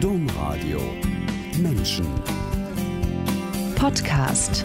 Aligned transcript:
Domradio. 0.00 0.78
Menschen. 1.58 2.06
Podcast 3.76 4.64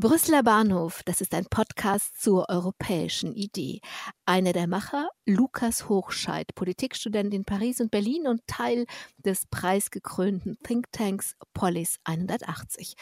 Brüsseler 0.00 0.42
Bahnhof, 0.42 1.02
das 1.04 1.20
ist 1.20 1.34
ein 1.34 1.44
Podcast 1.44 2.22
zur 2.22 2.48
europäischen 2.48 3.34
Idee. 3.34 3.82
Einer 4.24 4.54
der 4.54 4.66
Macher, 4.66 5.10
Lukas 5.26 5.90
Hochscheid, 5.90 6.54
Politikstudent 6.54 7.34
in 7.34 7.44
Paris 7.44 7.82
und 7.82 7.90
Berlin 7.90 8.26
und 8.26 8.46
Teil 8.46 8.86
des 9.18 9.44
preisgekrönten 9.50 10.56
Thinktanks 10.62 11.36
Polis 11.52 11.98
180. 12.04 12.94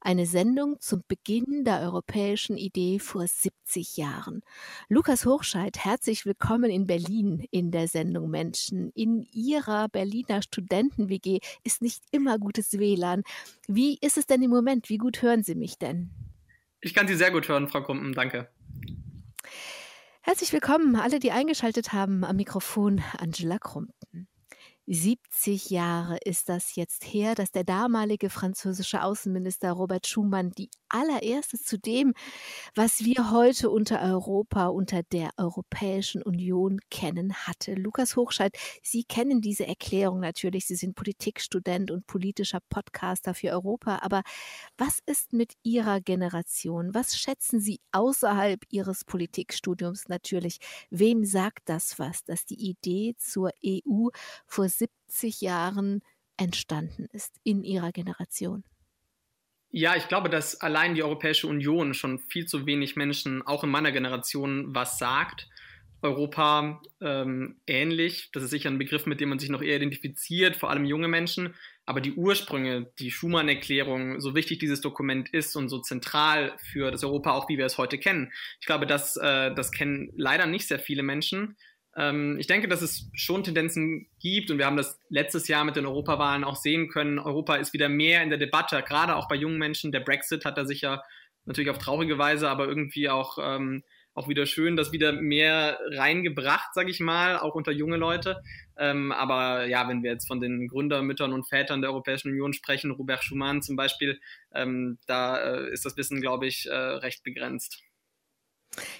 Eine 0.00 0.26
Sendung 0.26 0.78
zum 0.78 1.02
Beginn 1.08 1.64
der 1.64 1.80
europäischen 1.80 2.56
Idee 2.56 3.00
vor 3.00 3.26
70 3.26 3.96
Jahren. 3.96 4.42
Lukas 4.88 5.26
Hochscheid, 5.26 5.76
herzlich 5.84 6.24
willkommen 6.24 6.70
in 6.70 6.86
Berlin 6.86 7.48
in 7.50 7.72
der 7.72 7.88
Sendung 7.88 8.30
Menschen. 8.30 8.90
In 8.90 9.22
Ihrer 9.32 9.88
Berliner 9.88 10.40
Studenten-WG 10.40 11.40
ist 11.64 11.82
nicht 11.82 12.04
immer 12.12 12.38
gutes 12.38 12.78
WLAN. 12.78 13.24
Wie 13.66 13.98
ist 14.00 14.18
es 14.18 14.26
denn 14.26 14.42
im 14.42 14.52
Moment? 14.52 14.88
Wie 14.88 14.98
gut 14.98 15.20
hören 15.20 15.42
Sie 15.42 15.56
mich 15.56 15.78
denn? 15.78 16.23
Ich 16.84 16.92
kann 16.92 17.08
Sie 17.08 17.14
sehr 17.14 17.30
gut 17.30 17.48
hören, 17.48 17.66
Frau 17.66 17.80
Kumpen. 17.80 18.12
Danke. 18.12 18.50
Herzlich 20.20 20.52
willkommen, 20.52 20.96
alle, 20.96 21.18
die 21.18 21.32
eingeschaltet 21.32 21.94
haben 21.94 22.24
am 22.24 22.36
Mikrofon 22.36 23.02
Angela 23.16 23.58
Krumpen. 23.58 24.28
70 24.86 25.70
Jahre 25.70 26.18
ist 26.24 26.50
das 26.50 26.74
jetzt 26.74 27.04
her, 27.04 27.34
dass 27.34 27.50
der 27.50 27.64
damalige 27.64 28.28
französische 28.28 29.02
Außenminister 29.02 29.72
Robert 29.72 30.06
Schumann 30.06 30.50
die 30.50 30.68
allererste 30.88 31.58
zu 31.58 31.78
dem, 31.78 32.12
was 32.74 33.00
wir 33.00 33.30
heute 33.30 33.70
unter 33.70 34.02
Europa, 34.02 34.66
unter 34.66 35.02
der 35.02 35.30
Europäischen 35.38 36.22
Union 36.22 36.80
kennen, 36.90 37.32
hatte. 37.32 37.74
Lukas 37.74 38.14
Hochscheid, 38.16 38.54
Sie 38.82 39.04
kennen 39.04 39.40
diese 39.40 39.66
Erklärung 39.66 40.20
natürlich. 40.20 40.66
Sie 40.66 40.76
sind 40.76 40.94
Politikstudent 40.94 41.90
und 41.90 42.06
politischer 42.06 42.60
Podcaster 42.68 43.32
für 43.32 43.52
Europa. 43.52 44.00
Aber 44.02 44.22
was 44.76 44.98
ist 45.06 45.32
mit 45.32 45.54
Ihrer 45.62 46.02
Generation? 46.02 46.94
Was 46.94 47.16
schätzen 47.16 47.58
Sie 47.58 47.80
außerhalb 47.92 48.60
Ihres 48.68 49.04
Politikstudiums 49.04 50.08
natürlich? 50.08 50.58
Wem 50.90 51.24
sagt 51.24 51.70
das 51.70 51.98
was, 51.98 52.22
dass 52.24 52.44
die 52.44 52.68
Idee 52.68 53.14
zur 53.18 53.50
EU 53.64 54.08
vor 54.46 54.68
70 54.78 55.40
Jahren 55.40 56.02
entstanden 56.36 57.06
ist 57.12 57.38
in 57.44 57.62
ihrer 57.62 57.92
Generation? 57.92 58.64
Ja, 59.70 59.96
ich 59.96 60.06
glaube, 60.06 60.28
dass 60.30 60.60
allein 60.60 60.94
die 60.94 61.02
Europäische 61.02 61.48
Union 61.48 61.94
schon 61.94 62.20
viel 62.20 62.46
zu 62.46 62.64
wenig 62.64 62.94
Menschen, 62.94 63.42
auch 63.42 63.64
in 63.64 63.70
meiner 63.70 63.90
Generation, 63.90 64.72
was 64.74 64.98
sagt. 64.98 65.48
Europa 66.00 66.82
ähm, 67.00 67.56
ähnlich, 67.66 68.30
das 68.32 68.44
ist 68.44 68.50
sicher 68.50 68.70
ein 68.70 68.78
Begriff, 68.78 69.06
mit 69.06 69.20
dem 69.20 69.30
man 69.30 69.38
sich 69.38 69.48
noch 69.48 69.62
eher 69.62 69.76
identifiziert, 69.76 70.54
vor 70.54 70.70
allem 70.70 70.84
junge 70.84 71.08
Menschen. 71.08 71.54
Aber 71.86 72.00
die 72.00 72.12
Ursprünge, 72.12 72.92
die 72.98 73.10
Schumann-Erklärung, 73.10 74.20
so 74.20 74.34
wichtig 74.34 74.58
dieses 74.58 74.80
Dokument 74.80 75.30
ist 75.30 75.56
und 75.56 75.68
so 75.68 75.80
zentral 75.80 76.56
für 76.58 76.90
das 76.90 77.02
Europa 77.02 77.32
auch, 77.32 77.48
wie 77.48 77.58
wir 77.58 77.66
es 77.66 77.78
heute 77.78 77.98
kennen, 77.98 78.32
ich 78.60 78.66
glaube, 78.66 78.86
das, 78.86 79.16
äh, 79.16 79.52
das 79.54 79.72
kennen 79.72 80.12
leider 80.14 80.46
nicht 80.46 80.68
sehr 80.68 80.78
viele 80.78 81.02
Menschen. 81.02 81.56
Ähm, 81.96 82.36
ich 82.38 82.46
denke, 82.46 82.68
dass 82.68 82.82
es 82.82 83.08
schon 83.14 83.44
Tendenzen 83.44 84.08
gibt 84.20 84.50
und 84.50 84.58
wir 84.58 84.66
haben 84.66 84.76
das 84.76 84.98
letztes 85.08 85.48
Jahr 85.48 85.64
mit 85.64 85.76
den 85.76 85.86
Europawahlen 85.86 86.44
auch 86.44 86.56
sehen 86.56 86.88
können. 86.88 87.18
Europa 87.18 87.56
ist 87.56 87.72
wieder 87.72 87.88
mehr 87.88 88.22
in 88.22 88.30
der 88.30 88.38
Debatte, 88.38 88.82
gerade 88.82 89.16
auch 89.16 89.28
bei 89.28 89.36
jungen 89.36 89.58
Menschen. 89.58 89.92
Der 89.92 90.00
Brexit 90.00 90.44
hat 90.44 90.58
da 90.58 90.64
sicher 90.64 91.04
natürlich 91.44 91.70
auf 91.70 91.78
traurige 91.78 92.18
Weise, 92.18 92.48
aber 92.48 92.66
irgendwie 92.66 93.08
auch, 93.08 93.38
ähm, 93.40 93.84
auch 94.14 94.28
wieder 94.28 94.46
schön, 94.46 94.76
das 94.76 94.92
wieder 94.92 95.12
mehr 95.12 95.78
reingebracht, 95.90 96.72
sage 96.72 96.90
ich 96.90 97.00
mal, 97.00 97.36
auch 97.36 97.54
unter 97.54 97.72
junge 97.72 97.96
Leute. 97.96 98.40
Ähm, 98.76 99.12
aber 99.12 99.66
ja, 99.66 99.88
wenn 99.88 100.02
wir 100.02 100.12
jetzt 100.12 100.26
von 100.28 100.40
den 100.40 100.68
Gründermüttern 100.68 101.32
und 101.32 101.48
Vätern 101.48 101.80
der 101.80 101.90
Europäischen 101.90 102.30
Union 102.30 102.52
sprechen, 102.52 102.92
Robert 102.92 103.24
Schumann 103.24 103.62
zum 103.62 103.76
Beispiel, 103.76 104.20
ähm, 104.54 104.98
da 105.06 105.36
äh, 105.38 105.72
ist 105.72 105.84
das 105.84 105.96
Wissen, 105.96 106.20
glaube 106.20 106.46
ich, 106.46 106.66
äh, 106.66 106.74
recht 106.74 107.24
begrenzt. 107.24 107.82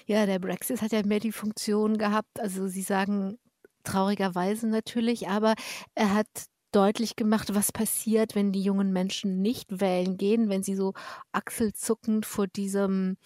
Ja, 0.07 0.25
der 0.25 0.39
Brexit 0.39 0.81
hat 0.81 0.91
ja 0.91 1.01
mehr 1.05 1.19
die 1.19 1.31
Funktion 1.31 1.97
gehabt, 1.97 2.39
also 2.39 2.67
Sie 2.67 2.81
sagen 2.81 3.37
traurigerweise 3.83 4.67
natürlich, 4.67 5.27
aber 5.27 5.53
er 5.95 6.13
hat 6.13 6.27
deutlich 6.71 7.15
gemacht, 7.15 7.53
was 7.55 7.71
passiert, 7.71 8.35
wenn 8.35 8.51
die 8.51 8.61
jungen 8.61 8.91
Menschen 8.91 9.41
nicht 9.41 9.79
wählen 9.79 10.17
gehen, 10.17 10.49
wenn 10.49 10.63
sie 10.63 10.75
so 10.75 10.93
achselzuckend 11.31 12.25
vor 12.25 12.47
diesem 12.47 13.17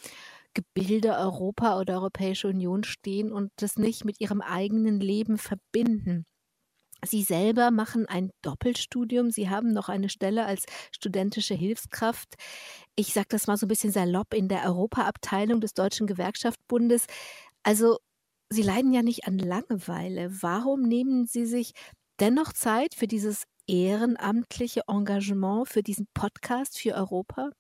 Gebilde 0.54 1.16
Europa 1.18 1.80
oder 1.80 1.96
Europäische 1.96 2.48
Union 2.50 2.84
stehen 2.84 3.32
und 3.32 3.52
das 3.58 3.78
nicht 3.78 4.06
mit 4.06 4.20
ihrem 4.22 4.42
eigenen 4.42 5.00
Leben 5.00 5.38
verbinden. 5.38 6.26
Sie 7.06 7.24
selber 7.24 7.72
machen 7.72 8.06
ein 8.08 8.32
Doppelstudium. 8.42 9.32
Sie 9.32 9.50
haben 9.50 9.72
noch 9.74 9.90
eine 9.90 10.10
Stelle 10.10 10.46
als 10.46 10.66
studentische 10.92 11.54
Hilfskraft. 11.56 12.36
Ich 12.96 13.14
sage 13.14 13.28
das 13.30 13.48
mal 13.48 13.58
so 13.58 13.66
ein 13.66 13.70
bisschen 13.70 13.92
salopp 13.92 14.34
in 14.34 14.48
der 14.50 14.66
Europaabteilung 14.66 15.62
des 15.62 15.74
Deutschen 15.74 16.08
Gewerkschaftsbundes. 16.08 17.06
Also 17.64 17.98
Sie 18.52 18.64
leiden 18.64 18.94
ja 18.94 19.04
nicht 19.04 19.28
an 19.28 19.38
Langeweile. 19.38 20.30
Warum 20.42 20.82
nehmen 20.82 21.28
Sie 21.28 21.46
sich 21.46 21.74
dennoch 22.20 22.52
Zeit 22.54 22.96
für 22.96 23.08
dieses 23.08 23.44
ehrenamtliche 23.68 24.82
Engagement, 24.88 25.68
für 25.70 25.84
diesen 25.84 26.08
Podcast 26.16 26.80
für 26.80 26.96
Europa? 26.96 27.52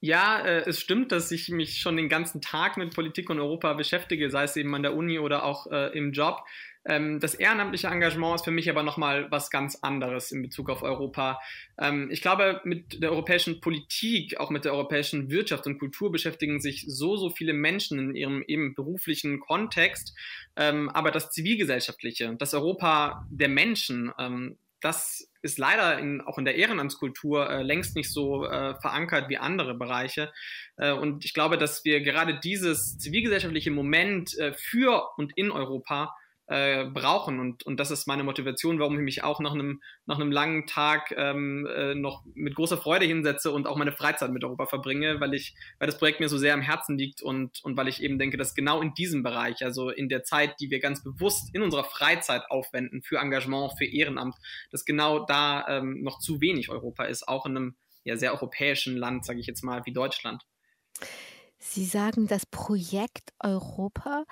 Ja, 0.00 0.40
äh, 0.40 0.68
es 0.68 0.80
stimmt, 0.80 1.10
dass 1.10 1.32
ich 1.32 1.48
mich 1.48 1.80
schon 1.80 1.96
den 1.96 2.08
ganzen 2.08 2.40
Tag 2.40 2.76
mit 2.76 2.94
Politik 2.94 3.30
und 3.30 3.40
Europa 3.40 3.72
beschäftige, 3.72 4.30
sei 4.30 4.44
es 4.44 4.56
eben 4.56 4.72
an 4.74 4.82
der 4.82 4.94
Uni 4.94 5.18
oder 5.18 5.44
auch 5.44 5.66
äh, 5.72 5.96
im 5.96 6.12
Job. 6.12 6.44
Ähm, 6.84 7.18
das 7.18 7.34
ehrenamtliche 7.34 7.88
Engagement 7.88 8.36
ist 8.36 8.44
für 8.44 8.52
mich 8.52 8.70
aber 8.70 8.84
nochmal 8.84 9.28
was 9.30 9.50
ganz 9.50 9.76
anderes 9.82 10.30
in 10.30 10.40
Bezug 10.40 10.70
auf 10.70 10.82
Europa. 10.82 11.40
Ähm, 11.78 12.08
ich 12.12 12.22
glaube, 12.22 12.60
mit 12.64 13.02
der 13.02 13.10
europäischen 13.10 13.60
Politik, 13.60 14.38
auch 14.38 14.50
mit 14.50 14.64
der 14.64 14.72
europäischen 14.72 15.30
Wirtschaft 15.30 15.66
und 15.66 15.78
Kultur 15.78 16.12
beschäftigen 16.12 16.60
sich 16.60 16.84
so, 16.86 17.16
so 17.16 17.28
viele 17.28 17.52
Menschen 17.52 17.98
in 17.98 18.14
ihrem 18.14 18.42
eben 18.46 18.74
beruflichen 18.74 19.40
Kontext. 19.40 20.16
Ähm, 20.56 20.88
aber 20.90 21.10
das 21.10 21.30
Zivilgesellschaftliche, 21.30 22.36
das 22.38 22.54
Europa 22.54 23.26
der 23.30 23.48
Menschen, 23.48 24.12
ähm, 24.18 24.58
das 24.80 25.30
ist 25.42 25.58
leider 25.58 25.98
in, 25.98 26.20
auch 26.20 26.38
in 26.38 26.44
der 26.44 26.56
Ehrenamtskultur 26.56 27.48
äh, 27.48 27.62
längst 27.62 27.96
nicht 27.96 28.12
so 28.12 28.44
äh, 28.44 28.74
verankert 28.80 29.28
wie 29.28 29.38
andere 29.38 29.74
Bereiche. 29.74 30.32
Äh, 30.76 30.92
und 30.92 31.24
ich 31.24 31.34
glaube, 31.34 31.58
dass 31.58 31.84
wir 31.84 32.00
gerade 32.00 32.38
dieses 32.40 32.98
zivilgesellschaftliche 32.98 33.70
Moment 33.70 34.36
äh, 34.38 34.52
für 34.52 35.08
und 35.16 35.36
in 35.36 35.50
Europa 35.50 36.14
äh, 36.48 36.86
brauchen. 36.86 37.40
Und, 37.40 37.64
und 37.64 37.78
das 37.78 37.90
ist 37.90 38.06
meine 38.06 38.24
Motivation, 38.24 38.78
warum 38.78 38.96
ich 38.96 39.04
mich 39.04 39.22
auch 39.22 39.40
nach 39.40 39.52
einem, 39.52 39.82
nach 40.06 40.16
einem 40.16 40.32
langen 40.32 40.66
Tag 40.66 41.14
ähm, 41.16 41.66
äh, 41.66 41.94
noch 41.94 42.24
mit 42.34 42.54
großer 42.54 42.78
Freude 42.78 43.04
hinsetze 43.04 43.52
und 43.52 43.66
auch 43.66 43.76
meine 43.76 43.92
Freizeit 43.92 44.30
mit 44.30 44.44
Europa 44.44 44.66
verbringe, 44.66 45.20
weil 45.20 45.34
ich, 45.34 45.54
weil 45.78 45.86
das 45.86 45.98
Projekt 45.98 46.20
mir 46.20 46.28
so 46.28 46.38
sehr 46.38 46.54
am 46.54 46.62
Herzen 46.62 46.96
liegt 46.96 47.22
und, 47.22 47.62
und 47.64 47.76
weil 47.76 47.88
ich 47.88 48.02
eben 48.02 48.18
denke, 48.18 48.36
dass 48.36 48.54
genau 48.54 48.80
in 48.80 48.94
diesem 48.94 49.22
Bereich, 49.22 49.64
also 49.64 49.90
in 49.90 50.08
der 50.08 50.24
Zeit, 50.24 50.58
die 50.60 50.70
wir 50.70 50.80
ganz 50.80 51.04
bewusst 51.04 51.54
in 51.54 51.62
unserer 51.62 51.84
Freizeit 51.84 52.50
aufwenden 52.50 53.02
für 53.02 53.18
Engagement, 53.18 53.72
für 53.76 53.84
Ehrenamt, 53.84 54.36
dass 54.70 54.84
genau 54.84 55.26
da 55.26 55.66
ähm, 55.68 56.02
noch 56.02 56.18
zu 56.18 56.40
wenig 56.40 56.70
Europa 56.70 57.04
ist, 57.04 57.28
auch 57.28 57.46
in 57.46 57.56
einem 57.56 57.76
ja, 58.04 58.16
sehr 58.16 58.32
europäischen 58.32 58.96
Land, 58.96 59.26
sage 59.26 59.40
ich 59.40 59.46
jetzt 59.46 59.62
mal, 59.62 59.84
wie 59.84 59.92
Deutschland. 59.92 60.42
Sie 61.58 61.84
sagen 61.84 62.26
das 62.26 62.46
Projekt 62.46 63.32
Europa. 63.40 64.24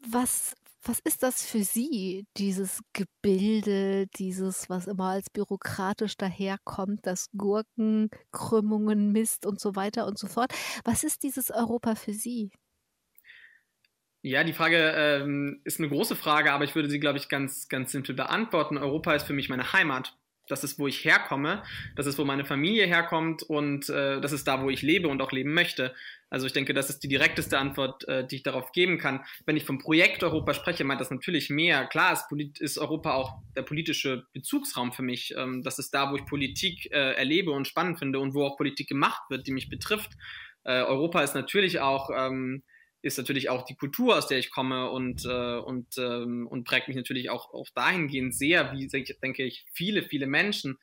Was, 0.00 0.54
was 0.88 1.00
ist 1.00 1.22
das 1.22 1.44
für 1.44 1.62
Sie, 1.62 2.26
dieses 2.36 2.80
Gebilde, 2.92 4.06
dieses, 4.18 4.68
was 4.68 4.86
immer 4.86 5.10
als 5.10 5.30
bürokratisch 5.30 6.16
daherkommt, 6.16 7.00
das 7.04 7.28
Gurken, 7.36 8.10
Krümmungen, 8.32 9.12
Mist 9.12 9.46
und 9.46 9.60
so 9.60 9.76
weiter 9.76 10.06
und 10.06 10.18
so 10.18 10.26
fort? 10.26 10.52
Was 10.84 11.04
ist 11.04 11.22
dieses 11.22 11.50
Europa 11.50 11.94
für 11.94 12.12
Sie? 12.12 12.50
Ja, 14.22 14.42
die 14.42 14.52
Frage 14.52 14.92
ähm, 14.96 15.60
ist 15.64 15.78
eine 15.78 15.88
große 15.88 16.16
Frage, 16.16 16.52
aber 16.52 16.64
ich 16.64 16.74
würde 16.74 16.90
sie, 16.90 16.98
glaube 16.98 17.18
ich, 17.18 17.28
ganz, 17.28 17.68
ganz 17.68 17.92
simpel 17.92 18.14
beantworten. 18.14 18.76
Europa 18.76 19.14
ist 19.14 19.24
für 19.24 19.32
mich 19.32 19.48
meine 19.48 19.72
Heimat 19.72 20.16
das 20.48 20.64
ist, 20.64 20.78
wo 20.78 20.86
ich 20.86 21.04
herkomme, 21.04 21.62
das 21.94 22.06
ist, 22.06 22.18
wo 22.18 22.24
meine 22.24 22.44
Familie 22.44 22.86
herkommt 22.86 23.42
und 23.42 23.88
äh, 23.88 24.20
das 24.20 24.32
ist 24.32 24.46
da, 24.46 24.62
wo 24.62 24.70
ich 24.70 24.82
lebe 24.82 25.08
und 25.08 25.20
auch 25.20 25.32
leben 25.32 25.52
möchte. 25.52 25.94
Also 26.28 26.46
ich 26.46 26.52
denke, 26.52 26.74
das 26.74 26.90
ist 26.90 27.02
die 27.04 27.08
direkteste 27.08 27.58
Antwort, 27.58 28.06
äh, 28.08 28.26
die 28.26 28.36
ich 28.36 28.42
darauf 28.42 28.72
geben 28.72 28.98
kann. 28.98 29.24
Wenn 29.44 29.56
ich 29.56 29.64
vom 29.64 29.78
Projekt 29.78 30.22
Europa 30.24 30.54
spreche, 30.54 30.84
meint 30.84 31.00
das 31.00 31.10
natürlich 31.10 31.50
mehr. 31.50 31.86
Klar 31.86 32.12
ist, 32.12 32.60
ist 32.60 32.78
Europa 32.78 33.14
auch 33.14 33.38
der 33.54 33.62
politische 33.62 34.26
Bezugsraum 34.32 34.92
für 34.92 35.02
mich. 35.02 35.34
Ähm, 35.36 35.62
das 35.62 35.78
ist 35.78 35.94
da, 35.94 36.10
wo 36.10 36.16
ich 36.16 36.26
Politik 36.26 36.90
äh, 36.90 37.12
erlebe 37.12 37.52
und 37.52 37.68
spannend 37.68 37.98
finde 37.98 38.18
und 38.18 38.34
wo 38.34 38.44
auch 38.44 38.56
Politik 38.56 38.88
gemacht 38.88 39.22
wird, 39.30 39.46
die 39.46 39.52
mich 39.52 39.68
betrifft. 39.68 40.12
Äh, 40.64 40.82
Europa 40.82 41.22
ist 41.22 41.34
natürlich 41.34 41.78
auch 41.78 42.10
ähm, 42.12 42.64
ist 43.06 43.18
natürlich 43.18 43.48
auch 43.48 43.64
die 43.64 43.76
Kultur, 43.76 44.16
aus 44.16 44.26
der 44.26 44.38
ich 44.38 44.50
komme 44.50 44.90
und, 44.90 45.24
äh, 45.24 45.58
und, 45.58 45.96
ähm, 45.96 46.46
und 46.48 46.64
prägt 46.64 46.88
mich 46.88 46.96
natürlich 46.96 47.30
auch, 47.30 47.54
auch 47.54 47.68
dahingehend 47.74 48.34
sehr, 48.34 48.72
wie 48.72 48.88
denke 48.88 49.44
ich, 49.44 49.64
viele, 49.72 50.02
viele 50.02 50.26
Menschen. 50.26 50.78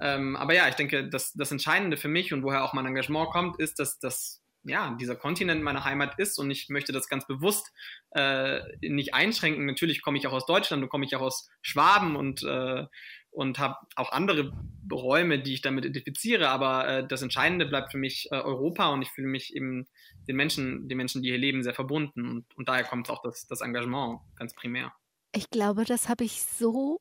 Ähm, 0.00 0.36
aber 0.36 0.54
ja, 0.54 0.68
ich 0.68 0.74
denke, 0.74 1.08
das, 1.08 1.32
das 1.34 1.52
Entscheidende 1.52 1.96
für 1.96 2.08
mich 2.08 2.32
und 2.32 2.42
woher 2.42 2.64
auch 2.64 2.72
mein 2.72 2.86
Engagement 2.86 3.30
kommt, 3.30 3.60
ist, 3.60 3.78
dass, 3.78 3.98
dass 4.00 4.42
ja, 4.64 4.96
dieser 5.00 5.14
Kontinent 5.14 5.62
meine 5.62 5.84
Heimat 5.84 6.18
ist 6.18 6.38
und 6.38 6.50
ich 6.50 6.68
möchte 6.68 6.92
das 6.92 7.08
ganz 7.08 7.26
bewusst 7.26 7.72
äh, 8.10 8.60
nicht 8.80 9.14
einschränken. 9.14 9.64
Natürlich 9.64 10.02
komme 10.02 10.18
ich 10.18 10.26
auch 10.26 10.32
aus 10.32 10.46
Deutschland 10.46 10.82
und 10.82 10.88
komme 10.88 11.04
ich 11.06 11.14
auch 11.14 11.22
aus 11.22 11.48
Schwaben 11.62 12.16
und, 12.16 12.42
äh, 12.42 12.84
und 13.30 13.58
habe 13.60 13.76
auch 13.94 14.10
andere 14.10 14.52
Räume, 14.92 15.38
die 15.38 15.54
ich 15.54 15.62
damit 15.62 15.84
identifiziere, 15.84 16.48
aber 16.48 16.88
äh, 16.88 17.06
das 17.06 17.22
Entscheidende 17.22 17.66
bleibt 17.66 17.92
für 17.92 17.98
mich 17.98 18.28
äh, 18.32 18.36
Europa 18.36 18.88
und 18.88 19.02
ich 19.02 19.10
fühle 19.10 19.28
mich 19.28 19.54
eben 19.54 19.86
den 20.28 20.36
Menschen, 20.36 20.88
den 20.88 20.96
Menschen, 20.96 21.22
die 21.22 21.30
hier 21.30 21.38
leben, 21.38 21.62
sehr 21.62 21.74
verbunden 21.74 22.28
und, 22.28 22.56
und 22.56 22.68
daher 22.68 22.84
kommt 22.84 23.10
auch 23.10 23.22
das, 23.22 23.46
das 23.46 23.60
Engagement 23.60 24.20
ganz 24.36 24.54
primär. 24.54 24.92
Ich 25.32 25.50
glaube, 25.50 25.84
das 25.84 26.08
habe 26.08 26.24
ich 26.24 26.42
so 26.42 27.00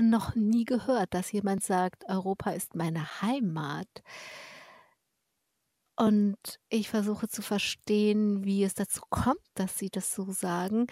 noch 0.00 0.34
nie 0.34 0.64
gehört, 0.64 1.14
dass 1.14 1.32
jemand 1.32 1.62
sagt, 1.62 2.04
Europa 2.08 2.50
ist 2.50 2.74
meine 2.74 3.20
Heimat. 3.20 3.88
Und 5.96 6.38
ich 6.70 6.88
versuche 6.88 7.28
zu 7.28 7.42
verstehen, 7.42 8.44
wie 8.44 8.64
es 8.64 8.74
dazu 8.74 9.02
kommt, 9.10 9.44
dass 9.54 9.78
Sie 9.78 9.90
das 9.90 10.14
so 10.14 10.32
sagen. 10.32 10.86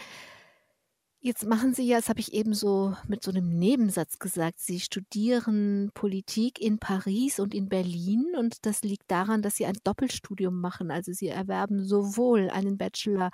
Jetzt 1.23 1.45
machen 1.45 1.75
Sie 1.75 1.87
ja, 1.87 1.99
das 1.99 2.09
habe 2.09 2.21
ich 2.21 2.33
eben 2.33 2.55
so 2.55 2.97
mit 3.07 3.23
so 3.23 3.31
einem 3.31 3.51
Nebensatz 3.59 4.19
gesagt, 4.19 4.59
Sie 4.59 4.81
studieren 4.81 5.91
Politik 5.93 6.59
in 6.59 6.79
Paris 6.79 7.39
und 7.39 7.55
in 7.55 7.69
Berlin 7.69 8.33
und 8.39 8.65
das 8.65 8.81
liegt 8.83 9.11
daran, 9.11 9.43
dass 9.43 9.57
Sie 9.57 9.67
ein 9.67 9.77
Doppelstudium 9.85 10.59
machen. 10.59 10.91
Also 10.91 11.13
Sie 11.13 11.29
erwerben 11.29 11.85
sowohl 11.85 12.49
einen 12.49 12.79
Bachelor 12.79 13.31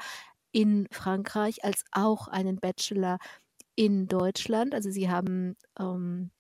in 0.51 0.89
Frankreich 0.91 1.65
als 1.65 1.85
auch 1.93 2.27
einen 2.27 2.59
Bachelor 2.59 3.19
in 3.77 4.09
Deutschland. 4.09 4.75
Also 4.75 4.91
Sie 4.91 5.09
haben 5.09 5.55
ähm, 5.79 6.33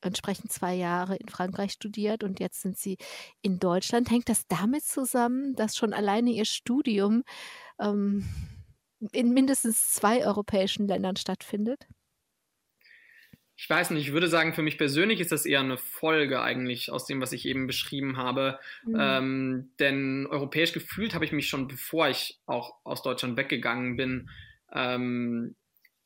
entsprechend 0.00 0.52
zwei 0.52 0.74
Jahre 0.74 1.16
in 1.16 1.28
Frankreich 1.28 1.72
studiert 1.72 2.22
und 2.22 2.38
jetzt 2.38 2.62
sind 2.62 2.78
Sie 2.78 2.98
in 3.40 3.58
Deutschland. 3.58 4.10
Hängt 4.10 4.28
das 4.28 4.46
damit 4.46 4.84
zusammen, 4.84 5.56
dass 5.56 5.76
schon 5.76 5.92
alleine 5.92 6.30
Ihr 6.30 6.44
Studium 6.44 7.24
ähm, 7.80 8.28
in 9.12 9.32
mindestens 9.32 9.88
zwei 9.88 10.24
europäischen 10.24 10.86
Ländern 10.86 11.16
stattfindet? 11.16 11.86
Ich 13.56 13.68
weiß 13.68 13.90
nicht, 13.90 14.08
ich 14.08 14.12
würde 14.12 14.28
sagen, 14.28 14.54
für 14.54 14.62
mich 14.62 14.78
persönlich 14.78 15.20
ist 15.20 15.30
das 15.30 15.46
eher 15.46 15.60
eine 15.60 15.78
Folge 15.78 16.42
eigentlich 16.42 16.90
aus 16.90 17.06
dem, 17.06 17.20
was 17.20 17.32
ich 17.32 17.46
eben 17.46 17.66
beschrieben 17.66 18.16
habe. 18.16 18.58
Mhm. 18.84 18.96
Ähm, 18.98 19.70
denn 19.78 20.26
europäisch 20.28 20.72
gefühlt 20.72 21.14
habe 21.14 21.24
ich 21.24 21.32
mich 21.32 21.48
schon, 21.48 21.68
bevor 21.68 22.08
ich 22.08 22.40
auch 22.46 22.74
aus 22.82 23.02
Deutschland 23.02 23.36
weggegangen 23.36 23.96
bin, 23.96 24.30
ähm, 24.72 25.54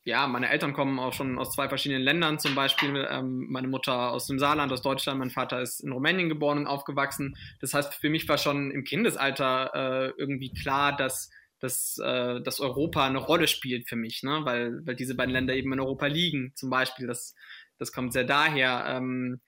ja, 0.07 0.29
meine 0.29 0.51
Eltern 0.51 0.73
kommen 0.73 1.01
auch 1.01 1.13
schon 1.13 1.37
aus 1.37 1.53
zwei 1.53 1.69
verschiedenen 1.69 2.03
Ländern, 2.03 2.39
zum 2.39 2.55
Beispiel 2.55 3.09
ähm, 3.11 3.47
meine 3.49 3.67
Mutter 3.67 4.13
aus 4.13 4.29
dem 4.29 4.39
Saarland, 4.39 4.71
aus 4.73 4.81
Deutschland, 4.81 5.19
mein 5.19 5.31
Vater 5.31 5.61
ist 5.61 5.81
in 5.81 5.91
Rumänien 5.91 6.29
geboren 6.29 6.59
und 6.59 6.67
aufgewachsen. 6.69 7.37
Das 7.61 7.75
heißt, 7.75 7.93
für 7.93 8.09
mich 8.09 8.29
war 8.29 8.39
schon 8.39 8.71
im 8.71 8.85
Kindesalter 8.85 9.73
äh, 9.75 10.13
irgendwie 10.17 10.53
klar, 10.53 10.97
dass, 10.97 11.31
dass, 11.67 11.99
äh, 11.99 12.41
dass 12.41 12.61
Europa 12.61 13.07
eine 13.07 13.19
Rolle 13.19 13.49
spielt 13.49 13.89
für 13.89 13.97
mich, 13.97 14.23
ne? 14.23 14.41
weil, 14.45 14.81
weil 14.87 14.97
diese 14.97 15.15
beiden 15.15 15.33
Länder 15.33 15.55
eben 15.55 15.73
in 15.73 15.81
Europa 15.81 16.07
liegen, 16.07 16.53
zum 16.55 16.71
Beispiel. 16.71 17.07
Das, 17.07 17.35
das 17.79 17.93
kommt 17.93 18.13
sehr 18.13 18.25
daher. 18.25 18.85
Ähm, 18.89 19.41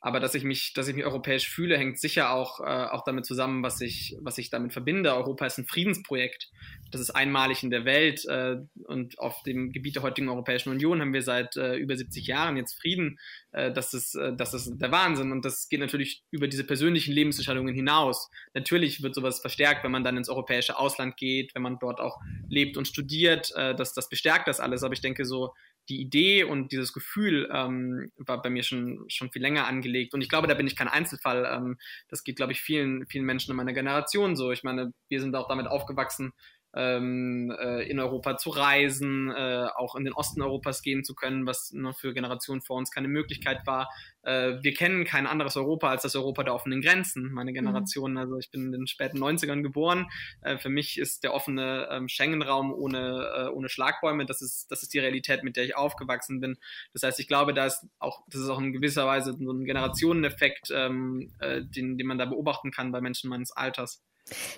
aber 0.00 0.20
dass 0.20 0.34
ich 0.34 0.44
mich, 0.44 0.72
dass 0.74 0.88
ich 0.88 0.94
mich 0.94 1.04
europäisch 1.04 1.48
fühle, 1.48 1.78
hängt 1.78 1.98
sicher 1.98 2.30
auch, 2.30 2.60
äh, 2.60 2.64
auch 2.64 3.02
damit 3.04 3.24
zusammen, 3.24 3.62
was 3.62 3.80
ich, 3.80 4.16
was 4.20 4.38
ich 4.38 4.50
damit 4.50 4.72
verbinde. 4.72 5.14
Europa 5.14 5.46
ist 5.46 5.58
ein 5.58 5.66
Friedensprojekt. 5.66 6.50
Das 6.90 7.00
ist 7.00 7.10
einmalig 7.10 7.62
in 7.62 7.70
der 7.70 7.84
Welt. 7.84 8.24
Äh, 8.26 8.56
und 8.84 9.18
auf 9.18 9.42
dem 9.42 9.72
Gebiet 9.72 9.96
der 9.96 10.02
heutigen 10.02 10.28
Europäischen 10.28 10.70
Union 10.70 11.00
haben 11.00 11.12
wir 11.12 11.22
seit 11.22 11.56
äh, 11.56 11.76
über 11.76 11.96
70 11.96 12.26
Jahren 12.26 12.56
jetzt 12.56 12.78
Frieden. 12.78 13.18
Äh, 13.52 13.72
das, 13.72 13.94
ist, 13.94 14.14
äh, 14.14 14.36
das 14.36 14.52
ist 14.54 14.78
der 14.78 14.92
Wahnsinn. 14.92 15.32
Und 15.32 15.44
das 15.44 15.68
geht 15.68 15.80
natürlich 15.80 16.22
über 16.30 16.46
diese 16.46 16.64
persönlichen 16.64 17.12
Lebensentscheidungen 17.12 17.74
hinaus. 17.74 18.30
Natürlich 18.52 19.02
wird 19.02 19.14
sowas 19.14 19.40
verstärkt, 19.40 19.82
wenn 19.82 19.92
man 19.92 20.04
dann 20.04 20.16
ins 20.16 20.28
europäische 20.28 20.78
Ausland 20.78 21.16
geht, 21.16 21.54
wenn 21.54 21.62
man 21.62 21.78
dort 21.80 22.00
auch 22.00 22.20
lebt 22.48 22.76
und 22.76 22.86
studiert. 22.86 23.50
Äh, 23.56 23.74
das, 23.74 23.94
das 23.94 24.08
bestärkt 24.08 24.46
das 24.46 24.60
alles. 24.60 24.82
Aber 24.82 24.92
ich 24.92 25.00
denke, 25.00 25.24
so 25.24 25.54
die 25.88 26.00
Idee 26.00 26.44
und 26.44 26.72
dieses 26.72 26.92
Gefühl 26.92 27.48
ähm, 27.52 28.10
war 28.16 28.42
bei 28.42 28.50
mir 28.50 28.62
schon, 28.62 29.04
schon 29.08 29.30
viel 29.30 29.42
länger 29.42 29.66
angelegt. 29.66 30.14
Und 30.14 30.22
ich 30.22 30.28
glaube, 30.28 30.48
da 30.48 30.54
bin 30.54 30.66
ich 30.66 30.76
kein 30.76 30.88
Einzelfall. 30.88 31.44
Ähm, 31.44 31.78
das 32.08 32.24
geht, 32.24 32.36
glaube 32.36 32.52
ich, 32.52 32.60
vielen, 32.60 33.06
vielen 33.06 33.24
Menschen 33.24 33.50
in 33.50 33.56
meiner 33.56 33.72
Generation 33.72 34.36
so. 34.36 34.52
Ich 34.52 34.64
meine, 34.64 34.92
wir 35.08 35.20
sind 35.20 35.34
auch 35.36 35.48
damit 35.48 35.66
aufgewachsen, 35.66 36.32
ähm, 36.76 37.50
äh, 37.58 37.88
in 37.88 37.98
Europa 37.98 38.36
zu 38.36 38.50
reisen, 38.50 39.30
äh, 39.30 39.66
auch 39.74 39.94
in 39.96 40.04
den 40.04 40.12
Osten 40.12 40.42
Europas 40.42 40.82
gehen 40.82 41.04
zu 41.04 41.14
können, 41.14 41.46
was 41.46 41.72
nur 41.72 41.94
für 41.94 42.12
Generationen 42.12 42.60
vor 42.60 42.76
uns 42.76 42.90
keine 42.90 43.08
Möglichkeit 43.08 43.66
war. 43.66 43.88
Äh, 44.22 44.62
wir 44.62 44.74
kennen 44.74 45.04
kein 45.04 45.26
anderes 45.26 45.56
Europa 45.56 45.88
als 45.88 46.02
das 46.02 46.14
Europa 46.16 46.44
der 46.44 46.54
offenen 46.54 46.82
Grenzen, 46.82 47.32
meine 47.32 47.50
mhm. 47.50 47.54
Generation. 47.54 48.12
Mhm. 48.12 48.18
Also 48.18 48.38
ich 48.38 48.50
bin 48.50 48.66
in 48.66 48.72
den 48.72 48.86
späten 48.86 49.18
90ern 49.18 49.62
geboren. 49.62 50.08
Äh, 50.42 50.58
für 50.58 50.68
mich 50.68 50.98
ist 50.98 51.24
der 51.24 51.32
offene 51.32 51.88
ähm, 51.90 52.08
Schengen-Raum 52.08 52.74
ohne, 52.74 53.26
äh, 53.36 53.48
ohne 53.48 53.70
Schlagbäume, 53.70 54.26
das 54.26 54.42
ist, 54.42 54.70
das 54.70 54.82
ist 54.82 54.92
die 54.92 54.98
Realität, 54.98 55.44
mit 55.44 55.56
der 55.56 55.64
ich 55.64 55.76
aufgewachsen 55.76 56.40
bin. 56.40 56.58
Das 56.92 57.02
heißt, 57.02 57.18
ich 57.20 57.28
glaube, 57.28 57.54
da 57.54 57.66
ist 57.66 57.86
auch, 57.98 58.22
das 58.28 58.42
ist 58.42 58.48
auch 58.50 58.60
in 58.60 58.74
gewisser 58.74 59.06
Weise 59.06 59.34
so 59.38 59.52
ein 59.52 59.64
Generationeneffekt, 59.64 60.70
ähm, 60.74 61.32
äh, 61.38 61.62
den, 61.62 61.96
den 61.96 62.06
man 62.06 62.18
da 62.18 62.26
beobachten 62.26 62.70
kann 62.70 62.92
bei 62.92 63.00
Menschen 63.00 63.30
meines 63.30 63.52
Alters. 63.52 64.02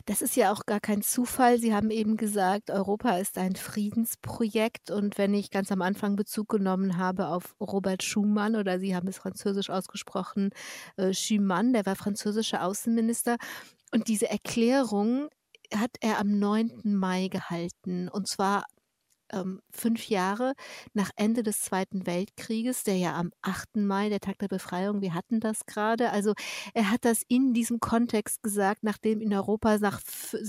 Das 0.06 0.22
ist 0.22 0.36
ja 0.36 0.52
auch 0.52 0.64
gar 0.66 0.80
kein 0.80 1.02
Zufall. 1.02 1.58
Sie 1.58 1.74
haben 1.74 1.90
eben 1.90 2.16
gesagt, 2.16 2.70
Europa 2.70 3.18
ist 3.18 3.38
ein 3.38 3.56
Friedensprojekt. 3.56 4.90
Und 4.90 5.18
wenn 5.18 5.34
ich 5.34 5.50
ganz 5.50 5.70
am 5.70 5.82
Anfang 5.82 6.16
Bezug 6.16 6.48
genommen 6.48 6.96
habe 6.96 7.28
auf 7.28 7.54
Robert 7.60 8.02
Schumann 8.02 8.56
oder 8.56 8.78
Sie 8.78 8.96
haben 8.96 9.08
es 9.08 9.18
französisch 9.18 9.70
ausgesprochen, 9.70 10.50
äh, 10.96 11.12
Schumann, 11.12 11.72
der 11.72 11.86
war 11.86 11.96
französischer 11.96 12.64
Außenminister. 12.64 13.36
Und 13.92 14.08
diese 14.08 14.30
Erklärung 14.30 15.28
hat 15.74 15.90
er 16.00 16.18
am 16.18 16.38
9. 16.38 16.80
Mai 16.84 17.28
gehalten. 17.28 18.08
Und 18.08 18.28
zwar 18.28 18.64
ähm, 19.32 19.60
fünf 19.70 20.08
Jahre 20.08 20.54
nach 20.94 21.10
Ende 21.16 21.42
des 21.42 21.60
Zweiten 21.60 22.06
Weltkrieges, 22.06 22.84
der 22.84 22.96
ja 22.96 23.14
am 23.14 23.32
8. 23.42 23.76
Mai, 23.76 24.08
der 24.08 24.20
Tag 24.20 24.38
der 24.38 24.48
Befreiung, 24.48 25.00
wir 25.00 25.14
hatten 25.14 25.40
das 25.40 25.66
gerade. 25.66 26.10
Also 26.10 26.34
er 26.74 26.90
hat 26.90 27.04
das 27.04 27.22
in 27.28 27.54
diesem 27.54 27.80
Kontext 27.80 28.42
gesagt, 28.42 28.82
nachdem 28.82 29.20
in 29.20 29.32
Europa 29.34 29.78
nach 29.78 30.00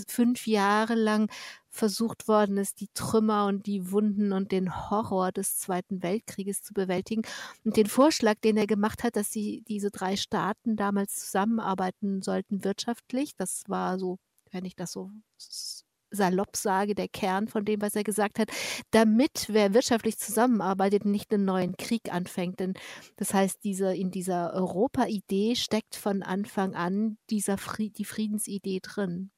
fünf 0.08 0.48
Jahre 0.48 0.96
lang 0.96 1.30
versucht 1.70 2.28
worden 2.28 2.58
ist, 2.58 2.80
die 2.82 2.90
Trümmer 2.94 3.46
und 3.46 3.66
die 3.66 3.92
Wunden 3.92 4.34
und 4.34 4.52
den 4.52 4.90
Horror 4.90 5.32
des 5.32 5.58
Zweiten 5.58 6.02
Weltkrieges 6.04 6.62
zu 6.64 6.74
bewältigen. 6.74 7.22
Und 7.64 7.78
den 7.78 7.88
Vorschlag, 7.88 8.36
den 8.44 8.58
er 8.58 8.68
gemacht 8.68 9.04
hat, 9.04 9.16
dass 9.16 9.32
sie 9.32 9.64
diese 9.68 9.92
drei 9.92 10.16
Staaten 10.16 10.76
damals 10.76 11.16
zusammenarbeiten 11.16 12.22
sollten 12.22 12.64
wirtschaftlich, 12.64 13.36
das 13.36 13.64
war 13.68 14.00
so, 14.00 14.18
wenn 14.52 14.66
ich 14.66 14.76
das 14.76 14.92
so 14.92 15.12
salopp 16.12 16.56
sage, 16.56 16.96
der 16.96 17.08
Kern 17.08 17.48
von 17.48 17.66
dem, 17.66 17.82
was 17.82 17.96
er 17.96 18.04
gesagt 18.04 18.40
hat, 18.40 18.50
damit 18.92 19.48
wer 19.50 19.74
wirtschaftlich 19.74 20.18
zusammenarbeitet, 20.18 21.06
nicht 21.06 21.34
einen 21.34 21.46
neuen 21.46 21.78
Krieg 21.78 22.14
anfängt. 22.14 22.60
Denn 22.60 22.74
das 23.18 23.34
heißt, 23.34 23.64
diese, 23.64 23.96
in 23.96 24.12
dieser 24.12 24.54
Europa-Idee 24.54 25.56
steckt 25.56 25.96
von 25.96 26.24
Anfang 26.24 26.76
an 26.76 27.18
dieser 27.30 27.58
Fried, 27.58 27.98
die 27.98 28.06
Friedensidee 28.06 28.80
drin. 28.82 29.32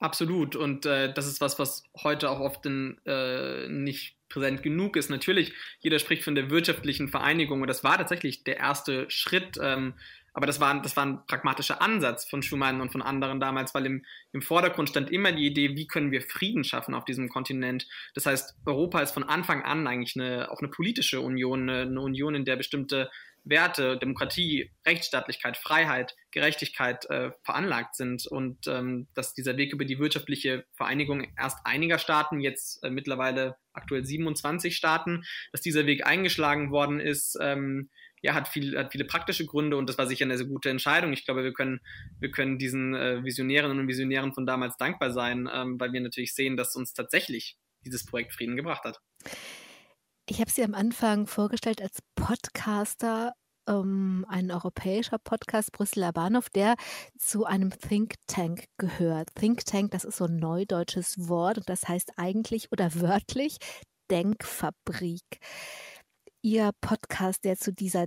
Absolut. 0.00 0.54
Und 0.54 0.86
äh, 0.86 1.12
das 1.12 1.26
ist 1.26 1.40
was, 1.40 1.58
was 1.58 1.82
heute 2.02 2.30
auch 2.30 2.40
oft 2.40 2.64
in, 2.66 3.00
äh, 3.04 3.68
nicht 3.68 4.17
präsent 4.28 4.62
genug 4.62 4.96
ist. 4.96 5.10
Natürlich, 5.10 5.52
jeder 5.80 5.98
spricht 5.98 6.22
von 6.22 6.34
der 6.34 6.50
wirtschaftlichen 6.50 7.08
Vereinigung 7.08 7.62
und 7.62 7.68
das 7.68 7.84
war 7.84 7.98
tatsächlich 7.98 8.44
der 8.44 8.58
erste 8.58 9.08
Schritt. 9.10 9.58
Ähm, 9.60 9.94
aber 10.38 10.46
das 10.46 10.60
war, 10.60 10.80
das 10.80 10.96
war 10.96 11.04
ein 11.04 11.26
pragmatischer 11.26 11.82
Ansatz 11.82 12.24
von 12.24 12.44
Schumann 12.44 12.80
und 12.80 12.92
von 12.92 13.02
anderen 13.02 13.40
damals, 13.40 13.74
weil 13.74 13.86
im, 13.86 14.04
im 14.32 14.40
Vordergrund 14.40 14.88
stand 14.88 15.10
immer 15.10 15.32
die 15.32 15.46
Idee, 15.46 15.74
wie 15.74 15.88
können 15.88 16.12
wir 16.12 16.22
Frieden 16.22 16.62
schaffen 16.62 16.94
auf 16.94 17.04
diesem 17.04 17.28
Kontinent. 17.28 17.88
Das 18.14 18.26
heißt, 18.26 18.54
Europa 18.64 19.00
ist 19.00 19.10
von 19.10 19.24
Anfang 19.24 19.62
an 19.62 19.88
eigentlich 19.88 20.14
eine, 20.14 20.48
auch 20.52 20.60
eine 20.60 20.68
politische 20.68 21.20
Union, 21.20 21.68
eine, 21.68 21.82
eine 21.82 22.00
Union, 22.00 22.36
in 22.36 22.44
der 22.44 22.54
bestimmte 22.54 23.10
Werte, 23.48 23.96
Demokratie, 23.96 24.70
Rechtsstaatlichkeit, 24.86 25.56
Freiheit, 25.56 26.14
Gerechtigkeit 26.30 27.08
äh, 27.10 27.30
veranlagt 27.42 27.94
sind 27.96 28.26
und 28.26 28.66
ähm, 28.66 29.08
dass 29.14 29.34
dieser 29.34 29.56
Weg 29.56 29.72
über 29.72 29.84
die 29.84 29.98
wirtschaftliche 29.98 30.64
Vereinigung 30.74 31.26
erst 31.36 31.58
einiger 31.64 31.98
Staaten, 31.98 32.40
jetzt 32.40 32.82
äh, 32.84 32.90
mittlerweile 32.90 33.56
aktuell 33.72 34.04
27 34.04 34.76
Staaten, 34.76 35.24
dass 35.52 35.60
dieser 35.60 35.86
Weg 35.86 36.06
eingeschlagen 36.06 36.70
worden 36.70 37.00
ist, 37.00 37.38
ähm, 37.40 37.90
ja, 38.20 38.34
hat, 38.34 38.48
viel, 38.48 38.76
hat 38.76 38.92
viele 38.92 39.04
praktische 39.04 39.46
Gründe 39.46 39.76
und 39.76 39.88
das 39.88 39.98
war 39.98 40.06
sicher 40.06 40.24
eine 40.24 40.36
sehr 40.36 40.46
gute 40.46 40.70
Entscheidung. 40.70 41.12
Ich 41.12 41.24
glaube, 41.24 41.44
wir 41.44 41.52
können, 41.52 41.80
wir 42.18 42.30
können 42.30 42.58
diesen 42.58 42.94
äh, 42.94 43.24
Visionärinnen 43.24 43.78
und 43.78 43.88
Visionären 43.88 44.32
von 44.32 44.46
damals 44.46 44.76
dankbar 44.76 45.12
sein, 45.12 45.48
ähm, 45.52 45.78
weil 45.78 45.92
wir 45.92 46.00
natürlich 46.00 46.34
sehen, 46.34 46.56
dass 46.56 46.74
uns 46.74 46.92
tatsächlich 46.94 47.56
dieses 47.84 48.04
Projekt 48.04 48.32
Frieden 48.32 48.56
gebracht 48.56 48.84
hat. 48.84 49.00
Ich 50.30 50.42
habe 50.42 50.50
Sie 50.50 50.62
am 50.62 50.74
Anfang 50.74 51.26
vorgestellt 51.26 51.80
als 51.80 52.00
Podcaster, 52.14 53.32
ähm, 53.66 54.26
ein 54.28 54.50
europäischer 54.50 55.16
Podcast, 55.18 55.72
Brüsseler 55.72 56.12
Bahnhof, 56.12 56.50
der 56.50 56.74
zu 57.18 57.46
einem 57.46 57.70
Think 57.70 58.16
Tank 58.26 58.66
gehört. 58.76 59.34
Think 59.34 59.64
Tank, 59.64 59.90
das 59.92 60.04
ist 60.04 60.18
so 60.18 60.26
ein 60.26 60.36
neudeutsches 60.36 61.28
Wort 61.30 61.56
und 61.56 61.70
das 61.70 61.88
heißt 61.88 62.18
eigentlich 62.18 62.70
oder 62.72 62.94
wörtlich 62.96 63.56
Denkfabrik. 64.10 65.22
Ihr 66.42 66.72
Podcast, 66.82 67.44
der 67.44 67.56
zu 67.56 67.72
dieser 67.72 68.04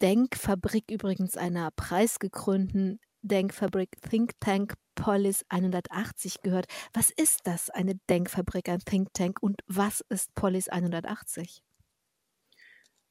Denkfabrik 0.00 0.90
übrigens 0.90 1.36
einer 1.36 1.70
preisgekrönten 1.76 2.98
Denkfabrik 3.22 3.90
Think 4.08 4.32
Tank 4.40 4.74
Polis 4.94 5.44
180 5.48 6.42
gehört. 6.42 6.66
Was 6.92 7.10
ist 7.10 7.40
das, 7.44 7.70
eine 7.70 7.94
Denkfabrik, 8.08 8.68
ein 8.68 8.80
Think 8.80 9.12
Tank 9.14 9.42
und 9.42 9.60
was 9.66 10.02
ist 10.08 10.34
Polis 10.34 10.68
180? 10.68 11.62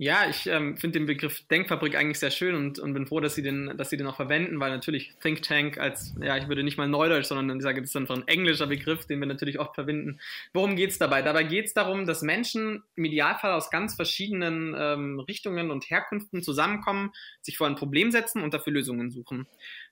Ja, 0.01 0.29
ich 0.29 0.47
ähm, 0.47 0.77
finde 0.77 0.99
den 0.99 1.07
Begriff 1.07 1.45
Denkfabrik 1.49 1.93
eigentlich 1.97 2.19
sehr 2.19 2.31
schön 2.31 2.55
und, 2.55 2.79
und 2.79 2.93
bin 2.93 3.05
froh, 3.05 3.19
dass 3.19 3.35
sie, 3.35 3.41
den, 3.41 3.75
dass 3.75 3.89
sie 3.89 3.97
den 3.97 4.07
auch 4.07 4.15
verwenden, 4.15 4.57
weil 4.61 4.71
natürlich 4.71 5.13
Think 5.21 5.41
Tank 5.41 5.77
als, 5.77 6.15
ja, 6.21 6.37
ich 6.37 6.47
würde 6.47 6.63
nicht 6.63 6.77
mal 6.77 6.87
Neudeutsch, 6.87 7.25
sondern 7.25 7.57
ich 7.57 7.63
sage, 7.63 7.81
das 7.81 7.89
ist 7.89 7.97
einfach 7.97 8.15
ein 8.15 8.25
englischer 8.25 8.67
Begriff, 8.67 9.05
den 9.07 9.19
wir 9.19 9.27
natürlich 9.27 9.59
oft 9.59 9.75
verwenden. 9.75 10.21
Worum 10.53 10.77
geht 10.77 10.91
es 10.91 10.99
dabei? 10.99 11.21
Dabei 11.21 11.43
geht 11.43 11.65
es 11.65 11.73
darum, 11.73 12.05
dass 12.05 12.21
Menschen 12.21 12.81
im 12.95 13.03
Idealfall 13.03 13.51
aus 13.51 13.71
ganz 13.71 13.95
verschiedenen 13.95 14.73
ähm, 14.79 15.19
Richtungen 15.19 15.69
und 15.69 15.89
Herkünften 15.89 16.43
zusammenkommen, 16.43 17.11
sich 17.41 17.57
vor 17.57 17.67
ein 17.67 17.75
Problem 17.75 18.09
setzen 18.09 18.41
und 18.41 18.53
dafür 18.53 18.71
Lösungen 18.71 19.11
suchen. 19.11 19.47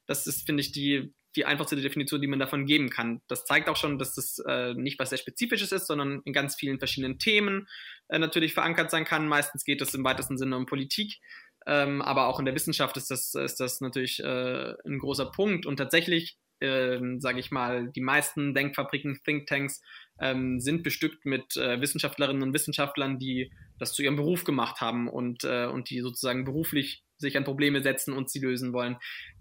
Das 0.08 0.26
ist, 0.26 0.46
finde 0.46 0.62
ich, 0.62 0.72
die 0.72 1.14
die 1.38 1.46
einfachste 1.46 1.76
Definition, 1.76 2.20
die 2.20 2.28
man 2.28 2.40
davon 2.40 2.66
geben 2.66 2.90
kann. 2.90 3.22
Das 3.28 3.46
zeigt 3.46 3.70
auch 3.70 3.76
schon, 3.78 4.00
dass 4.00 4.16
das 4.16 4.40
äh, 4.40 4.74
nicht 4.74 5.00
was 5.00 5.10
sehr 5.10 5.20
Spezifisches 5.20 5.72
ist, 5.72 5.88
sondern 5.88 6.22
in 6.26 6.34
ganz 6.34 6.56
vielen 6.56 6.80
verschiedenen 6.80 7.20
Themen 7.20 7.68
äh, 8.10 8.18
natürlich 8.18 8.54
verankert 8.54 8.90
sein 8.90 9.06
kann. 9.06 9.28
Meistens 9.28 9.64
geht 9.64 9.82
es 9.82 9.94
im 9.94 10.04
weitesten 10.04 10.38
Sinne 10.38 10.58
um 10.58 10.66
Politik, 10.66 11.20
ähm, 11.68 12.02
aber 12.02 12.28
auch 12.28 12.40
in 12.40 12.46
der 12.46 12.56
Wissenschaft 12.56 12.98
ist 12.98 13.12
das, 13.12 13.36
ist 13.36 13.60
das 13.60 13.82
natürlich 13.82 14.20
äh, 14.20 14.74
ein 14.86 15.00
großer 15.00 15.28
Punkt. 15.28 15.68
Und 15.68 15.78
tatsächlich, 15.78 16.38
ähm, 16.60 17.22
sage 17.22 17.40
ich 17.40 17.52
mal, 17.52 17.92
die 17.92 18.02
meisten 18.02 18.56
Denkfabriken, 18.56 19.20
Thinktanks 19.24 19.82
ähm, 20.20 20.60
sind 20.60 20.82
bestückt 20.82 21.26
mit 21.26 21.56
äh, 21.56 21.80
Wissenschaftlerinnen 21.80 22.42
und 22.42 22.54
Wissenschaftlern, 22.54 23.20
die 23.20 23.52
das 23.78 23.94
zu 23.94 24.02
ihrem 24.02 24.16
Beruf 24.16 24.44
gemacht 24.44 24.82
haben 24.82 25.08
und, 25.08 25.44
äh, 25.44 25.68
und 25.68 25.92
die 25.92 26.00
sozusagen 26.00 26.46
beruflich 26.46 27.04
sich 27.18 27.38
an 27.38 27.44
Probleme 27.44 27.82
setzen 27.82 28.14
und 28.14 28.30
sie 28.30 28.40
lösen 28.40 28.74
wollen. 28.74 28.98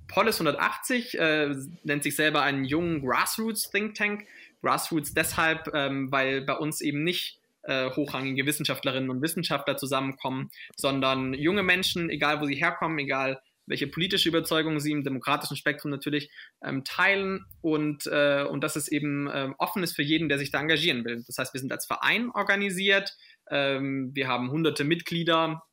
Polis 0.09 0.41
180 0.41 1.19
äh, 1.19 1.55
nennt 1.83 2.03
sich 2.03 2.17
selber 2.17 2.43
einen 2.43 2.65
jungen 2.65 3.05
Grassroots 3.05 3.71
Think 3.71 3.95
Tank. 3.95 4.27
Grassroots 4.63 5.15
deshalb, 5.15 5.71
ähm, 5.75 6.11
weil 6.11 6.43
bei 6.43 6.55
uns 6.55 6.81
eben 6.81 7.03
nicht 7.03 7.41
äh, 7.63 7.91
hochrangige 7.91 8.47
Wissenschaftlerinnen 8.47 9.11
und 9.11 9.23
Wissenschaftler 9.23 9.77
zusammenkommen, 9.77 10.51
sondern 10.77 11.35
junge 11.35 11.63
Menschen, 11.63 12.11
egal 12.11 12.41
wo 12.41 12.47
sie 12.47 12.55
herkommen, 12.55 12.99
egal 12.99 13.41
welche 13.67 13.89
politische 13.89 14.29
Überzeugung 14.29 14.79
sie 14.79 14.93
im 14.93 15.03
demokratischen 15.03 15.57
Spektrum 15.57 15.91
natürlich 15.91 16.31
ähm, 16.63 16.85
teilen 16.85 17.45
und, 17.61 18.07
äh, 18.07 18.45
und 18.45 18.63
dass 18.63 18.77
es 18.77 18.89
eben 18.89 19.27
äh, 19.27 19.51
offen 19.59 19.83
ist 19.83 19.97
für 19.97 20.03
jeden, 20.03 20.29
der 20.29 20.39
sich 20.39 20.53
da 20.53 20.61
engagieren 20.61 21.05
will. 21.05 21.25
Das 21.27 21.39
heißt, 21.39 21.53
wir 21.53 21.61
sind 21.61 21.73
als 21.73 21.87
Verein 21.87 22.31
organisiert, 22.31 23.17
ähm, 23.51 24.15
wir 24.15 24.29
haben 24.29 24.51
hunderte 24.51 24.85
Mitglieder 24.85 25.65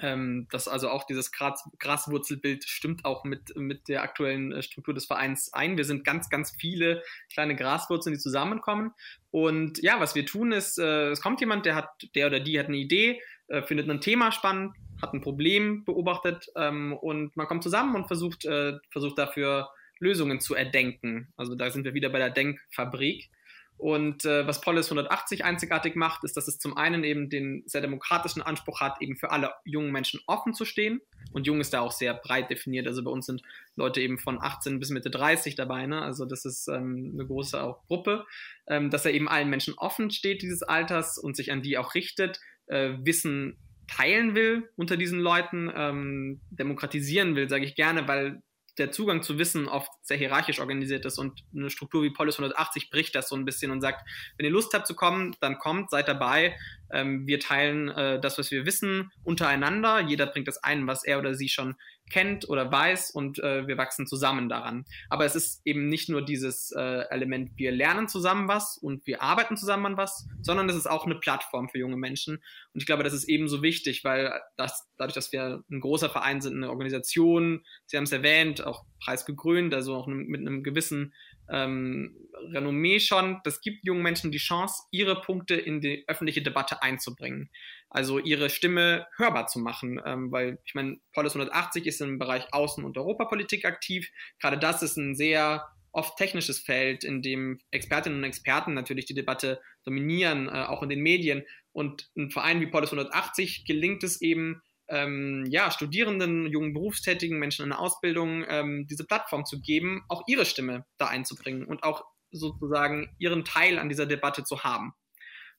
ähm, 0.00 0.46
das 0.50 0.68
also 0.68 0.88
auch 0.88 1.04
dieses 1.04 1.32
Gras, 1.32 1.68
Graswurzelbild 1.78 2.64
stimmt 2.64 3.04
auch 3.04 3.24
mit, 3.24 3.56
mit 3.56 3.88
der 3.88 4.02
aktuellen 4.02 4.52
äh, 4.52 4.62
Struktur 4.62 4.94
des 4.94 5.06
Vereins 5.06 5.52
ein. 5.52 5.76
Wir 5.76 5.84
sind 5.84 6.04
ganz, 6.04 6.28
ganz 6.28 6.54
viele 6.58 7.02
kleine 7.32 7.56
Graswurzeln, 7.56 8.14
die 8.14 8.20
zusammenkommen. 8.20 8.92
Und 9.30 9.82
ja, 9.82 10.00
was 10.00 10.14
wir 10.14 10.26
tun 10.26 10.52
ist, 10.52 10.78
äh, 10.78 11.10
es 11.10 11.20
kommt 11.20 11.40
jemand, 11.40 11.66
der 11.66 11.74
hat, 11.74 11.90
der 12.14 12.26
oder 12.26 12.40
die 12.40 12.58
hat 12.58 12.66
eine 12.66 12.76
Idee, 12.76 13.20
äh, 13.48 13.62
findet 13.62 13.88
ein 13.88 14.00
Thema 14.00 14.32
spannend, 14.32 14.74
hat 15.00 15.12
ein 15.12 15.20
Problem 15.20 15.84
beobachtet 15.84 16.50
ähm, 16.56 16.92
und 16.94 17.36
man 17.36 17.46
kommt 17.46 17.62
zusammen 17.62 17.94
und 17.94 18.06
versucht, 18.06 18.44
äh, 18.44 18.74
versucht 18.90 19.18
dafür 19.18 19.70
Lösungen 19.98 20.40
zu 20.40 20.54
erdenken. 20.54 21.32
Also 21.36 21.54
da 21.54 21.70
sind 21.70 21.84
wir 21.84 21.94
wieder 21.94 22.08
bei 22.10 22.18
der 22.18 22.30
Denkfabrik. 22.30 23.30
Und 23.78 24.24
äh, 24.24 24.46
was 24.46 24.60
Polis 24.60 24.86
180 24.86 25.44
einzigartig 25.44 25.96
macht, 25.96 26.24
ist, 26.24 26.36
dass 26.36 26.48
es 26.48 26.58
zum 26.58 26.76
einen 26.76 27.04
eben 27.04 27.28
den 27.28 27.62
sehr 27.66 27.82
demokratischen 27.82 28.40
Anspruch 28.40 28.80
hat, 28.80 29.02
eben 29.02 29.16
für 29.16 29.30
alle 29.30 29.52
jungen 29.64 29.92
Menschen 29.92 30.20
offen 30.26 30.54
zu 30.54 30.64
stehen. 30.64 31.02
Und 31.32 31.46
jung 31.46 31.60
ist 31.60 31.74
da 31.74 31.80
auch 31.80 31.92
sehr 31.92 32.14
breit 32.14 32.50
definiert. 32.50 32.86
Also 32.86 33.04
bei 33.04 33.10
uns 33.10 33.26
sind 33.26 33.42
Leute 33.74 34.00
eben 34.00 34.18
von 34.18 34.40
18 34.40 34.78
bis 34.78 34.90
Mitte 34.90 35.10
30 35.10 35.56
dabei. 35.56 35.86
Ne? 35.86 36.00
Also 36.00 36.24
das 36.24 36.46
ist 36.46 36.68
ähm, 36.68 37.12
eine 37.14 37.26
große 37.26 37.62
auch 37.62 37.84
Gruppe. 37.86 38.24
Ähm, 38.66 38.90
dass 38.90 39.04
er 39.04 39.12
eben 39.12 39.28
allen 39.28 39.50
Menschen 39.50 39.74
offen 39.74 40.10
steht 40.10 40.42
dieses 40.42 40.62
Alters 40.62 41.18
und 41.18 41.36
sich 41.36 41.52
an 41.52 41.62
die 41.62 41.76
auch 41.76 41.94
richtet, 41.94 42.40
äh, 42.66 42.94
Wissen 43.02 43.58
teilen 43.86 44.34
will 44.34 44.68
unter 44.76 44.96
diesen 44.96 45.20
Leuten, 45.20 45.70
ähm, 45.74 46.40
demokratisieren 46.50 47.36
will, 47.36 47.48
sage 47.48 47.64
ich 47.64 47.74
gerne, 47.74 48.08
weil 48.08 48.42
der 48.78 48.92
Zugang 48.92 49.22
zu 49.22 49.38
Wissen 49.38 49.68
oft 49.68 49.90
sehr 50.02 50.16
hierarchisch 50.16 50.60
organisiert 50.60 51.04
ist 51.04 51.18
und 51.18 51.44
eine 51.54 51.70
Struktur 51.70 52.02
wie 52.02 52.10
Polis 52.10 52.36
180 52.36 52.90
bricht 52.90 53.14
das 53.14 53.28
so 53.28 53.36
ein 53.36 53.44
bisschen 53.44 53.70
und 53.70 53.80
sagt, 53.80 54.08
wenn 54.36 54.46
ihr 54.46 54.52
Lust 54.52 54.74
habt 54.74 54.86
zu 54.86 54.94
kommen, 54.94 55.36
dann 55.40 55.58
kommt, 55.58 55.90
seid 55.90 56.08
dabei. 56.08 56.56
Ähm, 56.90 57.26
wir 57.26 57.40
teilen 57.40 57.88
äh, 57.88 58.20
das, 58.20 58.38
was 58.38 58.50
wir 58.50 58.66
wissen, 58.66 59.10
untereinander. 59.24 60.00
Jeder 60.00 60.26
bringt 60.26 60.48
das 60.48 60.62
ein, 60.62 60.86
was 60.86 61.04
er 61.04 61.18
oder 61.18 61.34
sie 61.34 61.48
schon 61.48 61.76
kennt 62.10 62.48
oder 62.48 62.70
weiß 62.70 63.10
und 63.10 63.38
äh, 63.40 63.66
wir 63.66 63.76
wachsen 63.78 64.06
zusammen 64.06 64.48
daran. 64.48 64.84
Aber 65.08 65.24
es 65.24 65.34
ist 65.34 65.60
eben 65.64 65.88
nicht 65.88 66.08
nur 66.08 66.24
dieses 66.24 66.72
äh, 66.72 67.04
Element, 67.10 67.52
wir 67.56 67.72
lernen 67.72 68.08
zusammen 68.08 68.48
was 68.48 68.78
und 68.78 69.06
wir 69.06 69.22
arbeiten 69.22 69.56
zusammen 69.56 69.86
an 69.86 69.96
was, 69.96 70.26
sondern 70.42 70.68
es 70.68 70.76
ist 70.76 70.86
auch 70.86 71.06
eine 71.06 71.16
Plattform 71.16 71.68
für 71.68 71.78
junge 71.78 71.96
Menschen. 71.96 72.36
Und 72.36 72.80
ich 72.80 72.86
glaube, 72.86 73.02
das 73.02 73.12
ist 73.12 73.24
ebenso 73.24 73.62
wichtig, 73.62 74.04
weil 74.04 74.32
das, 74.56 74.88
dadurch, 74.96 75.14
dass 75.14 75.32
wir 75.32 75.62
ein 75.70 75.80
großer 75.80 76.10
Verein 76.10 76.40
sind, 76.40 76.56
eine 76.56 76.70
Organisation, 76.70 77.64
Sie 77.86 77.96
haben 77.96 78.04
es 78.04 78.12
erwähnt, 78.12 78.64
auch 78.64 78.84
preisgekrönt, 79.00 79.74
also 79.74 79.94
auch 79.94 80.06
mit 80.06 80.40
einem 80.40 80.62
gewissen 80.62 81.12
ähm, 81.50 82.16
Renommee 82.52 83.00
schon, 83.00 83.40
das 83.44 83.60
gibt 83.60 83.84
jungen 83.84 84.02
Menschen 84.02 84.30
die 84.30 84.38
Chance, 84.38 84.84
ihre 84.90 85.20
Punkte 85.20 85.54
in 85.54 85.80
die 85.80 86.04
öffentliche 86.06 86.42
Debatte 86.42 86.82
einzubringen. 86.82 87.50
Also 87.88 88.18
ihre 88.18 88.50
Stimme 88.50 89.06
hörbar 89.16 89.46
zu 89.46 89.58
machen, 89.58 90.00
ähm, 90.04 90.30
weil 90.32 90.58
ich 90.64 90.74
meine, 90.74 90.98
Polis 91.12 91.34
180 91.34 91.86
ist 91.86 92.00
im 92.00 92.18
Bereich 92.18 92.52
Außen- 92.52 92.84
und 92.84 92.98
Europapolitik 92.98 93.64
aktiv. 93.64 94.10
Gerade 94.40 94.58
das 94.58 94.82
ist 94.82 94.96
ein 94.96 95.14
sehr 95.14 95.66
oft 95.92 96.18
technisches 96.18 96.58
Feld, 96.58 97.04
in 97.04 97.22
dem 97.22 97.58
Expertinnen 97.70 98.18
und 98.18 98.24
Experten 98.24 98.74
natürlich 98.74 99.06
die 99.06 99.14
Debatte 99.14 99.60
dominieren, 99.84 100.48
äh, 100.48 100.64
auch 100.64 100.82
in 100.82 100.90
den 100.90 101.00
Medien. 101.00 101.42
Und 101.72 102.10
ein 102.16 102.30
Verein 102.30 102.60
wie 102.60 102.66
Polis 102.66 102.90
180 102.90 103.64
gelingt 103.64 104.02
es 104.04 104.20
eben, 104.20 104.62
ähm, 104.88 105.44
ja, 105.48 105.70
Studierenden, 105.70 106.46
jungen 106.46 106.72
Berufstätigen, 106.72 107.38
Menschen 107.38 107.64
in 107.64 107.70
der 107.70 107.80
Ausbildung 107.80 108.44
ähm, 108.48 108.86
diese 108.88 109.06
Plattform 109.06 109.44
zu 109.44 109.60
geben, 109.60 110.04
auch 110.08 110.22
ihre 110.26 110.44
Stimme 110.44 110.84
da 110.98 111.06
einzubringen 111.06 111.66
und 111.66 111.82
auch 111.82 112.04
sozusagen 112.30 113.14
ihren 113.18 113.44
Teil 113.44 113.78
an 113.78 113.88
dieser 113.88 114.06
Debatte 114.06 114.44
zu 114.44 114.64
haben. 114.64 114.92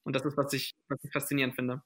Und 0.03 0.15
das 0.15 0.23
ist, 0.25 0.37
was 0.37 0.53
ich, 0.53 0.73
was 0.87 1.03
ich 1.03 1.11
faszinierend 1.11 1.55
finde. 1.55 1.81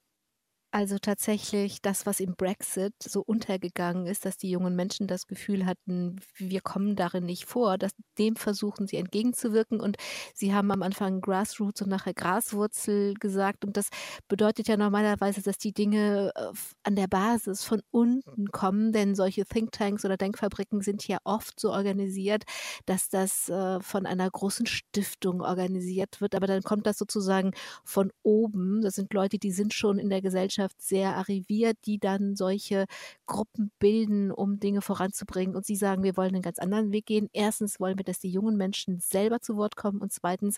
Also 0.74 0.96
tatsächlich 0.98 1.82
das, 1.82 2.06
was 2.06 2.18
im 2.18 2.34
Brexit 2.34 2.94
so 2.98 3.20
untergegangen 3.20 4.06
ist, 4.06 4.24
dass 4.24 4.38
die 4.38 4.48
jungen 4.48 4.74
Menschen 4.74 5.06
das 5.06 5.26
Gefühl 5.26 5.66
hatten, 5.66 6.18
wir 6.34 6.62
kommen 6.62 6.96
darin 6.96 7.26
nicht 7.26 7.44
vor, 7.44 7.76
dass 7.76 7.92
dem 8.16 8.36
versuchen 8.36 8.86
sie 8.86 8.96
entgegenzuwirken. 8.96 9.80
Und 9.80 9.98
sie 10.32 10.54
haben 10.54 10.70
am 10.70 10.82
Anfang 10.82 11.20
Grassroots 11.20 11.82
und 11.82 11.90
nachher 11.90 12.14
Graswurzel 12.14 13.12
gesagt. 13.20 13.66
Und 13.66 13.76
das 13.76 13.90
bedeutet 14.28 14.66
ja 14.66 14.78
normalerweise, 14.78 15.42
dass 15.42 15.58
die 15.58 15.74
Dinge 15.74 16.32
äh, 16.34 16.52
an 16.84 16.96
der 16.96 17.06
Basis 17.06 17.64
von 17.64 17.82
unten 17.90 18.50
kommen, 18.50 18.92
denn 18.92 19.14
solche 19.14 19.44
Thinktanks 19.44 20.06
oder 20.06 20.16
Denkfabriken 20.16 20.80
sind 20.80 21.06
ja 21.06 21.18
oft 21.24 21.60
so 21.60 21.70
organisiert, 21.70 22.44
dass 22.86 23.10
das 23.10 23.50
äh, 23.50 23.78
von 23.80 24.06
einer 24.06 24.30
großen 24.30 24.64
Stiftung 24.64 25.42
organisiert 25.42 26.22
wird. 26.22 26.34
Aber 26.34 26.46
dann 26.46 26.62
kommt 26.62 26.86
das 26.86 26.96
sozusagen 26.96 27.52
von 27.84 28.10
oben. 28.22 28.80
Das 28.80 28.94
sind 28.94 29.12
Leute, 29.12 29.36
die 29.38 29.52
sind 29.52 29.74
schon 29.74 29.98
in 29.98 30.08
der 30.08 30.22
Gesellschaft 30.22 30.61
Gesellschaft 30.62 30.82
sehr 30.82 31.16
arriviert, 31.16 31.78
die 31.86 31.98
dann 31.98 32.36
solche 32.36 32.86
Gruppen 33.26 33.70
bilden, 33.78 34.30
um 34.30 34.60
Dinge 34.60 34.82
voranzubringen. 34.82 35.56
Und 35.56 35.66
Sie 35.66 35.76
sagen, 35.76 36.02
wir 36.02 36.16
wollen 36.16 36.34
einen 36.34 36.42
ganz 36.42 36.58
anderen 36.58 36.92
Weg 36.92 37.06
gehen. 37.06 37.28
Erstens 37.32 37.80
wollen 37.80 37.98
wir, 37.98 38.04
dass 38.04 38.20
die 38.20 38.30
jungen 38.30 38.56
Menschen 38.56 39.00
selber 39.00 39.40
zu 39.40 39.56
Wort 39.56 39.76
kommen 39.76 40.00
und 40.00 40.12
zweitens 40.12 40.56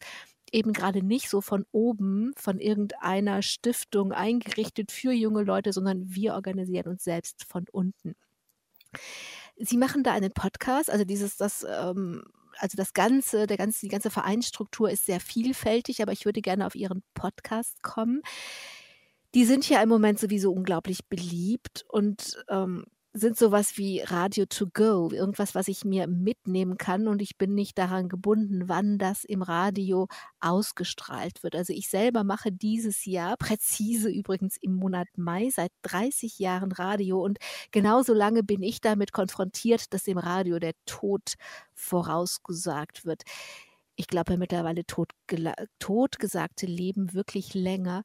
eben 0.52 0.72
gerade 0.72 1.02
nicht 1.02 1.28
so 1.30 1.40
von 1.40 1.64
oben, 1.72 2.32
von 2.36 2.60
irgendeiner 2.60 3.42
Stiftung 3.42 4.12
eingerichtet 4.12 4.92
für 4.92 5.12
junge 5.12 5.42
Leute, 5.42 5.72
sondern 5.72 6.14
wir 6.14 6.34
organisieren 6.34 6.88
uns 6.88 7.04
selbst 7.04 7.44
von 7.44 7.64
unten. 7.72 8.14
Sie 9.56 9.78
machen 9.78 10.02
da 10.04 10.12
einen 10.12 10.32
Podcast, 10.32 10.90
also 10.90 11.04
dieses, 11.04 11.36
das, 11.36 11.66
ähm, 11.68 12.24
also 12.58 12.76
das 12.76 12.92
ganze, 12.92 13.46
der 13.46 13.56
ganze, 13.56 13.80
die 13.80 13.88
ganze 13.88 14.10
Vereinsstruktur 14.10 14.90
ist 14.90 15.06
sehr 15.06 15.18
vielfältig, 15.18 16.02
aber 16.02 16.12
ich 16.12 16.24
würde 16.24 16.40
gerne 16.40 16.66
auf 16.66 16.74
Ihren 16.74 17.02
Podcast 17.14 17.82
kommen 17.82 18.22
die 19.34 19.44
sind 19.44 19.68
ja 19.68 19.82
im 19.82 19.88
Moment 19.88 20.18
sowieso 20.18 20.52
unglaublich 20.52 21.04
beliebt 21.06 21.84
und 21.88 22.36
ähm, 22.48 22.84
sind 23.16 23.38
sowas 23.38 23.78
wie 23.78 24.00
Radio 24.00 24.44
to 24.44 24.66
go, 24.72 25.08
irgendwas, 25.12 25.54
was 25.54 25.68
ich 25.68 25.84
mir 25.84 26.08
mitnehmen 26.08 26.76
kann 26.78 27.06
und 27.06 27.22
ich 27.22 27.38
bin 27.38 27.54
nicht 27.54 27.78
daran 27.78 28.08
gebunden, 28.08 28.68
wann 28.68 28.98
das 28.98 29.22
im 29.22 29.42
Radio 29.42 30.08
ausgestrahlt 30.40 31.44
wird. 31.44 31.54
Also 31.54 31.72
ich 31.72 31.88
selber 31.88 32.24
mache 32.24 32.50
dieses 32.50 33.04
Jahr, 33.04 33.36
präzise 33.36 34.10
übrigens 34.10 34.56
im 34.60 34.74
Monat 34.74 35.06
Mai, 35.16 35.48
seit 35.50 35.70
30 35.82 36.40
Jahren 36.40 36.72
Radio 36.72 37.22
und 37.22 37.38
genauso 37.70 38.14
lange 38.14 38.42
bin 38.42 38.62
ich 38.64 38.80
damit 38.80 39.12
konfrontiert, 39.12 39.94
dass 39.94 40.08
im 40.08 40.18
Radio 40.18 40.58
der 40.58 40.74
Tod 40.84 41.34
vorausgesagt 41.72 43.04
wird. 43.04 43.22
Ich 43.94 44.08
glaube 44.08 44.36
mittlerweile 44.38 44.84
tot, 44.86 45.10
totgesagte 45.78 46.66
leben 46.66 47.14
wirklich 47.14 47.54
länger. 47.54 48.02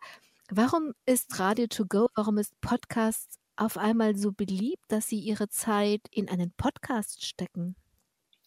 Warum 0.52 0.94
ist 1.06 1.40
Radio 1.40 1.68
to 1.68 1.86
go, 1.86 2.10
warum 2.16 2.40
ist 2.40 2.60
Podcast 2.60 3.38
auf 3.56 3.78
einmal 3.78 4.16
so 4.16 4.32
beliebt, 4.32 4.84
dass 4.88 5.08
Sie 5.08 5.20
Ihre 5.20 5.48
Zeit 5.50 6.02
in 6.12 6.28
einen 6.28 6.52
Podcast 6.58 7.24
stecken? 7.24 7.76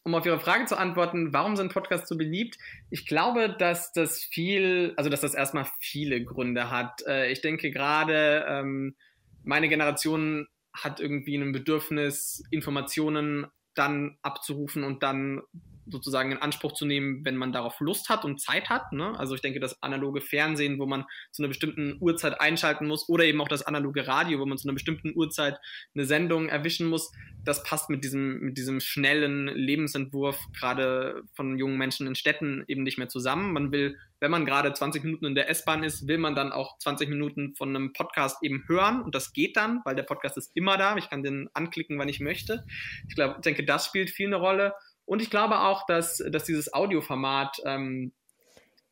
um 0.04 0.16
auf 0.16 0.26
Ihre 0.26 0.40
Frage 0.40 0.64
zu 0.64 0.76
antworten, 0.76 1.32
warum 1.32 1.54
sind 1.54 1.72
Podcasts 1.72 2.08
so 2.08 2.16
beliebt? 2.16 2.58
Ich 2.90 3.06
glaube, 3.06 3.54
dass 3.56 3.92
das 3.92 4.18
viel, 4.18 4.94
also 4.96 5.08
dass 5.08 5.20
das 5.20 5.34
erstmal 5.34 5.66
viele 5.78 6.24
Gründe 6.24 6.70
hat. 6.70 7.02
Äh, 7.06 7.30
ich 7.30 7.40
denke 7.40 7.70
gerade, 7.70 8.44
ähm, 8.48 8.96
meine 9.44 9.68
Generation 9.68 10.48
hat 10.72 10.98
irgendwie 10.98 11.36
ein 11.36 11.52
Bedürfnis, 11.52 12.42
Informationen 12.50 13.46
dann 13.74 14.18
abzurufen 14.22 14.84
und 14.84 15.02
dann 15.02 15.42
sozusagen 15.86 16.32
in 16.32 16.38
Anspruch 16.38 16.72
zu 16.72 16.86
nehmen, 16.86 17.24
wenn 17.24 17.36
man 17.36 17.52
darauf 17.52 17.80
Lust 17.80 18.08
hat 18.08 18.24
und 18.24 18.40
Zeit 18.40 18.70
hat. 18.70 18.92
Ne? 18.92 19.18
Also 19.18 19.34
ich 19.34 19.40
denke, 19.40 19.60
das 19.60 19.82
analoge 19.82 20.20
Fernsehen, 20.20 20.78
wo 20.78 20.86
man 20.86 21.04
zu 21.32 21.42
einer 21.42 21.48
bestimmten 21.48 21.96
Uhrzeit 22.00 22.40
einschalten 22.40 22.86
muss, 22.86 23.08
oder 23.08 23.24
eben 23.24 23.40
auch 23.40 23.48
das 23.48 23.62
analoge 23.62 24.06
Radio, 24.06 24.38
wo 24.38 24.46
man 24.46 24.58
zu 24.58 24.68
einer 24.68 24.74
bestimmten 24.74 25.12
Uhrzeit 25.14 25.58
eine 25.94 26.04
Sendung 26.04 26.48
erwischen 26.48 26.88
muss, 26.88 27.12
das 27.44 27.62
passt 27.64 27.90
mit 27.90 28.04
diesem, 28.04 28.40
mit 28.40 28.58
diesem 28.58 28.80
schnellen 28.80 29.48
Lebensentwurf 29.48 30.38
gerade 30.58 31.22
von 31.34 31.58
jungen 31.58 31.78
Menschen 31.78 32.06
in 32.06 32.14
Städten 32.14 32.64
eben 32.68 32.84
nicht 32.84 32.98
mehr 32.98 33.08
zusammen. 33.08 33.52
Man 33.52 33.72
will, 33.72 33.98
wenn 34.22 34.30
man 34.30 34.46
gerade 34.46 34.72
20 34.72 35.02
Minuten 35.02 35.26
in 35.26 35.34
der 35.34 35.50
S-Bahn 35.50 35.82
ist, 35.82 36.06
will 36.06 36.16
man 36.16 36.36
dann 36.36 36.52
auch 36.52 36.78
20 36.78 37.08
Minuten 37.08 37.56
von 37.56 37.70
einem 37.70 37.92
Podcast 37.92 38.40
eben 38.44 38.62
hören 38.68 39.02
und 39.02 39.16
das 39.16 39.32
geht 39.32 39.56
dann, 39.56 39.80
weil 39.84 39.96
der 39.96 40.04
Podcast 40.04 40.38
ist 40.38 40.52
immer 40.54 40.76
da. 40.76 40.96
Ich 40.96 41.10
kann 41.10 41.24
den 41.24 41.50
anklicken, 41.54 41.98
wann 41.98 42.08
ich 42.08 42.20
möchte. 42.20 42.64
Ich 43.08 43.16
glaube, 43.16 43.40
denke, 43.40 43.64
das 43.64 43.84
spielt 43.84 44.10
viel 44.10 44.28
eine 44.28 44.36
Rolle. 44.36 44.74
Und 45.06 45.20
ich 45.22 45.28
glaube 45.28 45.58
auch, 45.58 45.86
dass, 45.86 46.22
dass 46.30 46.44
dieses 46.44 46.72
Audioformat 46.72 47.56
ähm, 47.64 48.12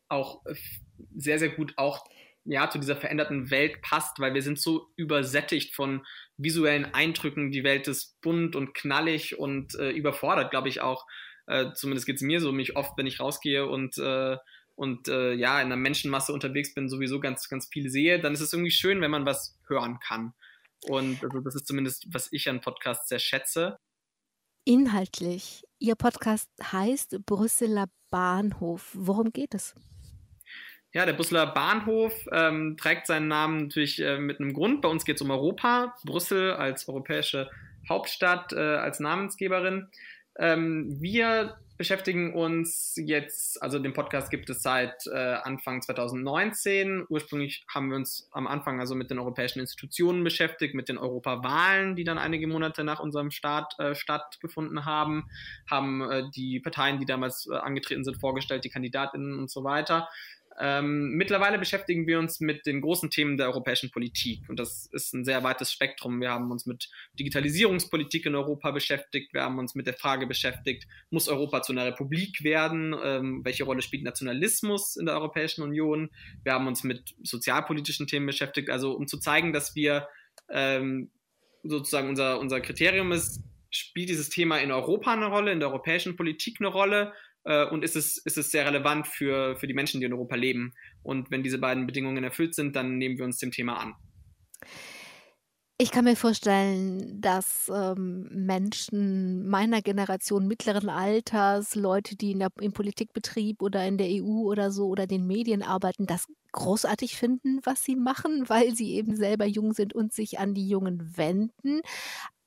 auch 0.09 0.43
sehr, 1.15 1.39
sehr 1.39 1.51
gut 1.51 1.75
auch 1.77 2.05
ja, 2.45 2.69
zu 2.69 2.81
dieser 2.81 2.97
veränderten 2.97 3.53
Welt 3.53 3.83
passt, 3.83 4.19
weil 4.19 4.35
wir 4.35 4.43
sind 4.43 4.59
so 4.59 4.89
übersättigt 4.97 5.77
von 5.77 6.05
visuellen 6.39 6.93
Eindrücken. 6.93 7.53
Die 7.53 7.63
Welt 7.63 7.87
ist 7.87 8.21
bunt 8.21 8.57
und 8.57 8.75
knallig 8.75 9.39
und 9.39 9.77
äh, 9.77 9.91
überfordert, 9.91 10.51
glaube 10.51 10.69
ich 10.69 10.81
auch. 10.81 11.07
Äh, 11.47 11.73
zumindest 11.75 12.07
geht 12.07 12.17
es 12.17 12.23
mir 12.23 12.41
so, 12.41 12.51
mich 12.51 12.75
oft, 12.75 12.99
wenn 12.99 13.07
ich 13.07 13.21
rausgehe 13.21 13.69
und, 13.69 13.97
äh, 13.99 14.37
und 14.81 15.09
äh, 15.09 15.35
ja, 15.35 15.61
in 15.61 15.67
einer 15.67 15.77
Menschenmasse 15.77 16.33
unterwegs 16.33 16.73
bin, 16.73 16.89
sowieso 16.89 17.21
ganz, 17.21 17.51
ganz 17.51 17.69
viel 17.71 17.91
sehe, 17.91 18.19
dann 18.19 18.33
ist 18.33 18.41
es 18.41 18.55
irgendwie 18.55 18.71
schön, 18.71 19.03
wenn 19.03 19.11
man 19.11 19.27
was 19.27 19.59
hören 19.69 20.01
kann. 20.01 20.33
Und 20.89 21.23
also 21.23 21.41
das 21.41 21.55
ist 21.55 21.67
zumindest, 21.67 22.07
was 22.15 22.33
ich 22.33 22.49
an 22.49 22.63
Podcasts 22.63 23.07
sehr 23.11 23.19
schätze. 23.19 23.77
Inhaltlich, 24.65 25.65
Ihr 25.81 25.97
Podcast 25.97 26.49
heißt 26.63 27.27
Brüsseler 27.27 27.89
Bahnhof. 28.09 28.91
Worum 28.95 29.33
geht 29.33 29.53
es? 29.53 29.75
Ja, 30.95 31.05
der 31.05 31.13
Brüsseler 31.13 31.49
Bahnhof 31.49 32.15
ähm, 32.33 32.79
trägt 32.79 33.07
seinen 33.07 33.29
Namen 33.29 33.65
natürlich 33.65 34.01
äh, 34.01 34.17
mit 34.17 34.41
einem 34.41 34.55
Grund. 34.55 34.81
Bei 34.81 34.89
uns 34.89 35.05
geht 35.05 35.17
es 35.17 35.23
um 35.23 35.31
Europa, 35.31 35.95
Brüssel 36.05 36.55
als 36.55 36.89
europäische 36.89 37.51
Hauptstadt, 37.87 38.55
äh, 38.55 38.77
als 38.77 38.99
Namensgeberin. 38.99 39.89
Ähm, 40.39 40.97
wir 41.03 41.59
beschäftigen 41.81 42.35
uns 42.35 42.93
jetzt, 42.97 43.63
also 43.63 43.79
den 43.79 43.95
Podcast 43.95 44.31
gibt 44.31 44.51
es 44.51 44.61
seit 44.61 45.07
äh, 45.07 45.17
Anfang 45.17 45.81
2019. 45.81 47.07
Ursprünglich 47.09 47.65
haben 47.73 47.89
wir 47.89 47.97
uns 47.97 48.29
am 48.33 48.47
Anfang 48.47 48.81
also 48.81 48.95
mit 48.95 49.11
den 49.11 49.19
europäischen 49.19 49.61
Institutionen 49.61 50.23
beschäftigt, 50.23 50.75
mit 50.75 50.91
den 50.91 50.99
Europawahlen, 50.99 51.97
die 51.97 52.05
dann 52.05 52.19
einige 52.19 52.47
Monate 52.49 52.85
nach 52.85 53.01
unserem 53.01 53.31
Start 53.31 53.79
äh, 53.79 53.95
stattgefunden 53.95 54.85
haben, 54.85 55.31
haben 55.71 56.03
äh, 56.03 56.25
die 56.37 56.61
Parteien, 56.61 56.99
die 56.99 57.07
damals 57.07 57.49
äh, 57.51 57.57
angetreten 57.57 58.05
sind, 58.05 58.21
vorgestellt, 58.21 58.65
die 58.65 58.69
Kandidatinnen 58.69 59.39
und 59.39 59.51
so 59.51 59.65
weiter. 59.65 60.11
Ähm, 60.63 61.13
mittlerweile 61.13 61.59
beschäftigen 61.59 62.07
wir 62.07 62.19
uns 62.19 62.39
mit 62.41 62.67
den 62.67 62.83
großen 62.83 63.09
Themen 63.09 63.39
der 63.39 63.47
europäischen 63.47 63.91
Politik 63.91 64.47
und 64.49 64.61
das 64.61 64.87
ist 64.93 65.15
ein 65.15 65.25
sehr 65.25 65.43
weites 65.43 65.73
Spektrum. 65.73 66.21
Wir 66.21 66.31
haben 66.31 66.51
uns 66.51 66.67
mit 66.67 66.91
Digitalisierungspolitik 67.19 68.27
in 68.27 68.35
Europa 68.35 68.71
beschäftigt, 68.71 69.33
wir 69.33 69.43
haben 69.43 69.59
uns 69.59 69.75
mit 69.75 69.87
der 69.87 69.95
Frage 69.95 70.27
beschäftigt, 70.27 70.87
muss 71.09 71.29
Europa 71.29 71.63
zu 71.63 71.73
einer 71.73 71.87
Republik 71.87 72.45
werden? 72.45 72.95
Ähm, 73.03 73.41
welche 73.43 73.65
Rolle 73.65 73.81
spielt 73.81 74.03
Nationalismus 74.03 74.97
in 74.97 75.07
der 75.07 75.15
Europäischen 75.15 75.63
Union? 75.63 76.11
Wir 76.45 76.53
haben 76.53 76.67
uns 76.67 76.85
mit 76.85 77.15
sozialpolitischen 77.23 78.07
Themen 78.07 78.27
beschäftigt, 78.27 78.69
also 78.69 78.93
um 78.93 79.07
zu 79.07 79.19
zeigen, 79.19 79.55
dass 79.55 79.75
wir 79.75 80.09
ähm, 80.51 81.11
sozusagen 81.63 82.11
unser, 82.11 82.39
unser 82.39 82.61
Kriterium 82.61 83.13
ist, 83.13 83.41
spielt 83.71 84.09
dieses 84.09 84.29
Thema 84.29 84.59
in 84.59 84.73
Europa 84.73 85.13
eine 85.13 85.27
Rolle, 85.27 85.53
in 85.53 85.61
der 85.61 85.69
europäischen 85.69 86.17
Politik 86.17 86.57
eine 86.61 86.69
Rolle 86.69 87.15
äh, 87.45 87.65
und 87.67 87.85
ist 87.85 87.97
es, 87.97 88.19
ist 88.19 88.39
es 88.39 88.51
sehr 88.51 88.67
relevant 88.67 89.07
für, 89.07 89.57
für 89.57 89.67
die 89.67 89.75
Menschen, 89.75 90.01
die 90.01 90.07
in 90.07 90.13
Europa 90.13 90.37
leben. 90.37 90.75
Und 91.03 91.31
wenn 91.31 91.43
diese 91.43 91.59
beiden 91.59 91.87
Bedingungen 91.87 92.25
erfüllt 92.25 92.55
sind, 92.55 92.77
dann 92.77 92.99
nehmen 92.99 93.19
wir 93.19 93.25
uns 93.25 93.39
dem 93.39 93.51
Thema 93.51 93.79
an. 93.79 93.95
Ich 95.83 95.93
kann 95.93 96.05
mir 96.05 96.15
vorstellen, 96.15 97.23
dass 97.23 97.73
ähm, 97.75 98.29
Menschen 98.31 99.49
meiner 99.49 99.81
Generation 99.81 100.47
mittleren 100.47 100.91
Alters, 100.91 101.75
Leute, 101.75 102.17
die 102.17 102.33
in 102.33 102.41
der, 102.41 102.51
im 102.61 102.75
Politikbetrieb 102.75 103.63
oder 103.63 103.87
in 103.87 103.97
der 103.97 104.09
EU 104.09 104.43
oder 104.43 104.73
so 104.73 104.89
oder 104.89 105.07
den 105.07 105.27
Medien 105.27 105.63
arbeiten, 105.63 106.07
das 106.07 106.27
großartig 106.53 107.17
finden, 107.17 107.61
was 107.65 107.83
sie 107.83 107.97
machen, 107.97 108.45
weil 108.49 108.75
sie 108.75 108.93
eben 108.93 109.17
selber 109.17 109.47
jung 109.47 109.73
sind 109.73 109.95
und 109.95 110.13
sich 110.13 110.39
an 110.39 110.53
die 110.53 110.69
Jungen 110.69 111.17
wenden. 111.17 111.81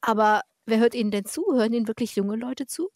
Aber 0.02 0.42
wer 0.68 0.78
hört 0.78 0.94
ihnen 0.94 1.10
denn 1.10 1.26
zu? 1.26 1.44
Hören 1.54 1.74
ihnen 1.74 1.88
wirklich 1.88 2.16
junge 2.16 2.36
Leute 2.36 2.68
zu? 2.68 2.92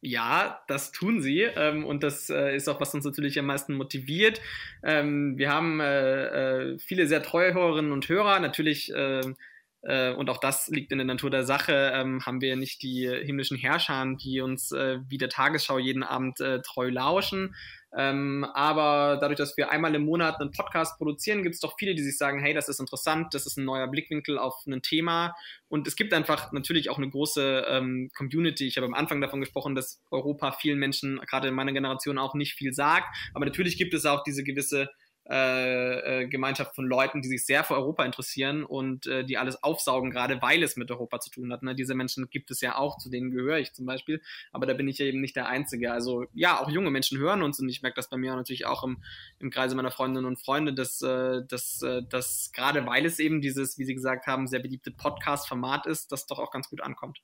Ja, 0.00 0.62
das 0.68 0.92
tun 0.92 1.20
sie 1.20 1.42
ähm, 1.42 1.84
und 1.84 2.04
das 2.04 2.30
äh, 2.30 2.54
ist 2.54 2.68
auch, 2.68 2.80
was 2.80 2.94
uns 2.94 3.04
natürlich 3.04 3.36
am 3.38 3.46
meisten 3.46 3.74
motiviert. 3.74 4.40
Ähm, 4.84 5.36
wir 5.38 5.50
haben 5.52 5.80
äh, 5.80 6.74
äh, 6.74 6.78
viele 6.78 7.08
sehr 7.08 7.20
treue 7.22 7.52
Hörerinnen 7.52 7.90
und 7.90 8.08
Hörer. 8.08 8.38
Natürlich, 8.38 8.92
ähm, 8.94 9.36
äh, 9.82 10.12
und 10.12 10.28
auch 10.28 10.38
das 10.38 10.68
liegt 10.68 10.90
in 10.92 10.98
der 10.98 11.06
Natur 11.06 11.30
der 11.30 11.44
Sache, 11.44 11.92
ähm, 11.94 12.24
haben 12.26 12.40
wir 12.40 12.56
nicht 12.56 12.82
die 12.82 13.08
himmlischen 13.08 13.56
Herrscher, 13.56 14.04
die 14.22 14.40
uns 14.40 14.72
äh, 14.72 14.98
wie 15.08 15.18
der 15.18 15.28
Tagesschau 15.28 15.78
jeden 15.78 16.02
Abend 16.02 16.40
äh, 16.40 16.60
treu 16.62 16.90
lauschen. 16.90 17.54
Ähm, 17.96 18.44
aber 18.52 19.18
dadurch, 19.20 19.38
dass 19.38 19.56
wir 19.56 19.70
einmal 19.70 19.94
im 19.94 20.04
Monat 20.04 20.40
einen 20.40 20.50
Podcast 20.50 20.98
produzieren, 20.98 21.42
gibt 21.42 21.54
es 21.54 21.60
doch 21.60 21.76
viele, 21.78 21.94
die 21.94 22.02
sich 22.02 22.18
sagen, 22.18 22.38
hey, 22.40 22.52
das 22.52 22.68
ist 22.68 22.80
interessant, 22.80 23.32
das 23.32 23.46
ist 23.46 23.56
ein 23.56 23.64
neuer 23.64 23.86
Blickwinkel 23.86 24.38
auf 24.38 24.54
ein 24.66 24.82
Thema. 24.82 25.34
Und 25.68 25.86
es 25.86 25.96
gibt 25.96 26.12
einfach 26.12 26.52
natürlich 26.52 26.90
auch 26.90 26.98
eine 26.98 27.08
große 27.08 27.64
ähm, 27.68 28.10
Community. 28.14 28.66
Ich 28.66 28.76
habe 28.76 28.86
am 28.86 28.94
Anfang 28.94 29.20
davon 29.20 29.40
gesprochen, 29.40 29.74
dass 29.74 30.02
Europa 30.10 30.52
vielen 30.52 30.78
Menschen, 30.78 31.20
gerade 31.20 31.48
in 31.48 31.54
meiner 31.54 31.72
Generation, 31.72 32.18
auch 32.18 32.34
nicht 32.34 32.54
viel 32.54 32.74
sagt. 32.74 33.06
Aber 33.32 33.46
natürlich 33.46 33.78
gibt 33.78 33.94
es 33.94 34.04
auch 34.04 34.22
diese 34.22 34.44
gewisse 34.44 34.90
äh, 35.30 36.22
äh, 36.22 36.26
Gemeinschaft 36.26 36.74
von 36.74 36.86
Leuten, 36.86 37.20
die 37.20 37.28
sich 37.28 37.44
sehr 37.44 37.62
für 37.62 37.74
Europa 37.74 38.02
interessieren 38.04 38.64
und 38.64 39.06
äh, 39.06 39.24
die 39.24 39.36
alles 39.36 39.62
aufsaugen, 39.62 40.10
gerade 40.10 40.40
weil 40.40 40.62
es 40.62 40.76
mit 40.76 40.90
Europa 40.90 41.20
zu 41.20 41.30
tun 41.30 41.52
hat. 41.52 41.62
Ne? 41.62 41.74
Diese 41.74 41.94
Menschen 41.94 42.30
gibt 42.30 42.50
es 42.50 42.62
ja 42.62 42.76
auch, 42.76 42.96
zu 42.96 43.10
denen 43.10 43.30
gehöre 43.30 43.58
ich 43.58 43.74
zum 43.74 43.84
Beispiel, 43.84 44.22
aber 44.52 44.64
da 44.64 44.72
bin 44.72 44.88
ich 44.88 44.98
ja 44.98 45.04
eben 45.04 45.20
nicht 45.20 45.36
der 45.36 45.46
Einzige. 45.46 45.92
Also 45.92 46.24
ja, 46.32 46.58
auch 46.58 46.70
junge 46.70 46.90
Menschen 46.90 47.18
hören 47.18 47.42
uns 47.42 47.60
und 47.60 47.68
ich 47.68 47.82
merke 47.82 47.96
das 47.96 48.08
bei 48.08 48.16
mir 48.16 48.34
natürlich 48.34 48.64
auch 48.64 48.84
im, 48.84 49.02
im 49.38 49.50
Kreise 49.50 49.76
meiner 49.76 49.90
Freundinnen 49.90 50.26
und 50.26 50.40
Freunde, 50.40 50.72
dass, 50.72 51.02
äh, 51.02 51.42
dass, 51.46 51.82
äh, 51.82 52.02
dass 52.08 52.50
gerade 52.54 52.86
weil 52.86 53.04
es 53.04 53.18
eben 53.18 53.42
dieses, 53.42 53.78
wie 53.78 53.84
Sie 53.84 53.94
gesagt 53.94 54.26
haben, 54.26 54.46
sehr 54.46 54.60
beliebte 54.60 54.90
Podcast-Format 54.90 55.86
ist, 55.86 56.10
das 56.10 56.26
doch 56.26 56.38
auch 56.38 56.50
ganz 56.50 56.70
gut 56.70 56.80
ankommt. 56.80 57.20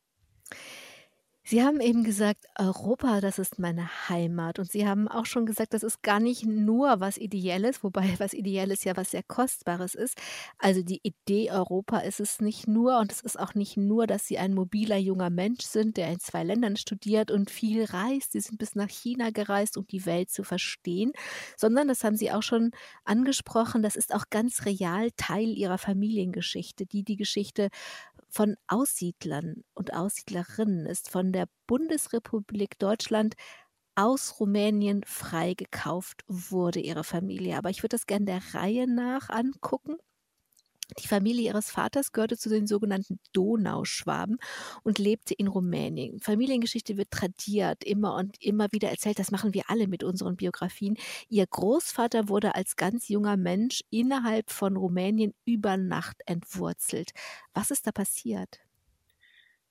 Sie 1.46 1.62
haben 1.62 1.80
eben 1.80 2.04
gesagt, 2.04 2.46
Europa, 2.59 3.20
das 3.20 3.38
ist 3.38 3.59
meine 3.59 4.09
Heimat. 4.09 4.59
Und 4.59 4.70
Sie 4.72 4.88
haben 4.88 5.09
auch 5.09 5.26
schon 5.26 5.44
gesagt, 5.44 5.74
das 5.74 5.83
ist 5.83 6.02
gar 6.02 6.18
nicht 6.18 6.46
nur 6.46 7.00
was 7.00 7.18
Ideelles, 7.18 7.85
wobei 7.85 8.14
was 8.18 8.33
Ideelles 8.33 8.83
ja 8.85 8.96
was 8.96 9.11
sehr 9.11 9.22
Kostbares 9.22 9.94
ist. 9.94 10.16
Also 10.59 10.83
die 10.83 11.00
Idee 11.02 11.50
Europa 11.50 11.98
ist 11.98 12.18
es 12.18 12.40
nicht 12.40 12.66
nur 12.66 12.98
und 12.98 13.12
es 13.12 13.20
ist 13.20 13.38
auch 13.38 13.54
nicht 13.54 13.76
nur, 13.76 14.07
dass 14.07 14.26
Sie 14.26 14.38
ein 14.38 14.54
mobiler 14.54 14.96
junger 14.96 15.28
Mensch 15.28 15.64
sind, 15.64 15.98
der 15.98 16.09
in 16.11 16.18
zwei 16.18 16.44
Ländern 16.44 16.76
studiert 16.76 17.30
und 17.30 17.50
viel 17.50 17.85
reist. 17.85 18.33
Sie 18.33 18.40
sind 18.40 18.57
bis 18.59 18.74
nach 18.74 18.88
China 18.88 19.28
gereist, 19.28 19.76
um 19.76 19.87
die 19.87 20.07
Welt 20.07 20.30
zu 20.30 20.44
verstehen, 20.44 21.12
sondern 21.59 21.88
das 21.88 22.04
haben 22.04 22.16
Sie 22.16 22.33
auch 22.33 22.42
schon 22.42 22.70
angesprochen, 23.04 23.83
das 23.83 23.96
ist 23.96 24.14
auch 24.14 24.24
ganz 24.30 24.64
real 24.64 25.11
Teil 25.18 25.48
Ihrer 25.50 25.76
Familiengeschichte, 25.76 26.87
die 26.87 27.02
die 27.04 27.16
Geschichte 27.16 27.68
von 28.34 28.56
Aussiedlern 28.68 29.64
und 29.74 29.94
Aussiedlerinnen 29.94 30.86
ist 30.86 31.10
von 31.10 31.32
der 31.32 31.46
Bundesrepublik 31.66 32.78
Deutschland 32.78 33.34
aus 33.96 34.40
Rumänien 34.40 35.02
freigekauft 35.06 36.22
wurde, 36.28 36.80
ihre 36.80 37.04
Familie. 37.04 37.56
Aber 37.58 37.70
ich 37.70 37.78
würde 37.82 37.94
das 37.96 38.06
gerne 38.06 38.26
der 38.26 38.42
Reihe 38.54 38.86
nach 38.88 39.30
angucken. 39.30 39.96
Die 41.00 41.09
Familie 41.09 41.44
ihres 41.46 41.70
Vaters 41.70 42.12
gehörte 42.12 42.37
zu 42.37 42.48
den 42.48 42.66
sogenannten 42.66 43.18
Donauschwaben 43.33 44.38
und 44.83 44.98
lebte 44.98 45.35
in 45.35 45.48
Rumänien. 45.48 46.20
Familiengeschichte 46.20 46.96
wird 46.96 47.11
tradiert, 47.11 47.85
immer 47.85 48.14
und 48.16 48.40
immer 48.42 48.68
wieder 48.70 48.90
erzählt. 48.90 49.18
Das 49.18 49.30
machen 49.30 49.54
wir 49.54 49.64
alle 49.68 49.88
mit 49.88 50.04
unseren 50.04 50.37
Biografien. 50.37 50.96
Ihr 51.28 51.46
Großvater 51.46 52.28
wurde 52.28 52.54
als 52.54 52.76
ganz 52.76 53.09
junger 53.09 53.37
Mensch 53.37 53.83
innerhalb 53.90 54.50
von 54.50 54.76
Rumänien 54.76 55.35
über 55.44 55.76
Nacht 55.76 56.16
entwurzelt. 56.26 57.12
Was 57.52 57.70
ist 57.70 57.87
da 57.87 57.92
passiert? 57.92 58.61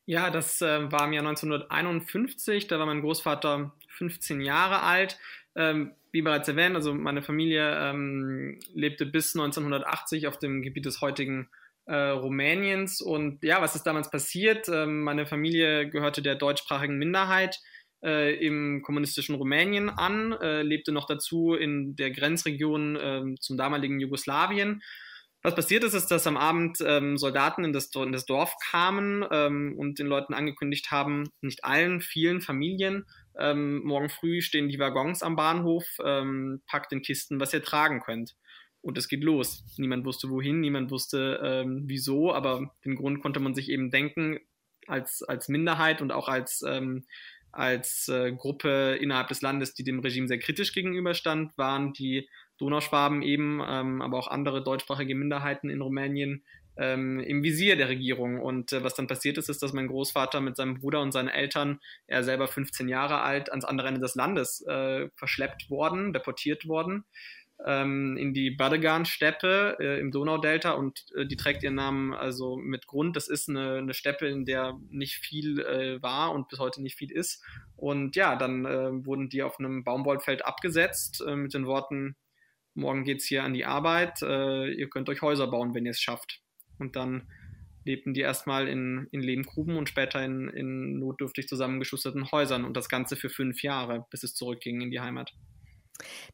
Ja, 0.06 0.30
das 0.30 0.62
äh, 0.62 0.92
war 0.92 1.06
im 1.06 1.14
Jahr 1.14 1.26
1951. 1.26 2.68
Da 2.68 2.78
war 2.78 2.86
mein 2.86 3.02
Großvater 3.02 3.74
15 3.88 4.42
Jahre 4.42 4.82
alt. 4.82 5.18
Ähm, 5.56 5.94
wie 6.12 6.22
bereits 6.22 6.48
erwähnt, 6.48 6.76
also 6.76 6.94
meine 6.94 7.24
Familie 7.24 7.76
ähm, 7.80 8.60
lebte 8.74 9.06
bis 9.06 9.36
1980 9.36 10.28
auf 10.28 10.38
dem 10.38 10.62
Gebiet 10.62 10.86
des 10.86 11.02
heutigen 11.02 11.50
äh, 11.86 11.96
Rumäniens. 11.96 13.02
Und 13.02 13.44
ja, 13.44 13.62
was 13.62 13.76
ist 13.76 13.84
damals 13.84 14.10
passiert? 14.10 14.70
Ähm, 14.70 15.02
meine 15.04 15.26
Familie 15.26 15.90
gehörte 15.90 16.22
der 16.22 16.36
deutschsprachigen 16.36 16.98
Minderheit 16.98 17.60
äh, 18.04 18.36
im 18.36 18.82
kommunistischen 18.84 19.36
Rumänien 19.36 19.90
an, 19.90 20.34
äh, 20.34 20.62
lebte 20.62 20.92
noch 20.92 21.08
dazu 21.08 21.54
in 21.54 21.96
der 21.96 22.12
Grenzregion 22.12 22.96
äh, 22.96 23.36
zum 23.40 23.58
damaligen 23.58 24.00
Jugoslawien. 24.00 24.82
Was 25.42 25.56
passiert 25.56 25.84
ist, 25.84 25.94
ist, 25.94 26.08
dass 26.08 26.26
am 26.26 26.38
Abend 26.38 26.78
ähm, 26.86 27.18
Soldaten 27.18 27.66
in 27.66 27.74
das, 27.74 27.90
in 27.96 28.14
das, 28.14 28.26
Dorf 28.26 28.54
kamen 28.72 29.26
ähm, 29.30 29.76
und 29.78 30.00
den 30.00 30.08
Leuten 30.08 30.34
angekündigt 30.34 30.90
haben, 30.90 31.30
nicht 31.42 31.66
allen, 31.66 32.00
vielen 32.00 32.40
Familien, 32.40 33.06
ähm, 33.40 33.84
morgen 33.84 34.10
früh 34.10 34.42
stehen 34.42 34.70
die 34.70 34.80
Waggons 34.80 35.24
am 35.24 35.36
Bahnhof, 35.36 35.86
ähm, 36.04 36.62
packt 36.68 36.92
in 36.92 37.02
Kisten, 37.02 37.40
was 37.40 37.54
ihr 37.54 37.64
tragen 37.64 38.02
könnt. 38.02 38.36
Und 38.82 38.98
es 38.98 39.08
geht 39.08 39.24
los. 39.24 39.64
Niemand 39.78 40.06
wusste 40.06 40.30
wohin, 40.30 40.60
niemand 40.60 40.92
wusste 40.92 41.40
ähm, 41.44 41.84
wieso, 41.88 42.34
aber 42.34 42.76
den 42.84 42.96
Grund 42.96 43.22
konnte 43.22 43.40
man 43.40 43.56
sich 43.56 43.70
eben 43.70 43.92
denken, 43.92 44.40
als, 44.88 45.24
als 45.24 45.48
Minderheit 45.48 46.02
und 46.02 46.12
auch 46.12 46.28
als, 46.28 46.64
ähm, 46.68 47.06
als 47.52 48.10
äh, 48.10 48.34
Gruppe 48.34 48.98
innerhalb 49.00 49.30
des 49.30 49.42
Landes, 49.42 49.74
die 49.74 49.84
dem 49.84 50.00
Regime 50.00 50.28
sehr 50.28 50.40
kritisch 50.40 50.74
gegenüberstand, 50.74 51.58
waren 51.58 51.94
die 51.94 52.28
Donauschwaben 52.58 53.22
eben, 53.22 53.62
ähm, 53.66 54.02
aber 54.02 54.18
auch 54.18 54.28
andere 54.28 54.64
deutschsprachige 54.64 55.16
Minderheiten 55.16 55.70
in 55.70 55.82
Rumänien 55.82 56.44
ähm, 56.78 57.20
im 57.20 57.44
Visier 57.44 57.76
der 57.76 57.90
Regierung. 57.90 58.40
Und 58.40 58.74
äh, 58.74 58.84
was 58.84 58.96
dann 58.96 59.08
passiert 59.08 59.38
ist, 59.38 59.50
ist, 59.50 59.62
dass 59.62 59.74
mein 59.74 59.88
Großvater 59.88 60.42
mit 60.42 60.56
seinem 60.56 60.76
Bruder 60.76 61.02
und 61.02 61.12
seinen 61.12 61.30
Eltern, 61.30 61.80
er 62.08 62.24
selber 62.24 62.48
15 62.48 62.88
Jahre 62.88 63.22
alt, 63.22 63.50
ans 63.50 63.66
andere 63.66 63.88
Ende 63.88 64.02
des 64.02 64.16
Landes 64.16 64.62
äh, 64.68 65.10
verschleppt 65.16 65.70
worden, 65.70 66.14
deportiert 66.14 66.68
worden 66.68 67.06
ähm, 67.66 68.18
in 68.18 68.34
die 68.34 68.52
Badegan-Steppe 68.52 69.78
äh, 69.80 70.00
im 70.00 70.12
Donaudelta 70.12 70.72
und 70.72 71.06
äh, 71.16 71.26
die 71.26 71.38
trägt 71.38 71.64
ihren 71.64 71.76
Namen 71.76 72.14
also 72.14 72.58
mit 72.58 72.88
Grund. 72.88 73.16
Das 73.16 73.28
ist 73.28 73.50
eine, 73.50 73.78
eine 73.78 73.94
Steppe, 73.94 74.28
in 74.28 74.46
der 74.46 74.78
nicht 74.90 75.16
viel 75.16 75.60
äh, 75.60 76.02
war 76.02 76.32
und 76.32 76.50
bis 76.50 76.60
heute 76.60 76.82
nicht 76.82 76.98
viel 76.98 77.12
ist. 77.12 77.44
Und 77.76 78.16
ja, 78.16 78.36
dann 78.36 78.66
äh, 78.66 79.06
wurden 79.06 79.30
die 79.30 79.44
auf 79.44 79.60
einem 79.60 79.84
Baumwollfeld 79.84 80.46
abgesetzt 80.46 81.24
äh, 81.26 81.36
mit 81.36 81.54
den 81.54 81.66
Worten, 81.66 82.16
morgen 82.74 83.04
geht's 83.04 83.26
hier 83.26 83.44
an 83.44 83.54
die 83.54 83.66
Arbeit, 83.66 84.22
äh, 84.22 84.72
ihr 84.72 84.90
könnt 84.90 85.10
euch 85.10 85.22
Häuser 85.22 85.48
bauen, 85.48 85.74
wenn 85.74 85.86
ihr 85.86 85.92
es 85.92 86.02
schafft. 86.02 86.43
Und 86.84 86.98
dann 86.98 87.24
lebten 87.86 88.14
die 88.14 88.22
erstmal 88.22 88.68
in, 88.68 89.08
in 89.12 89.22
Lehmgruben 89.22 89.78
und 89.78 89.88
später 89.88 90.24
in, 90.24 90.50
in 90.50 91.00
notdürftig 91.00 91.48
zusammengeschusterten 91.48 92.30
Häusern 92.32 92.66
und 92.66 92.76
das 92.76 92.90
Ganze 92.90 93.16
für 93.16 93.30
fünf 93.30 93.64
Jahre, 93.64 94.06
bis 94.12 94.24
es 94.24 94.36
zurückging 94.36 94.82
in 94.82 94.92
die 94.92 95.00
Heimat. 95.00 95.34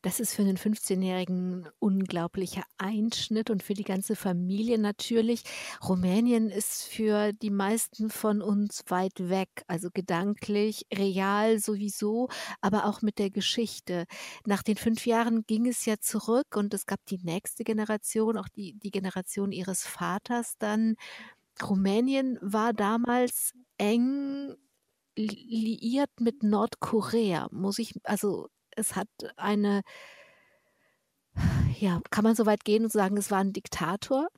Das 0.01 0.19
ist 0.19 0.33
für 0.33 0.41
einen 0.41 0.57
15-Jährigen 0.57 1.65
ein 1.65 1.69
unglaublicher 1.79 2.63
Einschnitt 2.77 3.49
und 3.49 3.63
für 3.63 3.73
die 3.73 3.83
ganze 3.83 4.15
Familie 4.15 4.77
natürlich. 4.79 5.43
Rumänien 5.87 6.49
ist 6.49 6.83
für 6.83 7.33
die 7.33 7.49
meisten 7.49 8.09
von 8.09 8.41
uns 8.41 8.83
weit 8.87 9.29
weg, 9.29 9.49
also 9.67 9.89
gedanklich, 9.93 10.85
real 10.93 11.59
sowieso, 11.59 12.29
aber 12.61 12.85
auch 12.85 13.01
mit 13.01 13.19
der 13.19 13.29
Geschichte. 13.29 14.05
Nach 14.45 14.63
den 14.63 14.77
fünf 14.77 15.05
Jahren 15.05 15.45
ging 15.45 15.67
es 15.67 15.85
ja 15.85 15.95
zurück 15.99 16.55
und 16.55 16.73
es 16.73 16.85
gab 16.85 17.05
die 17.05 17.19
nächste 17.21 17.63
Generation, 17.63 18.37
auch 18.37 18.47
die, 18.49 18.73
die 18.73 18.91
Generation 18.91 19.51
ihres 19.51 19.85
Vaters 19.85 20.53
dann. 20.59 20.95
Rumänien 21.61 22.39
war 22.41 22.73
damals 22.73 23.53
eng 23.77 24.55
liiert 25.17 26.21
mit 26.21 26.43
Nordkorea, 26.43 27.49
muss 27.51 27.79
ich, 27.79 27.93
also 28.03 28.47
es 28.79 28.95
hat 28.95 29.07
eine, 29.37 29.81
ja, 31.77 32.01
kann 32.09 32.23
man 32.23 32.35
so 32.35 32.45
weit 32.45 32.63
gehen 32.65 32.83
und 32.83 32.91
sagen, 32.91 33.17
es 33.17 33.31
war 33.31 33.39
ein 33.39 33.53
Diktator? 33.53 34.29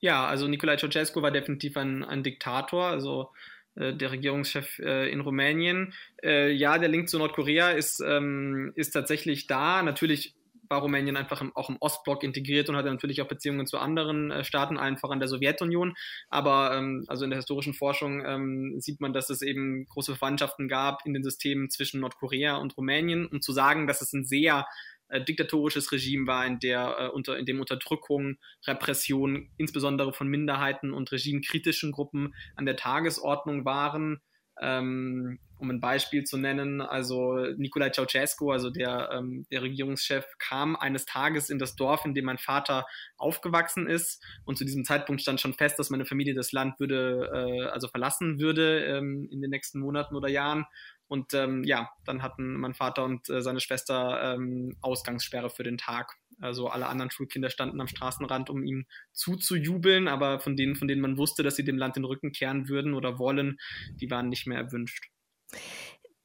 Ja, 0.00 0.26
also 0.26 0.48
Nicolae 0.48 0.78
Ceausescu 0.78 1.22
war 1.22 1.30
definitiv 1.30 1.76
ein, 1.76 2.02
ein 2.02 2.22
Diktator, 2.22 2.86
also 2.86 3.30
äh, 3.76 3.94
der 3.94 4.10
Regierungschef 4.10 4.78
äh, 4.80 5.10
in 5.10 5.20
Rumänien. 5.20 5.94
Äh, 6.22 6.50
ja, 6.52 6.78
der 6.78 6.88
Link 6.88 7.08
zu 7.08 7.18
Nordkorea 7.18 7.70
ist, 7.70 8.00
ähm, 8.00 8.72
ist 8.74 8.90
tatsächlich 8.90 9.46
da. 9.46 9.82
Natürlich 9.82 10.34
war 10.72 10.80
Rumänien 10.80 11.18
einfach 11.18 11.42
im, 11.42 11.54
auch 11.54 11.68
im 11.68 11.76
Ostblock 11.80 12.24
integriert 12.24 12.68
und 12.70 12.76
hatte 12.76 12.88
natürlich 12.88 13.20
auch 13.20 13.28
Beziehungen 13.28 13.66
zu 13.66 13.78
anderen 13.78 14.30
äh, 14.30 14.42
Staaten, 14.42 14.78
allen 14.78 14.96
voran 14.96 15.20
der 15.20 15.28
Sowjetunion. 15.28 15.94
Aber 16.30 16.74
ähm, 16.74 17.04
also 17.08 17.24
in 17.24 17.30
der 17.30 17.38
historischen 17.38 17.74
Forschung 17.74 18.24
ähm, 18.24 18.76
sieht 18.80 19.00
man, 19.00 19.12
dass 19.12 19.28
es 19.28 19.42
eben 19.42 19.86
große 19.90 20.16
Verwandtschaften 20.16 20.68
gab 20.68 21.04
in 21.04 21.12
den 21.12 21.22
Systemen 21.22 21.68
zwischen 21.68 22.00
Nordkorea 22.00 22.56
und 22.56 22.74
Rumänien. 22.76 23.26
Um 23.26 23.42
zu 23.42 23.52
sagen, 23.52 23.86
dass 23.86 24.00
es 24.00 24.14
ein 24.14 24.24
sehr 24.24 24.66
äh, 25.08 25.22
diktatorisches 25.22 25.92
Regime 25.92 26.26
war, 26.26 26.46
in, 26.46 26.58
der, 26.58 26.96
äh, 26.98 27.08
unter, 27.08 27.38
in 27.38 27.44
dem 27.44 27.60
Unterdrückung, 27.60 28.38
Repression, 28.66 29.50
insbesondere 29.58 30.14
von 30.14 30.26
Minderheiten 30.26 30.94
und 30.94 31.12
regimekritischen 31.12 31.92
Gruppen 31.92 32.34
an 32.56 32.64
der 32.64 32.76
Tagesordnung 32.76 33.66
waren. 33.66 34.22
Ähm, 34.58 35.38
um 35.62 35.70
ein 35.70 35.80
Beispiel 35.80 36.24
zu 36.24 36.36
nennen, 36.36 36.80
also 36.80 37.36
Nicolae 37.56 37.92
Ceausescu, 37.92 38.50
also 38.50 38.68
der, 38.68 39.10
ähm, 39.12 39.46
der 39.52 39.62
Regierungschef, 39.62 40.26
kam 40.38 40.74
eines 40.74 41.06
Tages 41.06 41.50
in 41.50 41.60
das 41.60 41.76
Dorf, 41.76 42.04
in 42.04 42.14
dem 42.14 42.24
mein 42.24 42.38
Vater 42.38 42.84
aufgewachsen 43.16 43.86
ist. 43.86 44.22
Und 44.44 44.58
zu 44.58 44.64
diesem 44.64 44.84
Zeitpunkt 44.84 45.22
stand 45.22 45.40
schon 45.40 45.54
fest, 45.54 45.78
dass 45.78 45.88
meine 45.90 46.04
Familie 46.04 46.34
das 46.34 46.50
Land 46.50 46.80
würde, 46.80 47.30
äh, 47.32 47.68
also 47.68 47.86
verlassen 47.86 48.40
würde 48.40 48.84
ähm, 48.84 49.28
in 49.30 49.40
den 49.40 49.50
nächsten 49.50 49.78
Monaten 49.78 50.16
oder 50.16 50.28
Jahren. 50.28 50.66
Und 51.06 51.32
ähm, 51.34 51.62
ja, 51.62 51.90
dann 52.04 52.22
hatten 52.22 52.54
mein 52.54 52.74
Vater 52.74 53.04
und 53.04 53.28
äh, 53.30 53.40
seine 53.40 53.60
Schwester 53.60 54.34
ähm, 54.34 54.76
Ausgangssperre 54.80 55.50
für 55.50 55.62
den 55.62 55.78
Tag. 55.78 56.16
Also 56.40 56.68
alle 56.68 56.86
anderen 56.88 57.10
Schulkinder 57.12 57.50
standen 57.50 57.80
am 57.80 57.86
Straßenrand, 57.86 58.50
um 58.50 58.64
ihm 58.64 58.86
zuzujubeln, 59.12 60.08
aber 60.08 60.40
von 60.40 60.56
denen, 60.56 60.74
von 60.74 60.88
denen 60.88 61.02
man 61.02 61.18
wusste, 61.18 61.44
dass 61.44 61.54
sie 61.54 61.64
dem 61.64 61.78
Land 61.78 61.94
den 61.94 62.04
Rücken 62.04 62.32
kehren 62.32 62.68
würden 62.68 62.94
oder 62.94 63.18
wollen, 63.18 63.58
die 64.00 64.10
waren 64.10 64.28
nicht 64.28 64.48
mehr 64.48 64.58
erwünscht. 64.58 65.12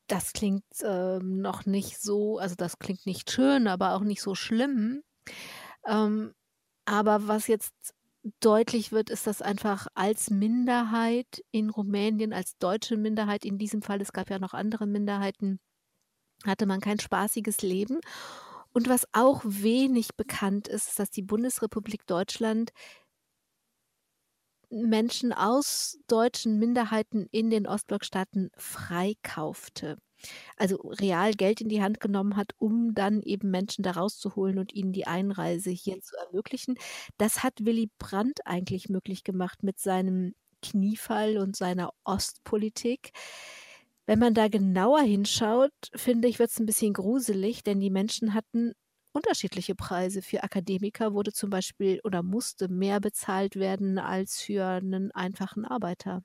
Das 0.08 0.34
klingt 0.34 0.64
ähm, 0.84 1.42
noch 1.42 1.66
nicht 1.66 2.00
so, 2.02 2.38
also 2.38 2.56
das 2.56 2.80
klingt 2.80 3.06
nicht 3.06 3.30
schön, 3.32 3.68
aber 3.68 3.94
auch 3.96 4.04
nicht 4.04 4.22
so 4.22 4.36
schlimm. 4.36 5.04
Ähm, 5.86 6.34
aber 6.86 7.28
was 7.28 7.48
jetzt 7.48 7.74
deutlich 8.40 8.92
wird, 8.92 9.10
ist, 9.10 9.28
dass 9.28 9.42
einfach 9.42 9.88
als 9.96 10.30
Minderheit 10.30 11.44
in 11.52 11.70
Rumänien, 11.70 12.34
als 12.34 12.58
deutsche 12.58 12.98
Minderheit 12.98 13.46
in 13.46 13.58
diesem 13.58 13.82
Fall, 13.82 14.02
es 14.02 14.14
gab 14.14 14.30
ja 14.30 14.40
noch 14.40 14.54
andere 14.54 14.88
Minderheiten, 14.88 15.60
hatte 16.46 16.66
man 16.66 16.82
kein 16.82 17.00
spaßiges 17.00 17.62
Leben. 17.62 18.00
Und 18.74 18.90
was 18.90 19.08
auch 19.14 19.42
wenig 19.44 20.16
bekannt 20.16 20.68
ist, 20.68 20.90
ist, 20.90 21.00
dass 21.00 21.10
die 21.10 21.24
Bundesrepublik 21.24 22.06
Deutschland 22.06 22.72
Menschen 24.70 25.34
aus 25.34 25.98
deutschen 26.08 26.60
Minderheiten 26.60 27.28
in 27.32 27.50
den 27.50 27.68
Ostblockstaaten 27.68 28.50
freikaufte. 28.58 29.98
Also 30.58 30.78
real 30.78 31.34
Geld 31.34 31.62
in 31.62 31.70
die 31.70 31.82
Hand 31.82 32.00
genommen 32.00 32.36
hat, 32.36 32.52
um 32.58 32.94
dann 32.94 33.22
eben 33.22 33.52
Menschen 33.52 33.84
da 33.84 33.92
rauszuholen 33.92 34.58
und 34.58 34.74
ihnen 34.74 34.94
die 34.94 35.08
Einreise 35.08 35.70
hier 35.70 36.02
zu 36.02 36.16
ermöglichen. 36.18 36.76
Das 37.18 37.44
hat 37.44 37.54
Willy 37.66 37.90
Brandt 38.00 38.46
eigentlich 38.46 38.90
möglich 38.90 39.24
gemacht 39.24 39.64
mit 39.64 39.80
seinem 39.80 40.34
Kniefall 40.62 41.38
und 41.38 41.56
seiner 41.56 41.92
Ostpolitik. 42.04 43.12
Wenn 44.08 44.20
man 44.20 44.34
da 44.34 44.48
genauer 44.48 45.02
hinschaut, 45.02 45.72
finde 45.94 46.28
ich, 46.28 46.40
wird 46.40 46.50
es 46.50 46.60
ein 46.60 46.66
bisschen 46.66 46.94
gruselig, 46.94 47.64
denn 47.64 47.80
die 47.80 47.90
Menschen 47.90 48.34
hatten 48.34 48.74
unterschiedliche 49.18 49.76
Preise. 49.76 50.22
Für 50.22 50.44
Akademiker 50.44 51.14
wurde 51.14 51.34
zum 51.34 51.50
Beispiel 51.50 52.00
oder 52.04 52.24
musste 52.24 52.70
mehr 52.70 53.00
bezahlt 53.00 53.56
werden 53.56 53.98
als 53.98 54.40
für 54.40 54.66
einen 54.66 55.12
einfachen 55.12 55.66
Arbeiter. 55.66 56.24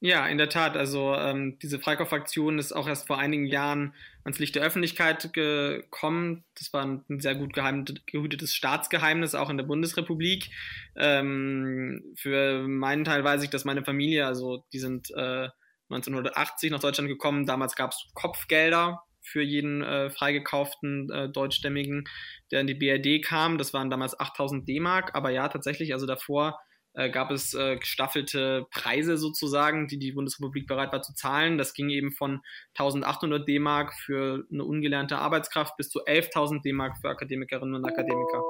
Ja, 0.00 0.26
in 0.26 0.36
der 0.36 0.50
Tat. 0.50 0.76
Also 0.76 1.14
ähm, 1.14 1.58
diese 1.60 1.78
Freikaufaktion 1.78 2.58
ist 2.58 2.72
auch 2.72 2.86
erst 2.86 3.06
vor 3.06 3.18
einigen 3.18 3.46
Jahren 3.46 3.94
ans 4.22 4.38
Licht 4.38 4.54
der 4.54 4.62
Öffentlichkeit 4.62 5.32
gekommen. 5.32 6.44
Das 6.58 6.74
war 6.74 6.84
ein 6.84 7.20
sehr 7.20 7.34
gut 7.34 7.54
gehütetes 7.54 8.54
Staatsgeheimnis, 8.54 9.34
auch 9.34 9.48
in 9.48 9.56
der 9.56 9.64
Bundesrepublik. 9.64 10.50
Ähm, 10.94 12.02
für 12.16 12.68
meinen 12.68 13.04
Teil 13.04 13.24
weiß 13.24 13.44
ich, 13.44 13.50
dass 13.50 13.64
meine 13.64 13.82
Familie, 13.82 14.26
also 14.26 14.66
die 14.74 14.78
sind 14.78 15.10
äh, 15.12 15.48
1980 15.88 16.70
nach 16.70 16.80
Deutschland 16.80 17.08
gekommen. 17.08 17.46
Damals 17.46 17.74
gab 17.74 17.92
es 17.92 18.06
Kopfgelder 18.12 19.04
für 19.24 19.42
jeden 19.42 19.82
äh, 19.82 20.10
freigekauften 20.10 21.10
äh, 21.10 21.28
Deutschstämmigen, 21.28 22.04
der 22.50 22.60
in 22.60 22.66
die 22.66 22.74
BRD 22.74 23.24
kam. 23.24 23.58
Das 23.58 23.72
waren 23.72 23.90
damals 23.90 24.18
8000 24.18 24.68
D-Mark. 24.68 25.14
Aber 25.14 25.30
ja, 25.30 25.48
tatsächlich, 25.48 25.92
also 25.92 26.06
davor 26.06 26.60
äh, 26.94 27.10
gab 27.10 27.30
es 27.30 27.54
äh, 27.54 27.76
gestaffelte 27.76 28.66
Preise 28.70 29.16
sozusagen, 29.16 29.88
die 29.88 29.98
die 29.98 30.12
Bundesrepublik 30.12 30.66
bereit 30.66 30.92
war 30.92 31.02
zu 31.02 31.14
zahlen. 31.14 31.58
Das 31.58 31.74
ging 31.74 31.90
eben 31.90 32.12
von 32.12 32.40
1800 32.78 33.48
D-Mark 33.48 33.94
für 33.94 34.46
eine 34.52 34.64
ungelernte 34.64 35.18
Arbeitskraft 35.18 35.76
bis 35.76 35.88
zu 35.88 36.04
11.000 36.04 36.62
D-Mark 36.62 36.98
für 36.98 37.08
Akademikerinnen 37.08 37.74
und 37.74 37.84
Akademiker. 37.84 38.42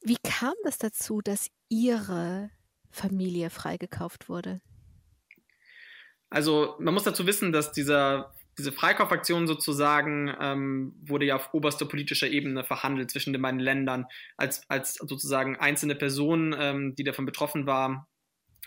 Wie 0.00 0.16
kam 0.24 0.54
das 0.64 0.78
dazu, 0.78 1.20
dass 1.20 1.48
Ihre 1.68 2.50
Familie 2.90 3.50
freigekauft 3.50 4.28
wurde? 4.28 4.60
Also 6.28 6.76
man 6.78 6.94
muss 6.94 7.04
dazu 7.04 7.26
wissen, 7.26 7.52
dass 7.52 7.72
dieser, 7.72 8.32
diese 8.58 8.72
Freikaufaktion 8.72 9.46
sozusagen 9.46 10.34
ähm, 10.40 10.94
wurde 11.02 11.26
ja 11.26 11.36
auf 11.36 11.54
oberster 11.54 11.86
politischer 11.86 12.28
Ebene 12.28 12.64
verhandelt 12.64 13.10
zwischen 13.10 13.32
den 13.32 13.42
beiden 13.42 13.60
Ländern 13.60 14.06
als, 14.36 14.68
als 14.68 14.94
sozusagen 14.94 15.56
einzelne 15.56 15.94
Person, 15.94 16.54
ähm, 16.58 16.94
die 16.94 17.04
davon 17.04 17.24
betroffen 17.24 17.66
war, 17.66 18.08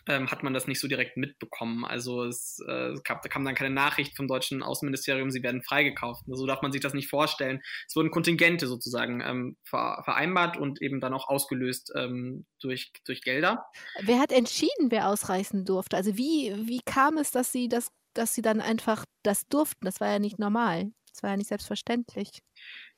ähm, 0.07 0.29
hat 0.29 0.43
man 0.43 0.53
das 0.53 0.67
nicht 0.67 0.79
so 0.79 0.87
direkt 0.87 1.17
mitbekommen. 1.17 1.85
Also 1.85 2.25
es, 2.25 2.59
äh, 2.67 2.93
gab, 3.03 3.21
da 3.21 3.29
kam 3.29 3.43
dann 3.43 3.55
keine 3.55 3.73
Nachricht 3.73 4.15
vom 4.15 4.27
deutschen 4.27 4.61
Außenministerium, 4.61 5.31
sie 5.31 5.43
werden 5.43 5.63
freigekauft. 5.63 6.23
So 6.25 6.33
also 6.33 6.45
darf 6.45 6.61
man 6.61 6.71
sich 6.71 6.81
das 6.81 6.93
nicht 6.93 7.09
vorstellen. 7.09 7.61
Es 7.87 7.95
wurden 7.95 8.11
Kontingente 8.11 8.67
sozusagen 8.67 9.21
ähm, 9.21 9.57
vereinbart 9.63 10.57
und 10.57 10.81
eben 10.81 10.99
dann 10.99 11.13
auch 11.13 11.27
ausgelöst 11.27 11.91
ähm, 11.95 12.45
durch, 12.59 12.91
durch 13.05 13.21
Gelder. 13.21 13.65
Wer 14.01 14.19
hat 14.19 14.31
entschieden, 14.31 14.89
wer 14.91 15.09
ausreisen 15.09 15.65
durfte? 15.65 15.97
Also 15.97 16.17
wie, 16.17 16.53
wie 16.67 16.81
kam 16.85 17.17
es, 17.17 17.31
dass 17.31 17.51
sie 17.51 17.67
das, 17.67 17.91
dass 18.17 18.33
sie 18.33 18.41
dann 18.41 18.61
einfach 18.61 19.05
das 19.23 19.47
durften? 19.47 19.85
Das 19.85 19.99
war 19.99 20.11
ja 20.11 20.19
nicht 20.19 20.39
normal. 20.39 20.91
Das 21.11 21.23
war 21.23 21.31
ja 21.31 21.37
nicht 21.37 21.49
selbstverständlich. 21.49 22.39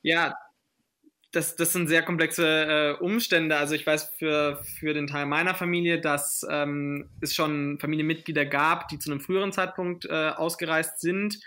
Ja, 0.02 0.34
das, 1.32 1.56
das 1.56 1.72
sind 1.72 1.88
sehr 1.88 2.02
komplexe 2.02 2.46
äh, 2.46 3.02
Umstände. 3.02 3.56
Also 3.56 3.74
ich 3.74 3.86
weiß 3.86 4.14
für, 4.18 4.62
für 4.78 4.94
den 4.94 5.06
Teil 5.06 5.26
meiner 5.26 5.54
Familie, 5.54 6.00
dass 6.00 6.46
ähm, 6.48 7.10
es 7.20 7.34
schon 7.34 7.78
Familienmitglieder 7.78 8.46
gab, 8.46 8.88
die 8.88 8.98
zu 8.98 9.10
einem 9.10 9.20
früheren 9.20 9.52
Zeitpunkt 9.52 10.06
äh, 10.06 10.30
ausgereist 10.30 11.00
sind 11.00 11.38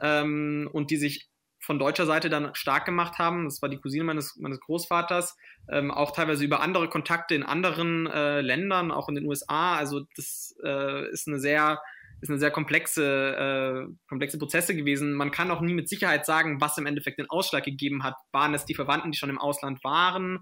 ähm, 0.00 0.68
und 0.72 0.90
die 0.90 0.96
sich 0.96 1.30
von 1.60 1.78
deutscher 1.78 2.06
Seite 2.06 2.30
dann 2.30 2.54
stark 2.54 2.86
gemacht 2.86 3.18
haben. 3.18 3.44
Das 3.44 3.62
war 3.62 3.68
die 3.68 3.78
Cousine 3.78 4.04
meines, 4.04 4.36
meines 4.36 4.58
Großvaters, 4.60 5.36
ähm, 5.68 5.90
auch 5.90 6.10
teilweise 6.10 6.44
über 6.44 6.60
andere 6.60 6.88
Kontakte 6.88 7.34
in 7.34 7.44
anderen 7.44 8.08
äh, 8.08 8.40
Ländern, 8.40 8.90
auch 8.90 9.08
in 9.08 9.14
den 9.14 9.26
USA. 9.26 9.76
Also 9.76 10.00
das 10.16 10.56
äh, 10.64 11.08
ist 11.10 11.28
eine 11.28 11.38
sehr 11.38 11.80
ist 12.20 12.28
eine 12.28 12.38
sehr 12.38 12.50
komplexe, 12.50 13.86
äh, 13.86 13.92
komplexe 14.08 14.38
Prozesse 14.38 14.76
gewesen. 14.76 15.14
Man 15.14 15.30
kann 15.30 15.50
auch 15.50 15.60
nie 15.60 15.74
mit 15.74 15.88
Sicherheit 15.88 16.26
sagen, 16.26 16.60
was 16.60 16.76
im 16.76 16.86
Endeffekt 16.86 17.18
den 17.18 17.30
Ausschlag 17.30 17.64
gegeben 17.64 18.02
hat. 18.02 18.14
Waren 18.32 18.54
es 18.54 18.64
die 18.64 18.74
Verwandten, 18.74 19.12
die 19.12 19.18
schon 19.18 19.30
im 19.30 19.38
Ausland 19.38 19.82
waren? 19.84 20.40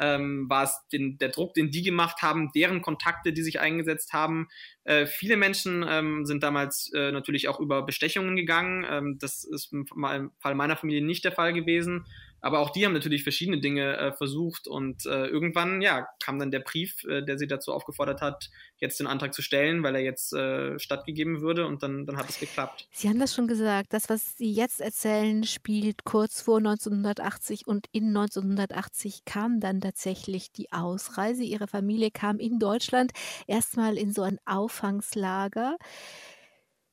Ähm, 0.00 0.46
war 0.48 0.64
es 0.64 0.80
den, 0.92 1.18
der 1.18 1.28
Druck, 1.28 1.54
den 1.54 1.70
die 1.70 1.82
gemacht 1.82 2.22
haben, 2.22 2.50
deren 2.54 2.82
Kontakte, 2.82 3.32
die 3.32 3.42
sich 3.42 3.60
eingesetzt 3.60 4.12
haben? 4.12 4.48
Äh, 4.84 5.06
viele 5.06 5.36
Menschen 5.36 5.84
ähm, 5.88 6.26
sind 6.26 6.42
damals 6.42 6.90
äh, 6.94 7.12
natürlich 7.12 7.48
auch 7.48 7.60
über 7.60 7.82
Bestechungen 7.82 8.34
gegangen. 8.34 8.84
Ähm, 8.88 9.18
das 9.20 9.44
ist 9.44 9.72
im 9.72 9.86
Fall 9.86 10.54
meiner 10.54 10.76
Familie 10.76 11.04
nicht 11.04 11.24
der 11.24 11.32
Fall 11.32 11.52
gewesen. 11.52 12.06
Aber 12.40 12.60
auch 12.60 12.70
die 12.70 12.84
haben 12.84 12.92
natürlich 12.92 13.22
verschiedene 13.22 13.60
Dinge 13.60 13.96
äh, 13.96 14.12
versucht 14.12 14.66
und 14.66 15.06
äh, 15.06 15.26
irgendwann, 15.26 15.80
ja, 15.82 16.08
kam 16.22 16.38
dann 16.38 16.50
der 16.50 16.60
Brief, 16.60 17.04
äh, 17.04 17.22
der 17.22 17.38
sie 17.38 17.46
dazu 17.46 17.72
aufgefordert 17.72 18.20
hat, 18.20 18.50
jetzt 18.78 18.98
den 19.00 19.06
Antrag 19.06 19.34
zu 19.34 19.42
stellen, 19.42 19.82
weil 19.82 19.94
er 19.94 20.02
jetzt 20.02 20.32
äh, 20.32 20.78
stattgegeben 20.78 21.40
würde 21.40 21.66
und 21.66 21.82
dann, 21.82 22.06
dann 22.06 22.16
hat 22.16 22.28
es 22.28 22.40
geklappt. 22.40 22.88
Sie 22.92 23.08
haben 23.08 23.18
das 23.18 23.34
schon 23.34 23.46
gesagt, 23.46 23.92
das, 23.92 24.08
was 24.08 24.36
Sie 24.36 24.52
jetzt 24.52 24.80
erzählen, 24.80 25.44
spielt 25.44 26.04
kurz 26.04 26.40
vor 26.40 26.58
1980 26.58 27.66
und 27.66 27.86
in 27.92 28.08
1980 28.08 29.24
kam 29.24 29.60
dann 29.60 29.80
tatsächlich 29.80 30.52
die 30.52 30.72
Ausreise. 30.72 31.42
Ihre 31.42 31.66
Familie 31.66 32.10
kam 32.10 32.38
in 32.38 32.58
Deutschland 32.58 33.12
erstmal 33.46 33.98
in 33.98 34.12
so 34.12 34.22
ein 34.22 34.38
Auffangslager 34.46 35.76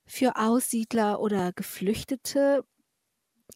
für 0.06 0.38
Aussiedler 0.38 1.20
oder 1.20 1.52
Geflüchtete 1.54 2.64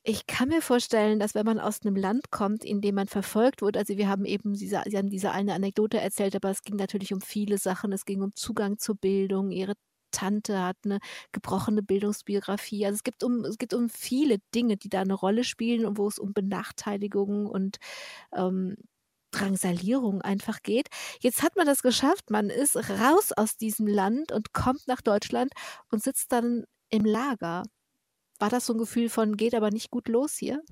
ich 0.03 0.25
kann 0.27 0.49
mir 0.49 0.61
vorstellen, 0.61 1.19
dass 1.19 1.35
wenn 1.35 1.45
man 1.45 1.59
aus 1.59 1.81
einem 1.83 1.95
Land 1.95 2.31
kommt, 2.31 2.63
in 2.63 2.81
dem 2.81 2.95
man 2.95 3.07
verfolgt 3.07 3.61
wird, 3.61 3.77
also 3.77 3.97
wir 3.97 4.07
haben 4.09 4.25
eben 4.25 4.53
diese, 4.53 4.81
Sie 4.87 4.97
haben 4.97 5.09
diese 5.09 5.31
eine 5.31 5.53
Anekdote 5.53 5.99
erzählt, 5.99 6.35
aber 6.35 6.49
es 6.49 6.63
ging 6.63 6.75
natürlich 6.75 7.13
um 7.13 7.21
viele 7.21 7.57
Sachen. 7.57 7.91
Es 7.91 8.05
ging 8.05 8.21
um 8.21 8.33
Zugang 8.35 8.77
zur 8.79 8.95
Bildung. 8.95 9.51
Ihre 9.51 9.75
Tante 10.11 10.61
hat 10.63 10.77
eine 10.85 10.99
gebrochene 11.31 11.83
Bildungsbiografie. 11.83 12.85
Also 12.85 12.95
es 12.95 13.03
gibt 13.03 13.23
um, 13.23 13.45
es 13.45 13.57
gibt 13.57 13.73
um 13.73 13.89
viele 13.89 14.39
Dinge, 14.55 14.77
die 14.77 14.89
da 14.89 15.01
eine 15.01 15.13
Rolle 15.13 15.43
spielen 15.43 15.85
und 15.85 15.97
wo 15.97 16.07
es 16.07 16.19
um 16.19 16.33
Benachteiligungen 16.33 17.47
und 17.47 17.77
ähm, 18.33 18.77
Drangsalierung 19.31 20.21
einfach 20.21 20.61
geht. 20.63 20.89
Jetzt 21.21 21.41
hat 21.43 21.55
man 21.55 21.65
das 21.67 21.81
geschafft. 21.83 22.29
Man 22.31 22.49
ist 22.49 22.75
raus 22.77 23.31
aus 23.33 23.55
diesem 23.57 23.87
Land 23.87 24.31
und 24.31 24.53
kommt 24.53 24.87
nach 24.87 25.01
Deutschland 25.01 25.53
und 25.91 26.03
sitzt 26.03 26.31
dann 26.31 26.65
im 26.89 27.05
Lager. 27.05 27.63
War 28.41 28.49
das 28.49 28.65
so 28.65 28.73
ein 28.73 28.79
Gefühl 28.79 29.07
von, 29.07 29.37
geht 29.37 29.53
aber 29.53 29.69
nicht 29.69 29.91
gut 29.91 30.07
los 30.07 30.35
hier? 30.35 30.63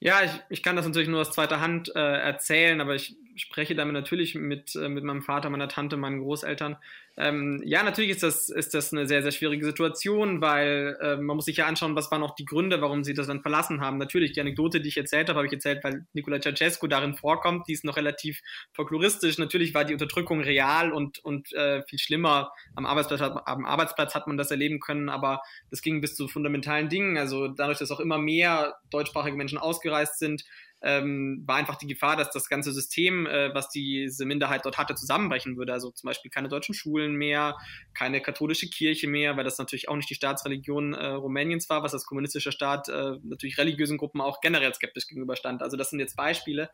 Ja, 0.00 0.22
ich, 0.22 0.30
ich 0.48 0.62
kann 0.62 0.74
das 0.74 0.86
natürlich 0.86 1.08
nur 1.08 1.20
aus 1.20 1.32
zweiter 1.32 1.60
Hand 1.60 1.94
äh, 1.94 2.00
erzählen, 2.00 2.80
aber 2.80 2.94
ich 2.94 3.16
spreche 3.36 3.74
damit 3.74 3.92
natürlich 3.92 4.34
mit, 4.34 4.74
äh, 4.74 4.88
mit 4.88 5.04
meinem 5.04 5.20
Vater, 5.20 5.50
meiner 5.50 5.68
Tante, 5.68 5.98
meinen 5.98 6.20
Großeltern. 6.20 6.78
Ähm, 7.16 7.62
ja, 7.64 7.84
natürlich 7.84 8.10
ist 8.10 8.24
das, 8.24 8.48
ist 8.48 8.74
das 8.74 8.92
eine 8.92 9.06
sehr, 9.06 9.22
sehr 9.22 9.30
schwierige 9.30 9.64
Situation, 9.64 10.40
weil 10.40 10.96
äh, 11.00 11.16
man 11.16 11.36
muss 11.36 11.44
sich 11.44 11.58
ja 11.58 11.66
anschauen, 11.66 11.94
was 11.94 12.10
waren 12.10 12.24
auch 12.24 12.34
die 12.34 12.44
Gründe, 12.44 12.80
warum 12.80 13.04
sie 13.04 13.14
das 13.14 13.28
dann 13.28 13.40
verlassen 13.40 13.80
haben. 13.80 13.98
Natürlich, 13.98 14.32
die 14.32 14.40
Anekdote, 14.40 14.80
die 14.80 14.88
ich 14.88 14.96
erzählt 14.96 15.28
habe, 15.28 15.38
habe 15.38 15.46
ich 15.46 15.52
erzählt, 15.52 15.84
weil 15.84 16.06
Nicola 16.12 16.40
Ceausescu 16.40 16.88
darin 16.88 17.14
vorkommt. 17.14 17.68
Die 17.68 17.72
ist 17.72 17.84
noch 17.84 17.96
relativ 17.96 18.40
folkloristisch. 18.72 19.38
Natürlich 19.38 19.74
war 19.74 19.84
die 19.84 19.92
Unterdrückung 19.92 20.40
real 20.40 20.92
und, 20.92 21.20
und 21.20 21.52
äh, 21.52 21.82
viel 21.82 22.00
schlimmer. 22.00 22.52
Am 22.74 22.84
Arbeitsplatz, 22.84 23.20
hat, 23.20 23.46
am 23.46 23.64
Arbeitsplatz 23.64 24.14
hat 24.16 24.26
man 24.26 24.36
das 24.36 24.50
erleben 24.50 24.80
können, 24.80 25.08
aber 25.08 25.40
das 25.70 25.82
ging 25.82 26.00
bis 26.00 26.16
zu 26.16 26.26
fundamentalen 26.26 26.88
Dingen. 26.88 27.16
Also 27.16 27.46
dadurch, 27.46 27.78
dass 27.78 27.92
auch 27.92 28.00
immer 28.00 28.18
mehr 28.18 28.74
deutschsprachige 28.90 29.36
Menschen 29.36 29.58
ausgereist 29.58 30.18
sind, 30.18 30.44
ähm, 30.84 31.42
war 31.46 31.56
einfach 31.56 31.76
die 31.76 31.86
Gefahr, 31.86 32.14
dass 32.16 32.30
das 32.30 32.48
ganze 32.48 32.70
System, 32.70 33.26
äh, 33.26 33.54
was 33.54 33.70
diese 33.70 34.26
Minderheit 34.26 34.66
dort 34.66 34.76
hatte, 34.76 34.94
zusammenbrechen 34.94 35.56
würde. 35.56 35.72
Also 35.72 35.90
zum 35.90 36.08
Beispiel 36.08 36.30
keine 36.30 36.48
deutschen 36.48 36.74
Schulen 36.74 37.14
mehr, 37.14 37.56
keine 37.94 38.20
katholische 38.20 38.68
Kirche 38.68 39.08
mehr, 39.08 39.36
weil 39.36 39.44
das 39.44 39.56
natürlich 39.56 39.88
auch 39.88 39.96
nicht 39.96 40.10
die 40.10 40.14
Staatsreligion 40.14 40.92
äh, 40.92 41.06
Rumäniens 41.06 41.70
war, 41.70 41.82
was 41.82 41.94
als 41.94 42.04
kommunistischer 42.04 42.52
Staat 42.52 42.90
äh, 42.90 43.16
natürlich 43.22 43.56
religiösen 43.56 43.96
Gruppen 43.96 44.20
auch 44.20 44.42
generell 44.42 44.74
skeptisch 44.74 45.06
gegenüberstand. 45.06 45.62
Also 45.62 45.78
das 45.78 45.88
sind 45.88 46.00
jetzt 46.00 46.16
Beispiele. 46.16 46.68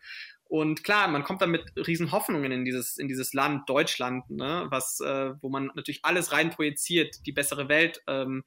Und 0.44 0.82
klar, 0.82 1.06
man 1.06 1.22
kommt 1.22 1.40
dann 1.40 1.52
mit 1.52 1.72
riesen 1.76 2.10
Hoffnungen 2.10 2.50
in 2.50 2.64
dieses, 2.64 2.98
in 2.98 3.06
dieses 3.06 3.32
Land, 3.32 3.68
Deutschland, 3.68 4.28
ne, 4.28 4.66
was, 4.70 4.98
äh, 4.98 5.34
wo 5.40 5.48
man 5.50 5.70
natürlich 5.76 6.04
alles 6.04 6.32
rein 6.32 6.50
projiziert, 6.50 7.24
die 7.26 7.32
bessere 7.32 7.68
Welt. 7.68 8.02
Ähm, 8.08 8.42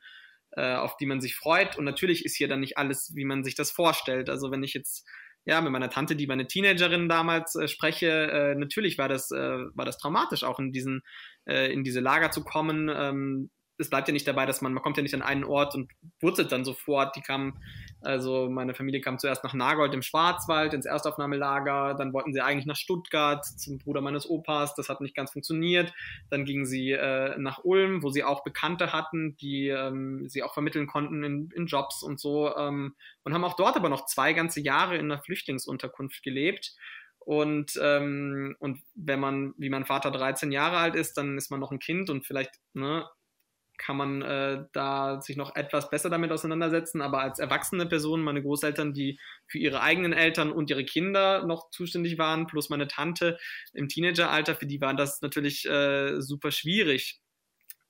äh, 0.56 0.76
auf 0.76 0.98
die 0.98 1.08
man 1.08 1.20
sich 1.20 1.36
freut. 1.36 1.78
Und 1.78 1.86
natürlich 1.86 2.26
ist 2.26 2.36
hier 2.36 2.48
dann 2.48 2.60
nicht 2.60 2.78
alles, 2.78 3.16
wie 3.16 3.26
man 3.26 3.44
sich 3.44 3.56
das 3.56 3.72
vorstellt. 3.72 4.30
Also 4.30 4.52
wenn 4.52 4.62
ich 4.62 4.76
jetzt 4.76 5.04
ja, 5.46 5.62
mit 5.62 5.72
meiner 5.72 5.90
Tante, 5.90 6.16
die 6.16 6.28
meine 6.28 6.48
Teenagerin 6.48 7.10
damals 7.10 7.56
äh, 7.56 7.68
spreche, 7.68 8.08
äh, 8.10 8.56
natürlich 8.56 8.98
war 8.98 9.10
das, 9.10 9.32
äh, 9.32 9.58
war 9.74 9.86
das 9.86 9.98
traumatisch, 9.98 10.44
auch 10.44 10.60
in 10.60 10.72
diesen, 10.72 11.02
äh, 11.46 11.72
in 11.72 11.84
diese 11.84 12.00
Lager 12.00 12.32
zu 12.32 12.44
kommen. 12.44 12.90
Ähm, 12.94 13.50
es 13.78 13.90
bleibt 13.90 14.08
ja 14.08 14.14
nicht 14.14 14.28
dabei, 14.28 14.46
dass 14.46 14.62
man, 14.62 14.74
man 14.74 14.84
kommt 14.84 14.98
ja 14.98 15.04
nicht 15.04 15.16
an 15.16 15.22
einen 15.22 15.44
Ort 15.44 15.76
und 15.76 15.92
wurzelt 16.22 16.52
dann 16.52 16.64
sofort. 16.64 17.16
Die 17.16 17.22
kam, 17.22 17.58
also 18.04 18.50
meine 18.50 18.74
Familie 18.74 19.02
kam 19.02 19.18
zuerst 19.18 19.44
nach 19.44 19.54
Nagold 19.54 19.94
im 19.94 20.02
Schwarzwald 20.02 20.74
ins 20.74 20.86
Erstaufnahmelager, 20.86 21.96
dann 21.96 22.14
wollten 22.14 22.34
sie 22.34 22.42
eigentlich 22.42 22.66
nach 22.66 22.76
Stuttgart 22.76 23.46
zum 23.46 23.78
Bruder 23.78 24.02
meines 24.02 24.30
Opas, 24.30 24.76
das 24.76 24.90
hat 24.90 25.02
nicht 25.02 25.16
ganz 25.16 25.32
funktioniert. 25.32 25.94
Dann 26.30 26.46
gingen 26.46 26.66
sie 26.66 26.92
äh, 26.92 27.38
nach 27.38 27.64
Ulm, 27.64 28.04
wo 28.04 28.10
sie 28.10 28.24
auch 28.24 28.44
Bekannte 28.44 28.94
hatten, 28.94 29.36
die 29.38 29.70
ähm, 29.70 30.28
sie 30.28 30.44
auch 30.44 30.54
vermitteln 30.54 30.88
konnten 30.88 31.24
in, 31.24 31.50
in 31.56 31.66
Jobs 31.66 32.04
und 32.04 32.20
so 32.20 32.56
ähm, 32.56 32.96
und 33.24 33.34
haben 33.34 33.44
auch 33.44 33.56
dort 33.56 33.76
aber 33.76 33.90
noch 33.90 34.06
zwei 34.06 34.34
ganze 34.34 34.62
Jahre 34.62 34.98
in 34.98 35.12
einer 35.12 35.22
Flüchtlingsunterkunft 35.22 36.24
gelebt. 36.24 36.76
Und, 37.20 37.80
ähm, 37.82 38.56
und 38.60 38.82
wenn 38.96 39.20
man, 39.20 39.54
wie 39.58 39.70
mein 39.70 39.86
Vater 39.86 40.12
13 40.12 40.52
Jahre 40.52 40.78
alt 40.78 40.96
ist, 40.96 41.14
dann 41.14 41.38
ist 41.38 41.52
man 41.52 41.62
noch 41.62 41.72
ein 41.72 41.80
Kind 41.80 42.10
und 42.10 42.26
vielleicht 42.26 42.60
ne, 42.74 43.06
kann 43.78 43.98
man 43.98 44.22
äh, 44.22 44.66
da 44.72 45.22
sich 45.22 45.38
noch 45.38 45.56
etwas 45.56 45.90
besser 45.90 46.10
damit 46.10 46.32
auseinandersetzen. 46.32 47.02
Aber 47.02 47.22
als 47.22 47.40
erwachsene 47.40 47.86
Person, 47.86 48.22
meine 48.22 48.42
Großeltern, 48.42 48.94
die 48.94 49.20
für 49.48 49.58
ihre 49.58 49.82
eigenen 49.82 50.14
Eltern 50.14 50.52
und 50.52 50.70
ihre 50.70 50.86
Kinder 50.86 51.46
noch 51.46 51.70
zuständig 51.70 52.18
waren, 52.18 52.48
plus 52.48 52.70
meine 52.70 52.88
Tante 52.88 53.38
im 53.74 53.88
Teenageralter, 53.88 54.56
für 54.56 54.66
die 54.66 54.82
war 54.82 54.94
das 54.94 55.22
natürlich 55.22 55.66
äh, 55.66 56.22
super 56.22 56.52
schwierig. 56.52 57.20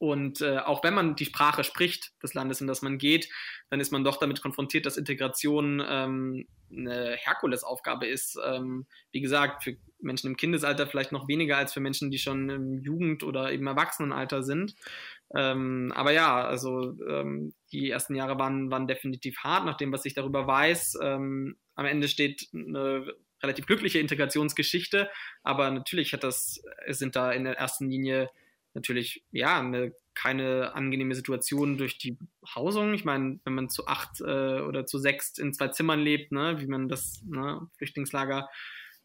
Und 0.04 0.41
äh, 0.41 0.58
auch 0.58 0.84
wenn 0.84 0.93
man 0.93 1.15
die 1.15 1.24
Sprache 1.24 1.63
spricht 1.63 2.12
des 2.22 2.34
Landes, 2.34 2.60
in 2.60 2.67
das 2.67 2.82
man 2.82 2.98
geht, 2.98 3.30
dann 3.69 3.80
ist 3.80 3.93
man 3.93 4.04
doch 4.04 4.17
damit 4.17 4.41
konfrontiert, 4.41 4.86
dass 4.86 4.98
Integration 4.98 5.82
ähm, 5.88 6.46
eine 6.69 7.15
Herkulesaufgabe 7.15 8.06
ist. 8.08 8.38
Ähm, 8.46 8.86
wie 9.13 9.22
gesagt, 9.22 9.63
für 9.63 9.78
Menschen 10.00 10.28
im 10.28 10.36
Kindesalter 10.36 10.88
vielleicht 10.88 11.13
noch 11.13 11.30
weniger 11.30 11.56
als 11.56 11.72
für 11.72 11.80
Menschen, 11.80 12.12
die 12.12 12.17
schon 12.17 12.50
im 12.50 12.80
Jugend- 12.80 13.24
oder 13.24 13.54
eben 13.54 13.65
Erwachsenenalter 13.65 14.43
sind. 14.43 14.76
Ähm, 15.36 15.92
aber 15.96 16.12
ja, 16.12 16.46
also 16.46 16.96
ähm, 17.08 17.54
die 17.72 17.90
ersten 17.90 18.16
Jahre 18.16 18.38
waren, 18.38 18.70
waren 18.70 18.88
definitiv 18.88 19.38
hart, 19.40 19.66
nach 19.66 19.78
dem, 19.78 19.92
was 19.92 20.06
ich 20.06 20.14
darüber 20.14 20.46
weiß. 20.46 21.00
Ähm, 21.02 21.58
am 21.76 21.86
Ende 21.86 22.08
steht 22.08 22.48
eine 22.54 23.14
relativ 23.42 23.66
glückliche 23.66 24.00
Integrationsgeschichte, 24.00 25.10
aber 25.44 25.70
natürlich 25.72 26.14
hat 26.14 26.24
das, 26.24 26.64
sind 26.88 27.16
da 27.16 27.32
in 27.32 27.44
der 27.44 27.58
ersten 27.58 27.90
Linie 27.90 28.30
natürlich 28.74 29.24
ja 29.32 29.60
eine, 29.60 29.94
keine 30.16 30.74
angenehme 30.76 31.16
Situation 31.16 31.78
durch 31.78 31.98
die 31.98 32.18
Hausung. 32.56 32.94
Ich 32.94 33.06
meine, 33.06 33.40
wenn 33.44 33.54
man 33.54 33.70
zu 33.70 33.88
acht 33.88 34.22
äh, 34.22 34.62
oder 34.62 34.86
zu 34.86 34.98
sechs 34.98 35.38
in 35.38 35.54
zwei 35.54 35.70
Zimmern 35.70 36.00
lebt, 36.00 36.32
ne, 36.32 36.60
wie 36.60 36.68
man 36.68 36.88
das 36.88 37.24
ne, 37.26 37.68
Flüchtlingslager 37.78 38.50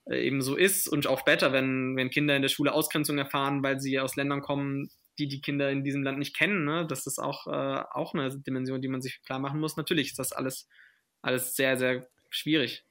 äh, 0.06 0.26
eben 0.26 0.42
so 0.42 0.56
ist 0.56 0.88
und 0.88 1.06
auch 1.06 1.20
später, 1.20 1.52
wenn, 1.52 1.96
wenn 1.96 2.10
Kinder 2.10 2.36
in 2.36 2.42
der 2.42 2.48
Schule 2.48 2.72
Ausgrenzung 2.72 3.18
erfahren, 3.18 3.62
weil 3.62 3.80
sie 3.80 3.98
aus 3.98 4.16
Ländern 4.16 4.40
kommen, 4.40 4.90
die 5.18 5.28
die 5.28 5.40
Kinder 5.40 5.70
in 5.70 5.84
diesem 5.84 6.02
Land 6.02 6.18
nicht 6.18 6.36
kennen. 6.36 6.64
Ne? 6.64 6.86
Das 6.86 7.06
ist 7.06 7.18
auch, 7.18 7.46
äh, 7.46 7.82
auch 7.92 8.14
eine 8.14 8.38
Dimension, 8.38 8.80
die 8.80 8.88
man 8.88 9.02
sich 9.02 9.22
klar 9.22 9.38
machen 9.38 9.60
muss. 9.60 9.76
Natürlich 9.76 10.08
ist 10.08 10.18
das 10.18 10.32
alles, 10.32 10.68
alles 11.22 11.54
sehr, 11.54 11.76
sehr 11.76 12.08
schwierig. 12.30 12.84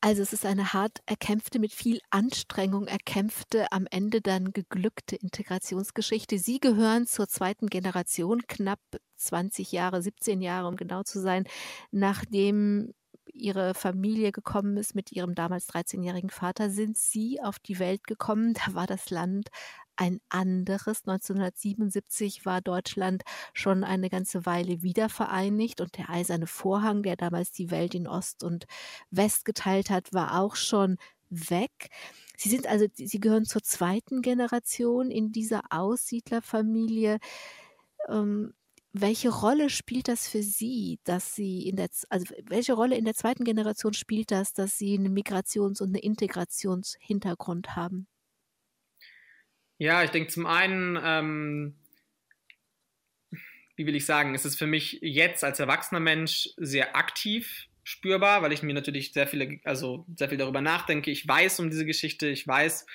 Also 0.00 0.22
es 0.22 0.32
ist 0.32 0.44
eine 0.44 0.72
hart 0.72 1.00
erkämpfte, 1.06 1.58
mit 1.58 1.72
viel 1.72 2.00
Anstrengung 2.10 2.86
erkämpfte, 2.86 3.72
am 3.72 3.86
Ende 3.90 4.20
dann 4.20 4.52
geglückte 4.52 5.16
Integrationsgeschichte. 5.16 6.38
Sie 6.38 6.60
gehören 6.60 7.06
zur 7.06 7.28
zweiten 7.28 7.68
Generation, 7.68 8.42
knapp 8.46 8.80
20 9.16 9.72
Jahre, 9.72 10.02
17 10.02 10.42
Jahre, 10.42 10.68
um 10.68 10.76
genau 10.76 11.02
zu 11.02 11.20
sein, 11.20 11.44
nachdem 11.90 12.92
ihre 13.32 13.74
Familie 13.74 14.32
gekommen 14.32 14.76
ist 14.76 14.94
mit 14.94 15.12
ihrem 15.12 15.34
damals 15.34 15.68
13-jährigen 15.68 16.30
Vater, 16.30 16.70
sind 16.70 16.96
sie 16.96 17.40
auf 17.42 17.58
die 17.58 17.78
Welt 17.78 18.06
gekommen. 18.06 18.54
Da 18.54 18.74
war 18.74 18.86
das 18.86 19.10
Land 19.10 19.48
ein 19.96 20.20
anderes. 20.28 21.02
1977 21.06 22.44
war 22.46 22.60
Deutschland 22.60 23.22
schon 23.52 23.84
eine 23.84 24.10
ganze 24.10 24.46
Weile 24.46 24.82
wiedervereinigt 24.82 25.80
und 25.80 25.96
der 25.98 26.10
eiserne 26.10 26.46
Vorhang, 26.46 27.02
der 27.02 27.16
damals 27.16 27.52
die 27.52 27.70
Welt 27.70 27.94
in 27.94 28.06
Ost 28.06 28.44
und 28.44 28.66
West 29.10 29.44
geteilt 29.44 29.90
hat, 29.90 30.12
war 30.12 30.40
auch 30.40 30.56
schon 30.56 30.96
weg. 31.30 31.88
Sie 32.36 32.48
sind 32.48 32.66
also, 32.66 32.86
Sie 32.94 33.20
gehören 33.20 33.44
zur 33.44 33.62
zweiten 33.62 34.22
Generation 34.22 35.10
in 35.10 35.32
dieser 35.32 35.62
Aussiedlerfamilie. 35.70 37.18
Ähm, 38.08 38.54
welche 38.92 39.28
Rolle 39.30 39.68
spielt 39.70 40.08
das 40.08 40.26
für 40.28 40.42
Sie, 40.42 41.00
dass 41.04 41.34
Sie 41.34 41.68
in 41.68 41.76
der, 41.76 41.88
also 42.08 42.26
welche 42.44 42.72
Rolle 42.72 42.96
in 42.96 43.04
der 43.04 43.14
zweiten 43.14 43.44
Generation 43.44 43.92
spielt 43.92 44.30
das, 44.30 44.54
dass 44.54 44.78
Sie 44.78 44.94
einen 44.96 45.12
Migrations- 45.14 45.82
und 45.82 45.88
einen 45.88 45.96
Integrationshintergrund 45.96 47.76
haben? 47.76 48.06
Ja, 49.78 50.02
ich 50.02 50.10
denke 50.10 50.30
zum 50.30 50.46
einen, 50.46 50.98
ähm, 51.02 51.74
wie 53.76 53.86
will 53.86 53.94
ich 53.94 54.06
sagen, 54.06 54.34
es 54.34 54.44
ist 54.44 54.56
für 54.56 54.66
mich 54.66 54.98
jetzt 55.02 55.44
als 55.44 55.60
erwachsener 55.60 56.00
Mensch 56.00 56.48
sehr 56.56 56.96
aktiv 56.96 57.66
spürbar, 57.84 58.42
weil 58.42 58.52
ich 58.52 58.62
mir 58.62 58.74
natürlich 58.74 59.12
sehr 59.12 59.26
viele, 59.26 59.60
also 59.64 60.06
sehr 60.16 60.30
viel 60.30 60.38
darüber 60.38 60.60
nachdenke. 60.62 61.10
Ich 61.10 61.28
weiß 61.28 61.60
um 61.60 61.70
diese 61.70 61.84
Geschichte, 61.84 62.26
ich 62.26 62.46
weiß, 62.48 62.86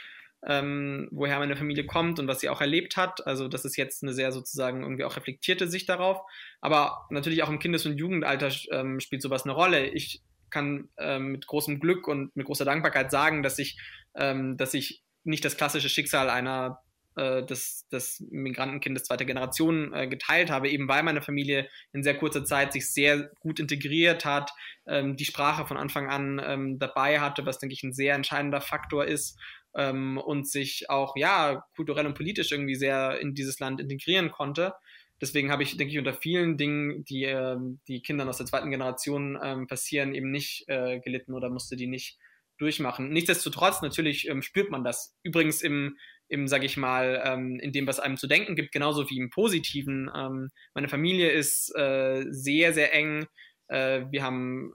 ähm, 0.48 1.08
woher 1.12 1.38
meine 1.38 1.56
Familie 1.56 1.86
kommt 1.86 2.20
und 2.20 2.28
was 2.28 2.40
sie 2.40 2.50
auch 2.50 2.62
erlebt 2.62 2.98
hat. 2.98 3.26
Also 3.28 3.48
das 3.48 3.64
ist 3.64 3.78
jetzt 3.78 4.02
eine 4.02 4.14
sehr 4.14 4.32
sozusagen 4.32 4.82
irgendwie 4.82 5.04
auch 5.04 5.16
reflektierte 5.16 5.68
Sicht 5.68 5.88
darauf. 5.88 6.20
Aber 6.62 7.06
natürlich 7.12 7.44
auch 7.44 7.50
im 7.50 7.60
Kindes- 7.60 7.86
und 7.86 7.98
Jugendalter 7.98 8.52
ähm, 8.72 9.00
spielt 9.00 9.22
sowas 9.22 9.44
eine 9.44 9.54
Rolle. 9.54 9.88
Ich 9.88 10.22
kann 10.50 10.90
ähm, 10.98 11.34
mit 11.34 11.46
großem 11.48 11.80
Glück 11.80 12.08
und 12.08 12.36
mit 12.36 12.48
großer 12.48 12.66
Dankbarkeit 12.66 13.12
sagen, 13.12 13.44
dass 13.44 13.60
ich, 13.60 13.78
ähm, 14.16 14.58
dass 14.58 14.74
ich 14.74 15.04
nicht 15.24 15.46
das 15.46 15.58
klassische 15.58 15.90
Schicksal 15.90 16.30
einer 16.30 16.82
äh, 17.16 17.44
des, 17.44 17.88
des 17.90 18.24
Migrantenkindes 18.32 19.04
zweiter 19.04 19.26
Generation 19.26 19.94
äh, 19.94 20.08
geteilt 20.08 20.50
habe, 20.50 20.70
eben 20.70 20.88
weil 20.88 21.04
meine 21.04 21.22
Familie 21.22 21.68
in 21.92 22.04
sehr 22.04 22.18
kurzer 22.18 22.46
Zeit 22.46 22.72
sich 22.72 22.90
sehr 22.90 23.30
gut 23.42 23.60
integriert 23.60 24.24
hat, 24.24 24.52
ähm, 24.88 25.18
die 25.18 25.26
Sprache 25.26 25.66
von 25.66 25.78
Anfang 25.78 26.10
an 26.10 26.42
ähm, 26.44 26.80
dabei 26.80 27.20
hatte, 27.20 27.46
was, 27.46 27.60
denke 27.60 27.74
ich, 27.74 27.84
ein 27.84 27.94
sehr 27.94 28.16
entscheidender 28.16 28.62
Faktor 28.62 29.06
ist 29.06 29.38
ähm, 29.76 30.18
und 30.18 30.48
sich 30.48 30.90
auch, 30.90 31.18
ja, 31.18 31.66
kulturell 31.76 32.06
und 32.06 32.16
politisch 32.16 32.52
irgendwie 32.52 32.76
sehr 32.76 33.20
in 33.20 33.36
dieses 33.36 33.60
Land 33.60 33.82
integrieren 33.82 34.32
konnte. 34.32 34.74
Deswegen 35.20 35.52
habe 35.52 35.64
ich, 35.64 35.78
denke 35.78 35.92
ich, 35.92 36.00
unter 36.00 36.14
vielen 36.14 36.58
Dingen, 36.58 37.04
die, 37.06 37.26
äh, 37.26 37.58
die 37.88 38.02
Kindern 38.02 38.30
aus 38.30 38.38
der 38.38 38.48
zweiten 38.48 38.72
Generation 38.72 39.38
ähm, 39.44 39.68
passieren, 39.68 40.16
eben 40.16 40.32
nicht 40.32 40.64
äh, 40.68 41.00
gelitten 41.00 41.34
oder 41.34 41.50
musste 41.50 41.76
die 41.76 41.88
nicht 41.88 42.18
durchmachen. 42.62 43.10
Nichtsdestotrotz, 43.10 43.82
natürlich 43.82 44.28
ähm, 44.30 44.42
spürt 44.42 44.70
man 44.70 44.84
das. 44.84 45.18
Übrigens 45.24 45.62
im, 45.62 45.98
im 46.28 46.48
sage 46.48 46.66
ich 46.66 46.78
mal, 46.78 47.22
ähm, 47.26 47.60
in 47.60 47.72
dem, 47.72 47.88
was 47.88 48.00
einem 48.00 48.18
zu 48.18 48.28
denken 48.28 48.56
gibt, 48.56 48.72
genauso 48.72 49.10
wie 49.10 49.18
im 49.18 49.30
Positiven. 49.30 50.10
Ähm, 50.16 50.50
meine 50.74 50.88
Familie 50.88 51.32
ist 51.32 51.76
äh, 51.76 52.26
sehr, 52.30 52.74
sehr 52.74 52.94
eng. 52.94 53.26
Äh, 53.68 54.06
wir 54.12 54.24
haben, 54.24 54.74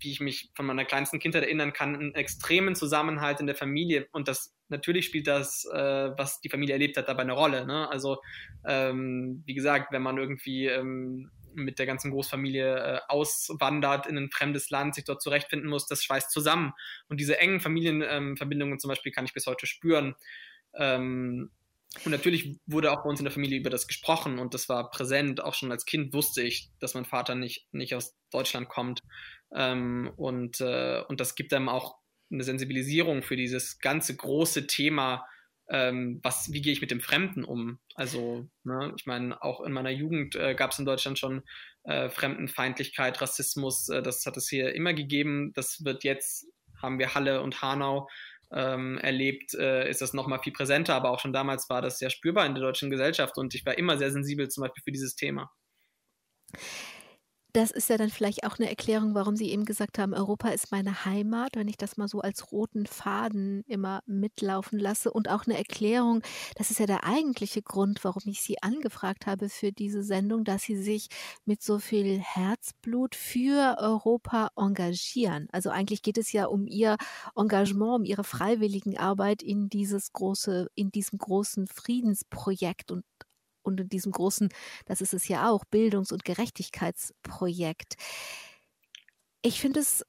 wie 0.00 0.12
ich 0.12 0.20
mich 0.20 0.50
von 0.54 0.66
meiner 0.66 0.84
kleinsten 0.84 1.18
Kindheit 1.18 1.42
erinnern 1.42 1.72
kann, 1.72 1.94
einen 1.94 2.14
extremen 2.14 2.74
Zusammenhalt 2.74 3.40
in 3.40 3.46
der 3.46 3.56
Familie. 3.56 4.06
Und 4.12 4.28
das 4.28 4.54
natürlich 4.68 5.06
spielt 5.06 5.26
das, 5.26 5.66
äh, 5.72 6.10
was 6.16 6.40
die 6.40 6.50
Familie 6.50 6.74
erlebt 6.74 6.96
hat, 6.96 7.08
dabei 7.08 7.22
eine 7.22 7.32
Rolle. 7.32 7.66
Ne? 7.66 7.88
Also, 7.90 8.18
ähm, 8.66 9.42
wie 9.46 9.54
gesagt, 9.54 9.92
wenn 9.92 10.02
man 10.02 10.18
irgendwie 10.18 10.66
ähm, 10.66 11.30
mit 11.54 11.78
der 11.78 11.86
ganzen 11.86 12.10
Großfamilie 12.10 12.76
äh, 12.76 13.00
auswandert 13.08 14.06
in 14.06 14.18
ein 14.18 14.30
fremdes 14.30 14.70
Land, 14.70 14.94
sich 14.94 15.04
dort 15.04 15.22
zurechtfinden 15.22 15.68
muss, 15.68 15.86
das 15.86 16.04
schweißt 16.04 16.30
zusammen. 16.30 16.72
Und 17.08 17.20
diese 17.20 17.38
engen 17.38 17.60
Familienverbindungen 17.60 18.74
ähm, 18.74 18.78
zum 18.78 18.88
Beispiel 18.88 19.12
kann 19.12 19.24
ich 19.24 19.32
bis 19.34 19.46
heute 19.46 19.66
spüren. 19.66 20.14
Ähm, 20.74 21.50
und 22.04 22.10
natürlich 22.10 22.58
wurde 22.66 22.90
auch 22.90 23.04
bei 23.04 23.08
uns 23.08 23.20
in 23.20 23.24
der 23.24 23.32
Familie 23.32 23.58
über 23.58 23.70
das 23.70 23.86
gesprochen 23.86 24.38
und 24.38 24.52
das 24.52 24.68
war 24.68 24.90
präsent. 24.90 25.42
Auch 25.42 25.54
schon 25.54 25.70
als 25.70 25.84
Kind 25.84 26.12
wusste 26.12 26.42
ich, 26.42 26.70
dass 26.80 26.94
mein 26.94 27.04
Vater 27.04 27.34
nicht, 27.34 27.72
nicht 27.72 27.94
aus 27.94 28.16
Deutschland 28.30 28.68
kommt. 28.68 29.00
Ähm, 29.54 30.12
und, 30.16 30.60
äh, 30.60 31.02
und 31.08 31.20
das 31.20 31.36
gibt 31.36 31.52
einem 31.52 31.68
auch 31.68 31.96
eine 32.32 32.42
Sensibilisierung 32.42 33.22
für 33.22 33.36
dieses 33.36 33.78
ganze 33.78 34.16
große 34.16 34.66
Thema 34.66 35.24
ähm, 35.68 36.20
was, 36.22 36.52
wie 36.52 36.60
gehe 36.60 36.72
ich 36.72 36.80
mit 36.80 36.90
dem 36.90 37.00
Fremden 37.00 37.44
um? 37.44 37.78
Also, 37.94 38.48
ne, 38.64 38.92
ich 38.96 39.06
meine, 39.06 39.42
auch 39.42 39.60
in 39.62 39.72
meiner 39.72 39.90
Jugend 39.90 40.36
äh, 40.36 40.54
gab 40.54 40.72
es 40.72 40.78
in 40.78 40.84
Deutschland 40.84 41.18
schon 41.18 41.42
äh, 41.84 42.08
Fremdenfeindlichkeit, 42.10 43.20
Rassismus, 43.20 43.88
äh, 43.88 44.02
das 44.02 44.26
hat 44.26 44.36
es 44.36 44.48
hier 44.48 44.74
immer 44.74 44.94
gegeben. 44.94 45.52
Das 45.54 45.84
wird 45.84 46.04
jetzt, 46.04 46.46
haben 46.82 46.98
wir 46.98 47.14
Halle 47.14 47.42
und 47.42 47.62
Hanau 47.62 48.08
ähm, 48.52 48.98
erlebt, 48.98 49.54
äh, 49.54 49.88
ist 49.88 50.00
das 50.00 50.12
nochmal 50.12 50.40
viel 50.42 50.52
präsenter, 50.52 50.94
aber 50.94 51.10
auch 51.10 51.20
schon 51.20 51.32
damals 51.32 51.68
war 51.70 51.82
das 51.82 51.98
sehr 51.98 52.10
spürbar 52.10 52.46
in 52.46 52.54
der 52.54 52.62
deutschen 52.62 52.90
Gesellschaft 52.90 53.36
und 53.38 53.54
ich 53.54 53.64
war 53.66 53.76
immer 53.76 53.98
sehr 53.98 54.10
sensibel 54.10 54.48
zum 54.48 54.62
Beispiel 54.62 54.82
für 54.82 54.92
dieses 54.92 55.16
Thema. 55.16 55.50
Das 57.56 57.70
ist 57.70 57.88
ja 57.88 57.96
dann 57.96 58.10
vielleicht 58.10 58.42
auch 58.44 58.58
eine 58.58 58.68
Erklärung, 58.68 59.14
warum 59.14 59.36
Sie 59.36 59.48
eben 59.52 59.64
gesagt 59.64 60.00
haben, 60.00 60.12
Europa 60.12 60.48
ist 60.48 60.72
meine 60.72 61.04
Heimat, 61.04 61.54
wenn 61.54 61.68
ich 61.68 61.76
das 61.76 61.96
mal 61.96 62.08
so 62.08 62.20
als 62.20 62.50
roten 62.50 62.84
Faden 62.84 63.62
immer 63.68 64.02
mitlaufen 64.06 64.76
lasse. 64.80 65.12
Und 65.12 65.28
auch 65.30 65.44
eine 65.46 65.56
Erklärung, 65.56 66.22
das 66.56 66.72
ist 66.72 66.80
ja 66.80 66.86
der 66.86 67.04
eigentliche 67.04 67.62
Grund, 67.62 68.02
warum 68.02 68.22
ich 68.26 68.42
Sie 68.42 68.60
angefragt 68.60 69.26
habe 69.26 69.48
für 69.48 69.70
diese 69.70 70.02
Sendung, 70.02 70.42
dass 70.42 70.64
Sie 70.64 70.76
sich 70.76 71.06
mit 71.44 71.62
so 71.62 71.78
viel 71.78 72.18
Herzblut 72.18 73.14
für 73.14 73.76
Europa 73.78 74.48
engagieren. 74.56 75.46
Also 75.52 75.70
eigentlich 75.70 76.02
geht 76.02 76.18
es 76.18 76.32
ja 76.32 76.46
um 76.46 76.66
Ihr 76.66 76.96
Engagement, 77.36 77.94
um 78.00 78.04
Ihre 78.04 78.24
freiwilligen 78.24 78.98
Arbeit 78.98 79.44
in 79.44 79.68
dieses 79.68 80.12
große, 80.12 80.66
in 80.74 80.90
diesem 80.90 81.18
großen 81.20 81.68
Friedensprojekt 81.68 82.90
und 82.90 83.04
und 83.64 83.80
in 83.80 83.88
diesem 83.88 84.12
großen, 84.12 84.48
das 84.86 85.00
ist 85.00 85.14
es 85.14 85.28
ja 85.28 85.50
auch, 85.50 85.64
Bildungs- 85.64 86.12
und 86.12 86.24
Gerechtigkeitsprojekt. 86.24 87.94
Ich 89.42 89.60
finde 89.60 89.80
es 89.80 90.04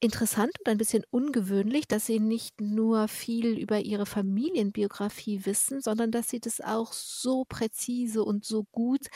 interessant 0.00 0.52
und 0.60 0.68
ein 0.68 0.78
bisschen 0.78 1.04
ungewöhnlich, 1.10 1.86
dass 1.86 2.06
Sie 2.06 2.18
nicht 2.20 2.60
nur 2.60 3.06
viel 3.08 3.58
über 3.58 3.80
Ihre 3.80 4.06
Familienbiografie 4.06 5.44
wissen, 5.46 5.80
sondern 5.80 6.10
dass 6.10 6.28
Sie 6.30 6.40
das 6.40 6.60
auch 6.60 6.92
so 6.92 7.44
präzise 7.44 8.24
und 8.24 8.44
so 8.44 8.64
gut 8.72 9.06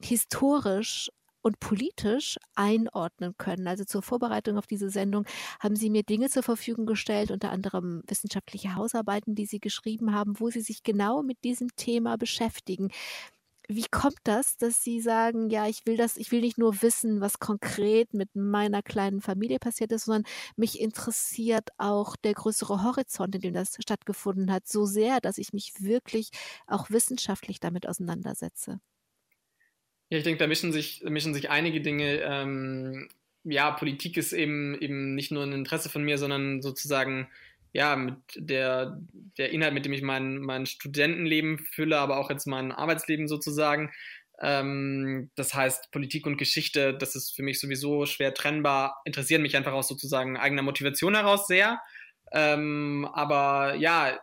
historisch 0.00 1.10
und 1.42 1.60
politisch 1.60 2.38
einordnen 2.54 3.34
können. 3.38 3.66
Also 3.66 3.84
zur 3.84 4.02
Vorbereitung 4.02 4.58
auf 4.58 4.66
diese 4.66 4.90
Sendung 4.90 5.24
haben 5.60 5.76
Sie 5.76 5.90
mir 5.90 6.02
Dinge 6.04 6.30
zur 6.30 6.42
Verfügung 6.42 6.86
gestellt, 6.86 7.30
unter 7.30 7.50
anderem 7.50 8.02
wissenschaftliche 8.06 8.74
Hausarbeiten, 8.74 9.34
die 9.34 9.46
Sie 9.46 9.60
geschrieben 9.60 10.14
haben, 10.14 10.38
wo 10.40 10.50
Sie 10.50 10.60
sich 10.60 10.82
genau 10.82 11.22
mit 11.22 11.42
diesem 11.44 11.74
Thema 11.76 12.16
beschäftigen. 12.16 12.90
Wie 13.68 13.86
kommt 13.90 14.18
das, 14.24 14.56
dass 14.56 14.82
Sie 14.82 15.00
sagen, 15.00 15.48
ja, 15.48 15.66
ich 15.68 15.86
will 15.86 15.96
das, 15.96 16.16
ich 16.16 16.32
will 16.32 16.40
nicht 16.40 16.58
nur 16.58 16.82
wissen, 16.82 17.20
was 17.20 17.38
konkret 17.38 18.12
mit 18.12 18.34
meiner 18.34 18.82
kleinen 18.82 19.20
Familie 19.22 19.58
passiert 19.60 19.92
ist, 19.92 20.04
sondern 20.06 20.24
mich 20.56 20.80
interessiert 20.80 21.68
auch 21.78 22.16
der 22.16 22.34
größere 22.34 22.82
Horizont, 22.82 23.34
in 23.36 23.40
dem 23.40 23.54
das 23.54 23.76
stattgefunden 23.80 24.52
hat, 24.52 24.66
so 24.68 24.84
sehr, 24.84 25.20
dass 25.20 25.38
ich 25.38 25.52
mich 25.52 25.74
wirklich 25.78 26.30
auch 26.66 26.90
wissenschaftlich 26.90 27.60
damit 27.60 27.88
auseinandersetze? 27.88 28.80
Ja, 30.12 30.18
ich 30.18 30.24
denke, 30.24 30.40
da 30.40 30.46
mischen 30.46 30.72
sich, 30.72 31.02
mischen 31.08 31.32
sich 31.32 31.48
einige 31.48 31.80
Dinge. 31.80 32.20
Ähm, 32.20 33.08
ja, 33.44 33.70
Politik 33.70 34.18
ist 34.18 34.34
eben, 34.34 34.78
eben 34.78 35.14
nicht 35.14 35.30
nur 35.32 35.42
ein 35.42 35.54
Interesse 35.54 35.88
von 35.88 36.04
mir, 36.04 36.18
sondern 36.18 36.60
sozusagen 36.60 37.30
ja, 37.72 37.96
mit 37.96 38.16
der, 38.36 39.00
der 39.38 39.52
Inhalt, 39.52 39.72
mit 39.72 39.86
dem 39.86 39.94
ich 39.94 40.02
mein, 40.02 40.36
mein 40.36 40.66
Studentenleben 40.66 41.60
fülle, 41.60 41.98
aber 41.98 42.18
auch 42.18 42.28
jetzt 42.28 42.46
mein 42.46 42.72
Arbeitsleben 42.72 43.26
sozusagen. 43.26 43.90
Ähm, 44.38 45.30
das 45.34 45.54
heißt, 45.54 45.90
Politik 45.92 46.26
und 46.26 46.36
Geschichte, 46.36 46.92
das 46.92 47.16
ist 47.16 47.34
für 47.34 47.42
mich 47.42 47.58
sowieso 47.58 48.04
schwer 48.04 48.34
trennbar, 48.34 49.00
interessieren 49.06 49.40
mich 49.40 49.56
einfach 49.56 49.72
aus 49.72 49.88
sozusagen 49.88 50.36
eigener 50.36 50.60
Motivation 50.60 51.14
heraus 51.14 51.46
sehr. 51.46 51.80
Ähm, 52.32 53.08
aber 53.14 53.76
ja, 53.76 54.20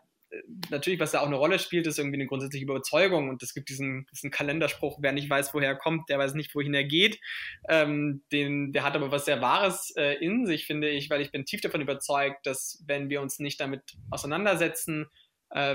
natürlich, 0.70 1.00
was 1.00 1.12
da 1.12 1.22
auch 1.22 1.28
eine 1.28 1.36
Rolle 1.36 1.60
spielt, 1.60 1.88
ist 1.88 1.98
irgendwie 1.98 2.18
eine 2.18 2.28
grundsätzliche 2.28 2.66
Überzeugung. 2.66 3.30
Und 3.30 3.42
es 3.44 3.54
gibt 3.54 3.70
diesen, 3.70 4.08
diesen 4.14 4.32
Kalenderspruch, 4.32 5.00
wer 5.02 5.12
nicht 5.12 5.30
weiß, 5.30 5.54
woher 5.54 5.70
er 5.70 5.76
kommt, 5.76 6.10
der 6.10 6.20
weiß 6.20 6.34
nicht, 6.34 6.54
wohin 6.56 6.74
er 6.74 6.84
geht. 6.84 7.20
Ähm, 7.68 8.22
den, 8.32 8.72
der 8.72 8.84
hat 8.84 8.96
aber 8.96 9.12
was 9.12 9.26
sehr 9.26 9.42
Wahres 9.42 9.94
äh, 9.96 10.14
in 10.24 10.46
sich, 10.46 10.66
finde 10.66 10.90
ich, 10.90 11.10
weil 11.10 11.22
ich 11.22 11.32
bin 11.32 11.46
tief 11.46 11.62
davon 11.62 11.82
überzeugt, 11.82 12.46
dass 12.46 12.84
wenn 12.86 13.10
wir 13.10 13.22
uns 13.22 13.40
nicht 13.40 13.60
damit 13.60 13.82
auseinandersetzen, 14.12 15.08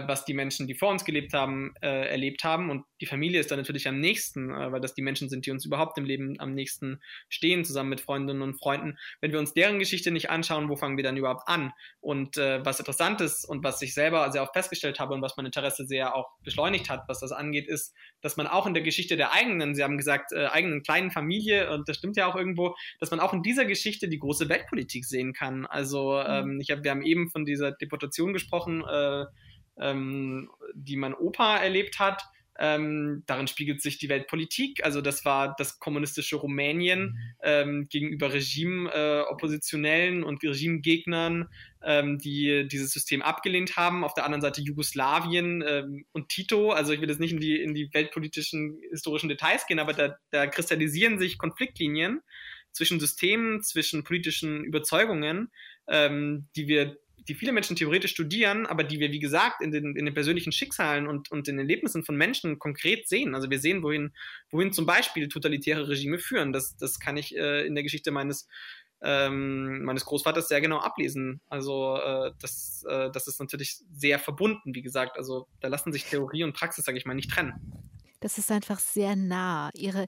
was 0.06 0.24
die 0.24 0.34
Menschen, 0.34 0.66
die 0.66 0.74
vor 0.74 0.90
uns 0.90 1.04
gelebt 1.04 1.32
haben, 1.32 1.74
äh, 1.82 2.08
erlebt 2.08 2.44
haben. 2.44 2.70
Und 2.70 2.84
die 3.00 3.06
Familie 3.06 3.40
ist 3.40 3.50
da 3.50 3.56
natürlich 3.56 3.88
am 3.88 3.98
nächsten, 3.98 4.50
äh, 4.50 4.70
weil 4.70 4.80
das 4.80 4.94
die 4.94 5.02
Menschen 5.02 5.28
sind, 5.28 5.46
die 5.46 5.50
uns 5.50 5.64
überhaupt 5.64 5.98
im 5.98 6.04
Leben 6.04 6.38
am 6.38 6.54
nächsten 6.54 7.00
stehen, 7.28 7.64
zusammen 7.64 7.88
mit 7.88 8.00
Freundinnen 8.00 8.42
und 8.42 8.54
Freunden. 8.54 8.96
Wenn 9.20 9.32
wir 9.32 9.38
uns 9.38 9.52
deren 9.52 9.78
Geschichte 9.78 10.10
nicht 10.10 10.30
anschauen, 10.30 10.68
wo 10.68 10.76
fangen 10.76 10.96
wir 10.96 11.04
dann 11.04 11.16
überhaupt 11.16 11.48
an? 11.48 11.72
Und 12.00 12.36
äh, 12.36 12.64
was 12.64 12.78
interessant 12.78 13.20
ist 13.20 13.44
und 13.44 13.64
was 13.64 13.82
ich 13.82 13.94
selber 13.94 14.30
sehr 14.30 14.42
oft 14.42 14.52
festgestellt 14.52 15.00
habe 15.00 15.14
und 15.14 15.22
was 15.22 15.36
mein 15.36 15.46
Interesse 15.46 15.86
sehr 15.86 16.14
auch 16.14 16.30
beschleunigt 16.44 16.88
hat, 16.88 17.04
was 17.08 17.20
das 17.20 17.32
angeht, 17.32 17.66
ist, 17.66 17.94
dass 18.20 18.36
man 18.36 18.46
auch 18.46 18.66
in 18.66 18.74
der 18.74 18.82
Geschichte 18.82 19.16
der 19.16 19.32
eigenen, 19.32 19.74
Sie 19.74 19.82
haben 19.82 19.98
gesagt, 19.98 20.32
äh, 20.32 20.46
eigenen 20.46 20.82
kleinen 20.82 21.10
Familie, 21.10 21.72
und 21.72 21.88
das 21.88 21.96
stimmt 21.96 22.16
ja 22.16 22.26
auch 22.26 22.36
irgendwo, 22.36 22.76
dass 23.00 23.10
man 23.10 23.20
auch 23.20 23.32
in 23.32 23.42
dieser 23.42 23.64
Geschichte 23.64 24.08
die 24.08 24.18
große 24.18 24.48
Weltpolitik 24.48 25.04
sehen 25.04 25.32
kann. 25.32 25.66
Also 25.66 26.12
mhm. 26.12 26.26
ähm, 26.28 26.60
ich 26.60 26.70
hab, 26.70 26.84
wir 26.84 26.92
haben 26.92 27.02
eben 27.02 27.28
von 27.30 27.44
dieser 27.44 27.72
Deportation 27.72 28.32
gesprochen, 28.32 28.82
äh, 28.82 29.24
ähm, 29.78 30.50
die 30.74 30.96
mein 30.96 31.14
Opa 31.14 31.56
erlebt 31.58 31.98
hat. 31.98 32.22
Ähm, 32.56 33.24
darin 33.26 33.48
spiegelt 33.48 33.82
sich 33.82 33.98
die 33.98 34.08
Weltpolitik. 34.08 34.84
Also 34.84 35.00
das 35.00 35.24
war 35.24 35.56
das 35.58 35.80
kommunistische 35.80 36.36
Rumänien 36.36 37.06
mhm. 37.06 37.18
ähm, 37.42 37.88
gegenüber 37.88 38.32
Regime-Oppositionellen 38.32 40.22
äh, 40.22 40.24
und 40.24 40.42
Regimegegnern, 40.42 41.48
ähm, 41.82 42.18
die 42.18 42.68
dieses 42.68 42.92
System 42.92 43.22
abgelehnt 43.22 43.76
haben. 43.76 44.04
Auf 44.04 44.14
der 44.14 44.24
anderen 44.24 44.42
Seite 44.42 44.60
Jugoslawien 44.60 45.64
ähm, 45.66 46.06
und 46.12 46.28
Tito. 46.28 46.70
Also 46.70 46.92
ich 46.92 47.00
will 47.00 47.08
jetzt 47.08 47.20
nicht 47.20 47.32
in 47.32 47.40
die, 47.40 47.60
in 47.60 47.74
die 47.74 47.92
weltpolitischen, 47.92 48.78
historischen 48.90 49.28
Details 49.28 49.66
gehen, 49.66 49.80
aber 49.80 49.92
da, 49.92 50.16
da 50.30 50.46
kristallisieren 50.46 51.18
sich 51.18 51.38
Konfliktlinien 51.38 52.20
zwischen 52.70 53.00
Systemen, 53.00 53.62
zwischen 53.62 54.04
politischen 54.04 54.64
Überzeugungen, 54.64 55.50
ähm, 55.88 56.46
die 56.54 56.68
wir 56.68 56.98
die 57.28 57.34
viele 57.34 57.52
Menschen 57.52 57.76
theoretisch 57.76 58.12
studieren, 58.12 58.66
aber 58.66 58.84
die 58.84 59.00
wir, 59.00 59.10
wie 59.10 59.18
gesagt, 59.18 59.62
in 59.62 59.70
den, 59.70 59.96
in 59.96 60.04
den 60.04 60.14
persönlichen 60.14 60.52
Schicksalen 60.52 61.06
und, 61.06 61.30
und 61.30 61.46
den 61.46 61.58
Erlebnissen 61.58 62.04
von 62.04 62.16
Menschen 62.16 62.58
konkret 62.58 63.08
sehen. 63.08 63.34
Also 63.34 63.50
wir 63.50 63.58
sehen, 63.58 63.82
wohin, 63.82 64.12
wohin 64.50 64.72
zum 64.72 64.86
Beispiel 64.86 65.28
totalitäre 65.28 65.88
Regime 65.88 66.18
führen. 66.18 66.52
Das, 66.52 66.76
das 66.76 67.00
kann 67.00 67.16
ich 67.16 67.36
äh, 67.36 67.66
in 67.66 67.74
der 67.74 67.82
Geschichte 67.82 68.10
meines, 68.10 68.46
ähm, 69.02 69.84
meines 69.84 70.04
Großvaters 70.04 70.48
sehr 70.48 70.60
genau 70.60 70.78
ablesen. 70.78 71.40
Also 71.48 71.96
äh, 71.96 72.32
das, 72.40 72.84
äh, 72.88 73.10
das 73.10 73.26
ist 73.26 73.40
natürlich 73.40 73.78
sehr 73.92 74.18
verbunden, 74.18 74.74
wie 74.74 74.82
gesagt. 74.82 75.16
Also 75.16 75.48
da 75.60 75.68
lassen 75.68 75.92
sich 75.92 76.04
Theorie 76.04 76.44
und 76.44 76.52
Praxis, 76.52 76.84
sage 76.84 76.98
ich 76.98 77.06
mal, 77.06 77.14
nicht 77.14 77.30
trennen. 77.30 77.54
Das 78.20 78.38
ist 78.38 78.50
einfach 78.50 78.78
sehr 78.78 79.16
nah. 79.16 79.70
Ihre 79.74 80.06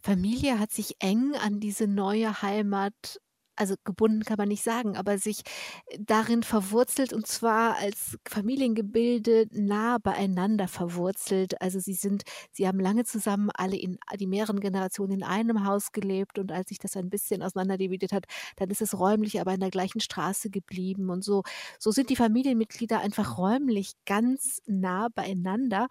Familie 0.00 0.58
hat 0.58 0.70
sich 0.70 0.96
eng 1.00 1.34
an 1.34 1.60
diese 1.60 1.86
neue 1.86 2.40
Heimat 2.42 3.20
also 3.58 3.74
gebunden 3.84 4.24
kann 4.24 4.36
man 4.38 4.48
nicht 4.48 4.62
sagen, 4.62 4.96
aber 4.96 5.18
sich 5.18 5.42
äh, 5.86 5.98
darin 6.00 6.42
verwurzelt 6.42 7.12
und 7.12 7.26
zwar 7.26 7.76
als 7.76 8.18
Familiengebilde 8.28 9.46
nah 9.52 9.98
beieinander 9.98 10.68
verwurzelt. 10.68 11.60
Also 11.60 11.78
sie 11.80 11.94
sind, 11.94 12.22
sie 12.52 12.66
haben 12.68 12.80
lange 12.80 13.04
zusammen 13.04 13.50
alle 13.54 13.76
in 13.76 13.98
die 14.18 14.26
mehreren 14.26 14.60
Generationen 14.60 15.12
in 15.12 15.22
einem 15.22 15.64
Haus 15.66 15.92
gelebt 15.92 16.38
und 16.38 16.52
als 16.52 16.68
sich 16.68 16.78
das 16.78 16.96
ein 16.96 17.10
bisschen 17.10 17.42
auseinanderdividiert 17.42 18.12
hat, 18.12 18.24
dann 18.56 18.70
ist 18.70 18.82
es 18.82 18.98
räumlich 18.98 19.40
aber 19.40 19.54
in 19.54 19.60
der 19.60 19.70
gleichen 19.70 20.00
Straße 20.00 20.50
geblieben 20.50 21.10
und 21.10 21.24
so. 21.24 21.42
So 21.78 21.90
sind 21.90 22.10
die 22.10 22.16
Familienmitglieder 22.16 23.00
einfach 23.00 23.38
räumlich 23.38 23.92
ganz 24.06 24.60
nah 24.66 25.08
beieinander. 25.14 25.88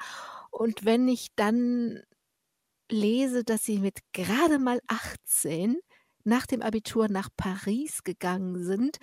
Und 0.52 0.86
wenn 0.86 1.08
ich 1.08 1.28
dann 1.36 2.02
lese, 2.92 3.44
dass 3.44 3.66
sie 3.66 3.80
mit 3.80 4.00
gerade 4.14 4.60
mal 4.60 4.80
18 4.88 5.78
nach 6.28 6.46
dem 6.46 6.62
Abitur 6.62 7.08
nach 7.10 7.30
Paris 7.36 8.04
gegangen 8.04 8.64
sind, 8.64 8.98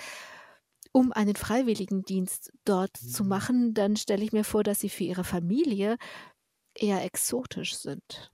um 0.93 1.13
einen 1.13 1.35
Freiwilligendienst 1.35 2.53
dort 2.65 2.97
zu 2.97 3.25
mhm. 3.25 3.29
machen, 3.29 3.75
dann 3.75 3.97
stelle 3.97 4.23
ich 4.23 4.33
mir 4.33 4.45
vor, 4.45 4.63
dass 4.63 4.79
sie 4.79 4.89
für 4.89 5.05
ihre 5.05 5.25
Familie 5.25 5.97
eher 6.75 7.05
exotisch 7.05 7.75
sind. 7.75 8.31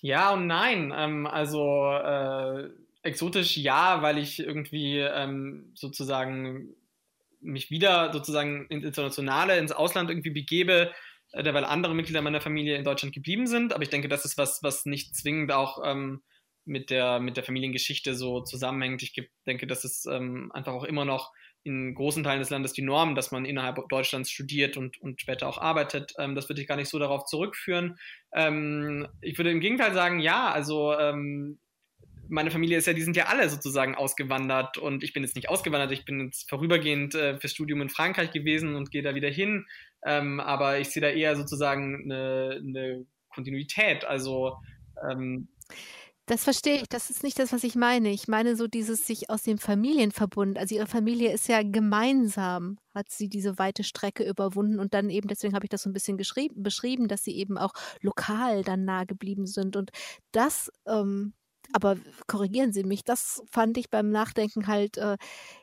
Ja 0.00 0.32
und 0.32 0.46
nein. 0.46 0.92
Ähm, 0.96 1.26
also 1.26 1.92
äh, 1.92 2.70
exotisch 3.02 3.56
ja, 3.56 4.02
weil 4.02 4.18
ich 4.18 4.38
irgendwie 4.38 4.98
ähm, 4.98 5.72
sozusagen 5.74 6.74
mich 7.40 7.70
wieder 7.70 8.12
sozusagen 8.12 8.66
ins 8.68 8.84
Internationale, 8.84 9.58
ins 9.58 9.72
Ausland 9.72 10.10
irgendwie 10.10 10.30
begebe, 10.30 10.92
äh, 11.32 11.52
weil 11.52 11.64
andere 11.64 11.94
Mitglieder 11.94 12.22
meiner 12.22 12.40
Familie 12.40 12.76
in 12.76 12.84
Deutschland 12.84 13.14
geblieben 13.14 13.46
sind. 13.46 13.72
Aber 13.72 13.82
ich 13.82 13.90
denke, 13.90 14.08
das 14.08 14.24
ist 14.24 14.38
was, 14.38 14.62
was 14.62 14.86
nicht 14.86 15.14
zwingend 15.14 15.52
auch 15.52 15.82
ähm, 15.84 16.22
mit 16.66 16.90
der, 16.90 17.20
mit 17.20 17.36
der 17.36 17.44
Familiengeschichte 17.44 18.14
so 18.14 18.40
zusammenhängt. 18.40 19.02
Ich 19.02 19.14
denke, 19.46 19.66
das 19.66 19.84
ist 19.84 20.06
ähm, 20.06 20.50
einfach 20.52 20.72
auch 20.72 20.84
immer 20.84 21.04
noch 21.04 21.32
in 21.62 21.94
großen 21.94 22.22
Teilen 22.22 22.38
des 22.38 22.50
Landes 22.50 22.74
die 22.74 22.82
Norm, 22.82 23.14
dass 23.14 23.32
man 23.32 23.44
innerhalb 23.44 23.88
Deutschlands 23.88 24.30
studiert 24.30 24.76
und, 24.76 25.00
und 25.00 25.20
später 25.20 25.48
auch 25.48 25.58
arbeitet. 25.58 26.14
Ähm, 26.18 26.34
das 26.34 26.48
würde 26.48 26.60
ich 26.60 26.68
gar 26.68 26.76
nicht 26.76 26.88
so 26.88 26.98
darauf 26.98 27.24
zurückführen. 27.24 27.98
Ähm, 28.32 29.08
ich 29.20 29.36
würde 29.36 29.50
im 29.50 29.60
Gegenteil 29.60 29.92
sagen, 29.92 30.20
ja, 30.20 30.50
also 30.50 30.96
ähm, 30.96 31.58
meine 32.28 32.50
Familie 32.50 32.78
ist 32.78 32.86
ja, 32.86 32.92
die 32.92 33.02
sind 33.02 33.16
ja 33.16 33.26
alle 33.26 33.48
sozusagen 33.48 33.94
ausgewandert 33.94 34.78
und 34.78 35.02
ich 35.02 35.12
bin 35.12 35.22
jetzt 35.22 35.36
nicht 35.36 35.48
ausgewandert, 35.48 35.92
ich 35.92 36.04
bin 36.04 36.26
jetzt 36.26 36.48
vorübergehend 36.48 37.14
äh, 37.14 37.38
fürs 37.38 37.52
Studium 37.52 37.80
in 37.80 37.88
Frankreich 37.88 38.30
gewesen 38.30 38.74
und 38.74 38.90
gehe 38.90 39.02
da 39.02 39.14
wieder 39.14 39.30
hin. 39.30 39.66
Ähm, 40.04 40.40
aber 40.40 40.78
ich 40.78 40.90
sehe 40.90 41.02
da 41.02 41.08
eher 41.08 41.36
sozusagen 41.36 42.04
eine, 42.04 42.60
eine 42.60 43.06
Kontinuität. 43.28 44.04
Also 44.04 44.56
ähm, 45.08 45.48
das 46.26 46.42
verstehe 46.42 46.76
ich. 46.82 46.88
Das 46.88 47.08
ist 47.08 47.22
nicht 47.22 47.38
das, 47.38 47.52
was 47.52 47.62
ich 47.62 47.76
meine. 47.76 48.10
Ich 48.10 48.26
meine 48.26 48.56
so 48.56 48.66
dieses 48.66 49.06
sich 49.06 49.30
aus 49.30 49.42
dem 49.42 49.58
Familienverbund. 49.58 50.58
Also 50.58 50.74
ihre 50.74 50.88
Familie 50.88 51.32
ist 51.32 51.48
ja 51.48 51.62
gemeinsam, 51.62 52.78
hat 52.92 53.10
sie 53.10 53.28
diese 53.28 53.58
weite 53.58 53.84
Strecke 53.84 54.28
überwunden 54.28 54.80
und 54.80 54.92
dann 54.92 55.08
eben, 55.08 55.28
deswegen 55.28 55.54
habe 55.54 55.66
ich 55.66 55.70
das 55.70 55.82
so 55.82 55.90
ein 55.90 55.92
bisschen 55.92 56.16
beschrieben, 56.16 57.06
dass 57.06 57.22
sie 57.22 57.36
eben 57.36 57.56
auch 57.56 57.72
lokal 58.00 58.64
dann 58.64 58.84
nah 58.84 59.04
geblieben 59.04 59.46
sind. 59.46 59.76
Und 59.76 59.92
das, 60.32 60.72
ähm, 60.86 61.32
aber 61.72 61.96
korrigieren 62.26 62.72
Sie 62.72 62.82
mich, 62.82 63.04
das 63.04 63.42
fand 63.48 63.78
ich 63.78 63.88
beim 63.88 64.10
Nachdenken 64.10 64.66
halt 64.66 64.98
äh, 64.98 65.16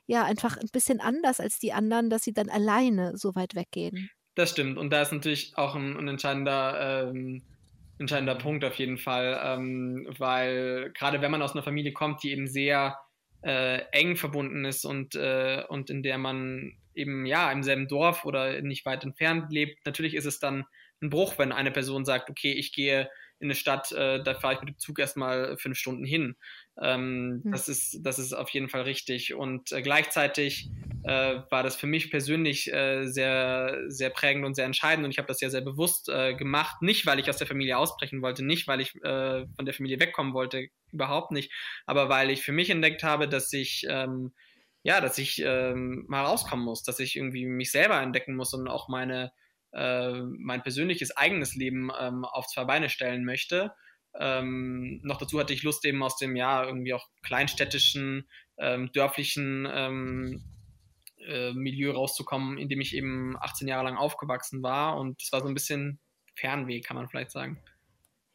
ja 0.06 0.24
einfach 0.24 0.56
ein 0.56 0.70
bisschen 0.72 1.02
anders 1.02 1.42
als 1.42 1.60
die 1.60 1.74
anderen, 1.74 2.10
dass 2.10 2.24
sie 2.24 2.34
dann 2.34 2.50
alleine 2.50 3.18
so 3.18 3.36
weit 3.36 3.56
weggehen. 3.56 4.10
Das 4.36 4.52
stimmt. 4.52 4.78
Und 4.78 4.92
da 4.92 5.02
ist 5.02 5.12
natürlich 5.12 5.58
auch 5.58 5.76
ein, 5.76 5.98
ein 5.98 6.08
entscheidender 6.08 7.10
ähm 7.10 7.42
entscheidender 8.00 8.36
Punkt 8.36 8.66
auf 8.66 8.76
jeden 8.76 8.98
Fall, 8.98 9.40
ähm, 9.44 10.08
weil 10.18 10.92
gerade 10.94 11.22
wenn 11.22 11.32
man 11.32 11.42
aus 11.42 11.54
einer 11.54 11.64
Familie 11.64 11.94
kommt, 11.94 12.24
die 12.24 12.32
eben 12.32 12.48
sehr 12.48 12.98
äh, 13.44 13.82
eng 13.92 14.16
verbunden 14.16 14.66
ist 14.66 14.86
und, 14.86 15.16
äh, 15.16 15.64
und 15.68 15.90
in 15.90 16.04
der 16.04 16.18
man 16.18 16.74
eben 16.96 17.26
ja 17.26 17.52
im 17.52 17.64
selben 17.64 17.88
Dorf 17.88 18.26
oder 18.26 18.62
nicht 18.62 18.86
weit 18.86 19.04
entfernt 19.04 19.52
lebt, 19.52 19.86
natürlich 19.86 20.16
ist 20.16 20.26
es 20.26 20.40
dann 20.40 20.66
ein 21.02 21.10
Bruch, 21.10 21.38
wenn 21.38 21.52
eine 21.52 21.72
Person 21.72 22.06
sagt, 22.06 22.30
okay, 22.30 22.54
ich 22.54 22.74
gehe 22.74 23.10
in 23.40 23.48
eine 23.48 23.56
Stadt, 23.56 23.92
äh, 23.92 24.24
da 24.24 24.34
fahre 24.36 24.56
ich 24.56 24.62
mit 24.62 24.70
dem 24.70 24.80
Zug 24.80 25.00
erstmal 25.00 25.58
fünf 25.58 25.78
Stunden 25.78 26.06
hin. 26.06 26.36
Ähm, 26.82 27.42
mhm. 27.44 27.52
das, 27.52 27.70
ist, 27.70 28.00
das 28.02 28.20
ist 28.20 28.34
auf 28.34 28.50
jeden 28.50 28.70
Fall 28.70 28.82
richtig. 28.82 29.34
Und 29.34 29.72
äh, 29.72 29.82
gleichzeitig 29.82 30.70
äh, 31.04 31.42
war 31.50 31.64
das 31.64 31.76
für 31.76 31.88
mich 31.88 32.10
persönlich 32.10 32.72
äh, 32.74 33.06
sehr, 33.08 33.84
sehr 33.88 34.10
prägend 34.10 34.46
und 34.46 34.56
sehr 34.56 34.66
entscheidend. 34.66 35.06
Und 35.06 35.12
ich 35.12 35.18
habe 35.18 35.28
das 35.28 35.42
ja 35.42 35.50
sehr 35.50 35.62
bewusst 35.62 36.10
äh, 36.10 36.34
gemacht. 36.34 36.82
Nicht, 36.82 37.06
weil 37.06 37.20
ich 37.20 37.30
aus 37.30 37.38
der 37.38 37.48
Familie 37.48 37.78
ausbrechen 37.78 38.22
wollte, 38.22 38.44
nicht, 38.44 38.68
weil 38.68 38.82
ich 38.82 38.96
äh, 39.04 39.46
von 39.56 39.66
der 39.66 39.74
Familie 39.74 40.00
wegkommen 40.00 40.34
wollte, 40.34 40.68
überhaupt 40.92 41.32
nicht, 41.32 41.52
aber 41.86 42.08
weil 42.10 42.30
ich 42.30 42.44
für 42.44 42.52
mich 42.52 42.70
entdeckt 42.70 43.04
habe, 43.04 43.28
dass 43.28 43.52
ich 43.52 43.86
ähm, 43.90 44.32
ja, 44.84 45.00
dass 45.00 45.18
ich 45.18 45.42
ähm, 45.44 46.06
mal 46.08 46.26
rauskommen 46.26 46.64
muss, 46.64 46.84
dass 46.84 47.00
ich 47.00 47.16
irgendwie 47.16 47.46
mich 47.46 47.72
selber 47.72 48.02
entdecken 48.02 48.36
muss 48.36 48.54
und 48.54 48.68
auch 48.68 48.90
meine 48.90 49.32
äh, 49.72 50.22
mein 50.22 50.62
persönliches 50.62 51.16
eigenes 51.16 51.56
Leben 51.56 51.90
ähm, 52.00 52.26
auf 52.26 52.48
zwei 52.48 52.66
Beine 52.66 52.90
stellen 52.90 53.26
möchte. 53.26 53.72
Ähm, 54.20 55.00
noch 55.04 55.18
dazu 55.18 55.40
hatte 55.40 55.54
ich 55.54 55.64
Lust, 55.64 55.86
eben 55.86 56.04
aus 56.04 56.18
dem 56.18 56.36
ja 56.36 56.64
irgendwie 56.66 56.94
auch 56.94 57.08
kleinstädtischen, 57.24 58.28
ähm, 58.58 58.92
dörflichen 58.94 59.68
ähm, 59.72 60.44
äh, 61.26 61.54
Milieu 61.54 61.92
rauszukommen, 61.92 62.58
in 62.58 62.70
dem 62.70 62.82
ich 62.82 62.96
eben 62.96 63.36
18 63.40 63.68
Jahre 63.68 63.86
lang 63.86 63.98
aufgewachsen 63.98 64.62
war. 64.62 64.98
Und 64.98 65.22
das 65.22 65.32
war 65.32 65.42
so 65.42 65.48
ein 65.48 65.54
bisschen 65.54 66.00
Fernweh, 66.36 66.82
kann 66.82 66.96
man 66.98 67.08
vielleicht 67.08 67.32
sagen. 67.32 67.62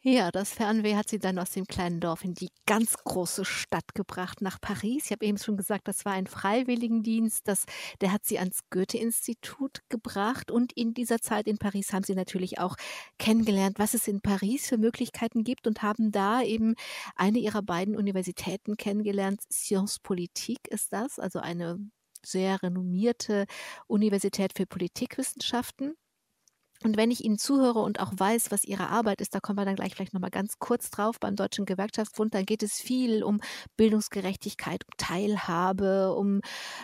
Ja, 0.01 0.31
das 0.31 0.53
Fernweh 0.53 0.95
hat 0.95 1.09
sie 1.09 1.19
dann 1.19 1.37
aus 1.39 1.51
dem 1.51 1.65
kleinen 1.67 1.99
Dorf 1.99 2.23
in 2.23 2.33
die 2.33 2.47
ganz 2.65 2.95
große 3.03 3.43
Stadt 3.43 3.93
gebracht, 3.95 4.41
nach 4.41 4.61
Paris. 4.61 5.05
Ich 5.05 5.11
habe 5.11 5.25
eben 5.25 5.37
schon 5.37 5.57
gesagt, 5.57 5.89
das 5.89 6.05
war 6.05 6.13
ein 6.13 6.25
Freiwilligendienst. 6.25 7.45
Das, 7.45 7.65
der 7.99 8.13
hat 8.13 8.23
sie 8.23 8.39
ans 8.39 8.61
Goethe-Institut 8.69 9.81
gebracht. 9.89 10.51
Und 10.51 10.71
in 10.71 10.93
dieser 10.93 11.19
Zeit 11.19 11.47
in 11.47 11.57
Paris 11.57 11.91
haben 11.91 12.05
sie 12.05 12.15
natürlich 12.15 12.59
auch 12.59 12.77
kennengelernt, 13.17 13.77
was 13.77 13.93
es 13.93 14.07
in 14.07 14.21
Paris 14.21 14.69
für 14.69 14.77
Möglichkeiten 14.77 15.43
gibt 15.43 15.67
und 15.67 15.83
haben 15.83 16.13
da 16.13 16.41
eben 16.43 16.75
eine 17.17 17.39
ihrer 17.39 17.61
beiden 17.61 17.97
Universitäten 17.97 18.77
kennengelernt. 18.77 19.41
Sciences 19.51 19.99
Politique 19.99 20.69
ist 20.69 20.93
das, 20.93 21.19
also 21.19 21.39
eine 21.39 21.77
sehr 22.25 22.63
renommierte 22.63 23.47
Universität 23.87 24.53
für 24.55 24.65
Politikwissenschaften. 24.65 25.95
Und 26.83 26.97
wenn 26.97 27.11
ich 27.11 27.23
Ihnen 27.23 27.37
zuhöre 27.37 27.79
und 27.79 27.99
auch 27.99 28.11
weiß, 28.15 28.51
was 28.51 28.63
Ihre 28.63 28.89
Arbeit 28.89 29.21
ist, 29.21 29.35
da 29.35 29.39
kommen 29.39 29.57
wir 29.59 29.65
dann 29.65 29.75
gleich 29.75 29.95
vielleicht 29.95 30.13
nochmal 30.13 30.29
ganz 30.31 30.59
kurz 30.59 30.89
drauf 30.89 31.19
beim 31.19 31.35
Deutschen 31.35 31.65
Gewerkschaftsbund, 31.65 32.33
dann 32.33 32.45
geht 32.45 32.63
es 32.63 32.79
viel 32.79 33.23
um 33.23 33.41
Bildungsgerechtigkeit, 33.77 34.83
um 34.85 34.93
Teilhabe, 34.97 36.13
um 36.15 36.41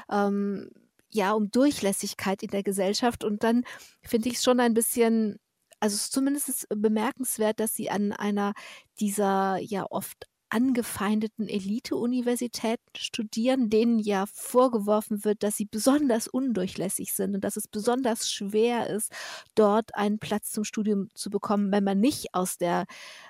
ähm, 0.10 0.70
ja, 1.12 1.32
um 1.34 1.50
Durchlässigkeit 1.50 2.44
in 2.44 2.50
der 2.50 2.64
Gesellschaft. 2.64 3.24
Und 3.24 3.44
dann 3.44 3.64
finde 4.04 4.30
ich 4.30 4.36
es 4.36 4.44
schon 4.44 4.60
ein 4.60 4.74
bisschen, 4.74 5.38
also 5.80 5.98
zumindest 5.98 6.68
bemerkenswert, 6.70 7.60
dass 7.60 7.74
sie 7.74 7.90
an 7.90 8.12
einer 8.12 8.54
dieser 9.00 9.58
ja 9.60 9.86
oft 9.90 10.28
angefeindeten 10.56 11.50
Elite-Universitäten 11.50 12.96
studieren, 12.96 13.70
denen 13.70 14.00
ja 14.00 14.26
vorgeworfen 14.32 15.26
wird, 15.26 15.44
dass 15.44 15.58
sie 15.58 15.66
besonders 15.66 16.30
undurchlässig 16.30 17.12
sind 17.12 17.36
und 17.36 17.44
dass 17.44 17.58
es 17.58 17.68
besonders 17.68 18.32
schwer 18.32 18.88
ist, 18.88 19.12
dort 19.56 19.94
einen 19.96 20.18
Platz 20.18 20.52
zum 20.52 20.64
Studium 20.64 21.10
zu 21.14 21.30
bekommen, 21.30 21.74
wenn 21.74 21.84
man 21.84 22.00
nicht 22.00 22.34
aus 22.34 22.58
der, 22.58 22.86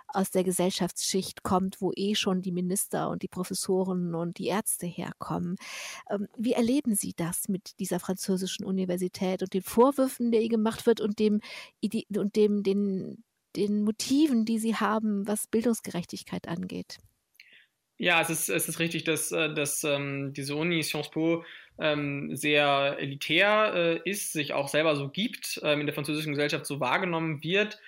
aus 0.08 0.30
der 0.30 0.44
Gesellschaftsschicht 0.44 1.42
kommt, 1.42 1.82
wo 1.82 1.92
eh 1.96 2.14
schon 2.14 2.44
die 2.44 2.52
Minister 2.52 3.10
und 3.10 3.24
die 3.24 3.28
Professoren 3.28 4.14
und 4.14 4.38
die 4.38 4.46
Ärzte 4.46 4.86
herkommen. 4.86 5.56
Ähm, 6.12 6.28
wie 6.38 6.54
erleben 6.54 6.94
Sie 6.94 7.14
das 7.16 7.50
mit 7.50 7.80
dieser 7.80 8.00
französischen 8.00 8.66
Universität 8.66 9.42
und 9.42 9.52
den 9.52 9.64
Vorwürfen, 9.64 10.32
der 10.32 10.42
ihr 10.42 10.50
gemacht 10.50 10.86
wird 10.86 11.02
und 11.02 11.18
dem, 11.18 11.42
und 12.16 12.36
dem 12.36 12.62
den, 12.62 13.24
den 13.56 13.84
Motiven, 13.84 14.46
die 14.46 14.60
Sie 14.60 14.76
haben, 14.76 15.28
was 15.28 15.48
Bildungsgerechtigkeit 15.48 16.48
angeht? 16.48 17.00
Ja, 17.98 18.22
es 18.22 18.30
ist, 18.30 18.50
es 18.50 18.68
ist 18.68 18.80
richtig, 18.80 19.06
dass, 19.06 19.32
äh, 19.32 19.54
dass 19.54 19.84
ähm, 19.84 20.34
diese 20.34 20.56
Uni 20.56 20.84
Sciences 20.84 21.12
Po 21.12 21.46
ähm, 21.80 22.36
sehr 22.36 22.98
elitär 23.00 23.74
äh, 24.06 24.10
ist, 24.10 24.34
sich 24.34 24.54
auch 24.54 24.68
selber 24.68 24.96
so 24.96 25.10
gibt, 25.10 25.60
ähm, 25.64 25.82
in 25.82 25.86
der 25.86 25.96
französischen 25.96 26.34
Gesellschaft 26.34 26.66
so 26.66 26.80
wahrgenommen 26.80 27.42
wird. 27.44 27.80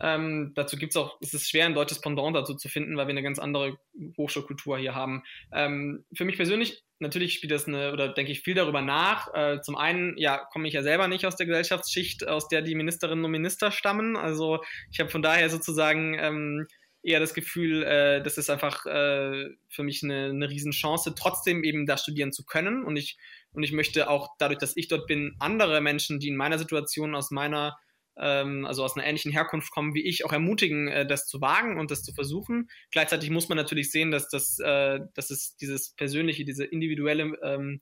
Ähm, 0.00 0.52
dazu 0.54 0.76
gibt 0.76 0.92
es 0.92 0.96
auch, 0.96 1.18
es 1.20 1.34
ist 1.34 1.50
schwer, 1.50 1.66
ein 1.66 1.74
deutsches 1.74 2.00
Pendant 2.00 2.34
dazu 2.34 2.54
zu 2.54 2.68
finden, 2.68 2.96
weil 2.96 3.06
wir 3.06 3.12
eine 3.12 3.22
ganz 3.22 3.38
andere 3.38 3.78
Hochschulkultur 4.16 4.78
hier 4.78 4.94
haben. 4.94 5.22
Ähm, 5.52 6.04
für 6.14 6.24
mich 6.24 6.36
persönlich, 6.36 6.82
natürlich 6.98 7.34
spielt 7.34 7.52
das 7.52 7.68
eine, 7.68 7.92
oder 7.92 8.08
denke 8.08 8.32
ich 8.32 8.40
viel 8.40 8.54
darüber 8.54 8.80
nach. 8.80 9.32
Äh, 9.34 9.60
zum 9.60 9.76
einen, 9.76 10.16
ja, 10.16 10.38
komme 10.52 10.66
ich 10.66 10.74
ja 10.74 10.82
selber 10.82 11.08
nicht 11.08 11.26
aus 11.26 11.36
der 11.36 11.46
Gesellschaftsschicht, 11.46 12.26
aus 12.26 12.48
der 12.48 12.62
die 12.62 12.74
Ministerinnen 12.74 13.24
und 13.24 13.30
Minister 13.30 13.70
stammen. 13.70 14.16
Also 14.16 14.60
ich 14.90 14.98
habe 14.98 15.10
von 15.10 15.22
daher 15.22 15.50
sozusagen 15.50 16.16
ähm, 16.18 16.66
eher 17.02 17.20
das 17.20 17.34
Gefühl, 17.34 17.82
äh, 17.82 18.22
das 18.22 18.38
ist 18.38 18.50
einfach 18.50 18.86
äh, 18.86 19.50
für 19.68 19.82
mich 19.82 20.02
eine, 20.02 20.26
eine 20.26 20.48
Riesenchance, 20.48 21.14
trotzdem 21.16 21.64
eben 21.64 21.86
da 21.86 21.96
studieren 21.96 22.32
zu 22.32 22.44
können. 22.44 22.84
Und 22.84 22.96
ich, 22.96 23.18
und 23.52 23.62
ich 23.62 23.72
möchte 23.72 24.08
auch 24.08 24.30
dadurch, 24.38 24.58
dass 24.58 24.76
ich 24.76 24.88
dort 24.88 25.06
bin, 25.06 25.36
andere 25.38 25.80
Menschen, 25.80 26.20
die 26.20 26.28
in 26.28 26.36
meiner 26.36 26.58
Situation 26.58 27.14
aus 27.14 27.30
meiner, 27.30 27.76
ähm, 28.16 28.64
also 28.66 28.84
aus 28.84 28.96
einer 28.96 29.06
ähnlichen 29.06 29.32
Herkunft 29.32 29.72
kommen 29.72 29.94
wie 29.94 30.02
ich, 30.02 30.24
auch 30.24 30.32
ermutigen, 30.32 30.88
äh, 30.88 31.06
das 31.06 31.26
zu 31.26 31.40
wagen 31.40 31.78
und 31.78 31.90
das 31.90 32.02
zu 32.02 32.12
versuchen. 32.12 32.68
Gleichzeitig 32.92 33.30
muss 33.30 33.48
man 33.48 33.56
natürlich 33.56 33.90
sehen, 33.90 34.10
dass 34.10 34.28
das, 34.28 34.58
äh, 34.60 35.00
dass 35.14 35.30
es 35.30 35.56
dieses 35.56 35.94
persönliche, 35.94 36.44
diese 36.44 36.64
individuelle, 36.64 37.36
ähm, 37.42 37.80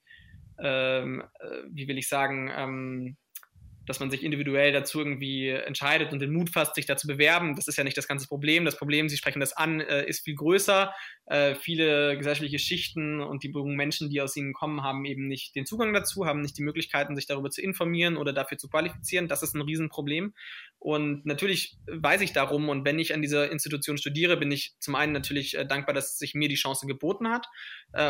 ähm, 0.59 1.23
äh, 1.41 1.63
wie 1.71 1.89
will 1.89 1.99
ich 1.99 2.09
sagen, 2.09 2.51
ähm, 2.55 3.17
dass 3.87 4.01
man 4.01 4.11
sich 4.11 4.23
individuell 4.23 4.73
dazu 4.73 4.99
irgendwie 5.01 5.49
entscheidet 5.49 6.13
und 6.13 6.21
den 6.21 6.33
Mut 6.33 6.51
fasst, 6.51 6.75
sich 6.75 6.87
da 6.87 6.97
zu 6.97 7.07
bewerben. 7.07 7.57
Das 7.57 7.69
ist 7.69 7.77
ja 7.77 7.85
nicht 7.85 7.97
das 7.97 8.07
ganze 8.07 8.29
Problem. 8.29 8.65
Das 8.65 8.77
Problem, 8.77 9.09
Sie 9.09 9.17
sprechen 9.17 9.41
das 9.41 9.53
an, 9.53 9.81
äh, 9.81 10.07
ist 10.07 10.25
viel 10.25 10.35
größer. 10.35 10.93
Äh, 11.27 11.55
viele 11.55 12.17
gesellschaftliche 12.17 12.59
Schichten 12.59 13.21
und 13.21 13.43
die 13.43 13.51
Menschen, 13.53 14.11
die 14.11 14.21
aus 14.21 14.37
ihnen 14.37 14.53
kommen, 14.53 14.83
haben 14.83 15.05
eben 15.05 15.29
nicht 15.29 15.55
den 15.55 15.67
Zugang 15.67 15.93
dazu, 15.93 16.27
haben 16.27 16.41
nicht 16.41 16.59
die 16.59 16.63
Möglichkeiten, 16.63 17.17
sich 17.17 17.27
darüber 17.27 17.51
zu 17.51 17.63
informieren 17.63 18.17
oder 18.17 18.33
dafür 18.33 18.59
zu 18.59 18.69
qualifizieren. 18.69 19.29
Das 19.29 19.43
ist 19.43 19.55
ein 19.55 19.63
Riesenproblem. 19.63 20.35
Und 20.79 21.27
natürlich 21.27 21.77
weiß 21.87 22.21
ich 22.23 22.33
darum 22.33 22.69
und 22.69 22.85
wenn 22.85 22.99
ich 22.99 23.15
an 23.15 23.23
dieser 23.23 23.51
Institution 23.51 23.99
studiere, 23.99 24.37
bin 24.37 24.51
ich 24.51 24.75
zum 24.79 24.95
einen 24.95 25.13
natürlich 25.13 25.57
äh, 25.57 25.67
dankbar, 25.67 25.95
dass 25.95 26.19
sich 26.19 26.35
mir 26.35 26.49
die 26.49 26.55
Chance 26.55 26.87
geboten 26.87 27.29
hat 27.29 27.47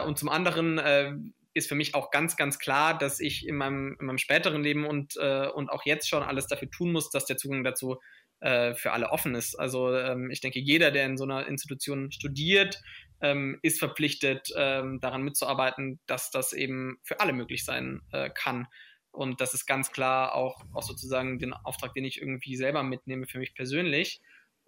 und 0.06 0.18
zum 0.18 0.28
anderen 0.28 1.32
ist 1.54 1.68
für 1.68 1.74
mich 1.74 1.94
auch 1.94 2.10
ganz, 2.10 2.36
ganz 2.36 2.58
klar, 2.58 2.96
dass 2.96 3.20
ich 3.20 3.46
in 3.46 3.56
meinem, 3.56 3.96
in 3.98 4.06
meinem 4.06 4.18
späteren 4.18 4.62
Leben 4.62 4.86
und, 4.86 5.16
äh, 5.16 5.48
und 5.48 5.70
auch 5.70 5.84
jetzt 5.84 6.08
schon 6.08 6.22
alles 6.22 6.46
dafür 6.46 6.70
tun 6.70 6.92
muss, 6.92 7.10
dass 7.10 7.26
der 7.26 7.36
Zugang 7.36 7.64
dazu 7.64 7.98
äh, 8.40 8.74
für 8.74 8.92
alle 8.92 9.10
offen 9.10 9.34
ist. 9.34 9.54
Also 9.54 9.94
ähm, 9.94 10.30
ich 10.30 10.40
denke, 10.40 10.60
jeder, 10.60 10.90
der 10.90 11.06
in 11.06 11.16
so 11.16 11.24
einer 11.24 11.46
Institution 11.46 12.10
studiert, 12.10 12.80
ähm, 13.20 13.58
ist 13.62 13.78
verpflichtet, 13.78 14.48
ähm, 14.56 15.00
daran 15.00 15.22
mitzuarbeiten, 15.22 16.00
dass 16.06 16.30
das 16.30 16.52
eben 16.52 16.98
für 17.02 17.20
alle 17.20 17.32
möglich 17.32 17.64
sein 17.64 18.00
äh, 18.12 18.30
kann. 18.30 18.66
Und 19.12 19.40
das 19.40 19.54
ist 19.54 19.66
ganz 19.66 19.92
klar 19.92 20.34
auch, 20.34 20.64
auch 20.72 20.82
sozusagen 20.82 21.38
den 21.38 21.52
Auftrag, 21.52 21.92
den 21.94 22.04
ich 22.04 22.20
irgendwie 22.20 22.56
selber 22.56 22.82
mitnehme 22.82 23.26
für 23.26 23.38
mich 23.38 23.54
persönlich. 23.54 24.20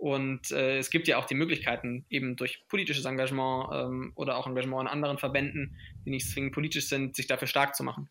Und 0.02 0.50
äh, 0.50 0.78
es 0.78 0.90
gibt 0.90 1.06
ja 1.06 1.16
auch 1.16 1.26
die 1.26 1.36
Möglichkeiten, 1.36 2.04
eben 2.10 2.34
durch 2.34 2.64
politisches 2.66 3.04
Engagement 3.04 3.68
ähm, 3.72 4.12
oder 4.16 4.36
auch 4.36 4.48
Engagement 4.48 4.88
in 4.88 4.88
anderen 4.88 5.16
Verbänden, 5.16 5.78
die 6.04 6.10
nicht 6.10 6.28
zwingend 6.28 6.52
politisch 6.52 6.88
sind, 6.88 7.14
sich 7.14 7.28
dafür 7.28 7.46
stark 7.46 7.76
zu 7.76 7.84
machen. 7.84 8.10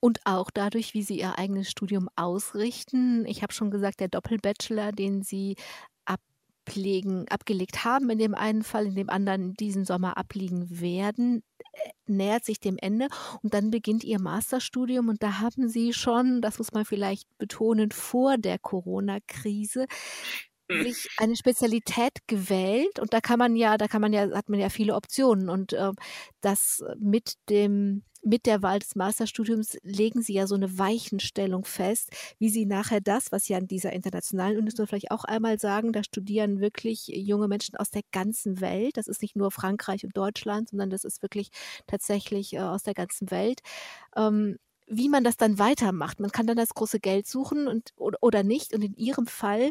Und 0.00 0.18
auch 0.24 0.50
dadurch, 0.50 0.92
wie 0.92 1.02
Sie 1.02 1.20
Ihr 1.20 1.38
eigenes 1.38 1.70
Studium 1.70 2.08
ausrichten. 2.16 3.24
Ich 3.26 3.44
habe 3.44 3.52
schon 3.52 3.70
gesagt, 3.70 4.00
der 4.00 4.08
Doppelbachelor, 4.08 4.90
den 4.90 5.22
Sie 5.22 5.54
ablegen, 6.06 7.28
abgelegt 7.28 7.84
haben 7.84 8.10
in 8.10 8.18
dem 8.18 8.34
einen 8.34 8.64
Fall, 8.64 8.86
in 8.86 8.96
dem 8.96 9.10
anderen 9.10 9.54
diesen 9.54 9.84
Sommer 9.84 10.16
abliegen 10.16 10.80
werden, 10.80 11.44
äh, 11.72 11.90
nähert 12.06 12.44
sich 12.44 12.58
dem 12.58 12.76
Ende 12.78 13.06
und 13.44 13.54
dann 13.54 13.70
beginnt 13.70 14.02
Ihr 14.02 14.20
Masterstudium 14.20 15.08
und 15.08 15.22
da 15.22 15.38
haben 15.38 15.68
Sie 15.68 15.92
schon, 15.92 16.42
das 16.42 16.58
muss 16.58 16.72
man 16.72 16.84
vielleicht 16.84 17.28
betonen, 17.38 17.92
vor 17.92 18.38
der 18.38 18.58
Corona-Krise. 18.58 19.86
Sich 20.82 21.08
eine 21.18 21.36
Spezialität 21.36 22.26
gewählt 22.26 22.98
und 22.98 23.12
da 23.12 23.20
kann 23.20 23.38
man 23.38 23.56
ja, 23.56 23.76
da 23.76 23.88
kann 23.88 24.00
man 24.00 24.12
ja, 24.12 24.30
hat 24.32 24.48
man 24.48 24.60
ja 24.60 24.68
viele 24.68 24.94
Optionen 24.94 25.48
und 25.48 25.72
äh, 25.72 25.92
das 26.40 26.82
mit 26.98 27.34
dem 27.48 28.02
mit 28.22 28.46
der 28.46 28.62
Wahl 28.62 28.78
des 28.78 28.96
Masterstudiums 28.96 29.78
legen 29.82 30.22
Sie 30.22 30.34
ja 30.34 30.46
so 30.46 30.54
eine 30.54 30.78
Weichenstellung 30.78 31.64
fest, 31.64 32.10
wie 32.38 32.50
Sie 32.50 32.66
nachher 32.66 33.00
das, 33.00 33.32
was 33.32 33.44
Sie 33.44 33.54
an 33.54 33.66
dieser 33.66 33.92
internationalen 33.92 34.58
Universität 34.58 34.88
vielleicht 34.88 35.10
auch 35.10 35.24
einmal 35.24 35.58
sagen, 35.58 35.92
da 35.92 36.02
studieren 36.02 36.60
wirklich 36.60 37.06
junge 37.08 37.48
Menschen 37.48 37.76
aus 37.76 37.90
der 37.90 38.02
ganzen 38.12 38.60
Welt. 38.60 38.96
Das 38.96 39.08
ist 39.08 39.22
nicht 39.22 39.36
nur 39.36 39.50
Frankreich 39.50 40.04
und 40.04 40.16
Deutschland, 40.16 40.68
sondern 40.70 40.90
das 40.90 41.04
ist 41.04 41.22
wirklich 41.22 41.50
tatsächlich 41.86 42.52
äh, 42.54 42.60
aus 42.60 42.82
der 42.82 42.94
ganzen 42.94 43.30
Welt. 43.30 43.60
Ähm, 44.16 44.58
wie 44.90 45.08
man 45.08 45.22
das 45.22 45.36
dann 45.36 45.58
weitermacht. 45.58 46.18
Man 46.18 46.32
kann 46.32 46.46
dann 46.46 46.56
das 46.56 46.74
große 46.74 46.98
Geld 46.98 47.26
suchen 47.26 47.68
und, 47.68 47.92
oder, 47.96 48.42
nicht. 48.42 48.74
Und 48.74 48.82
in 48.82 48.94
Ihrem 48.96 49.26
Fall 49.26 49.70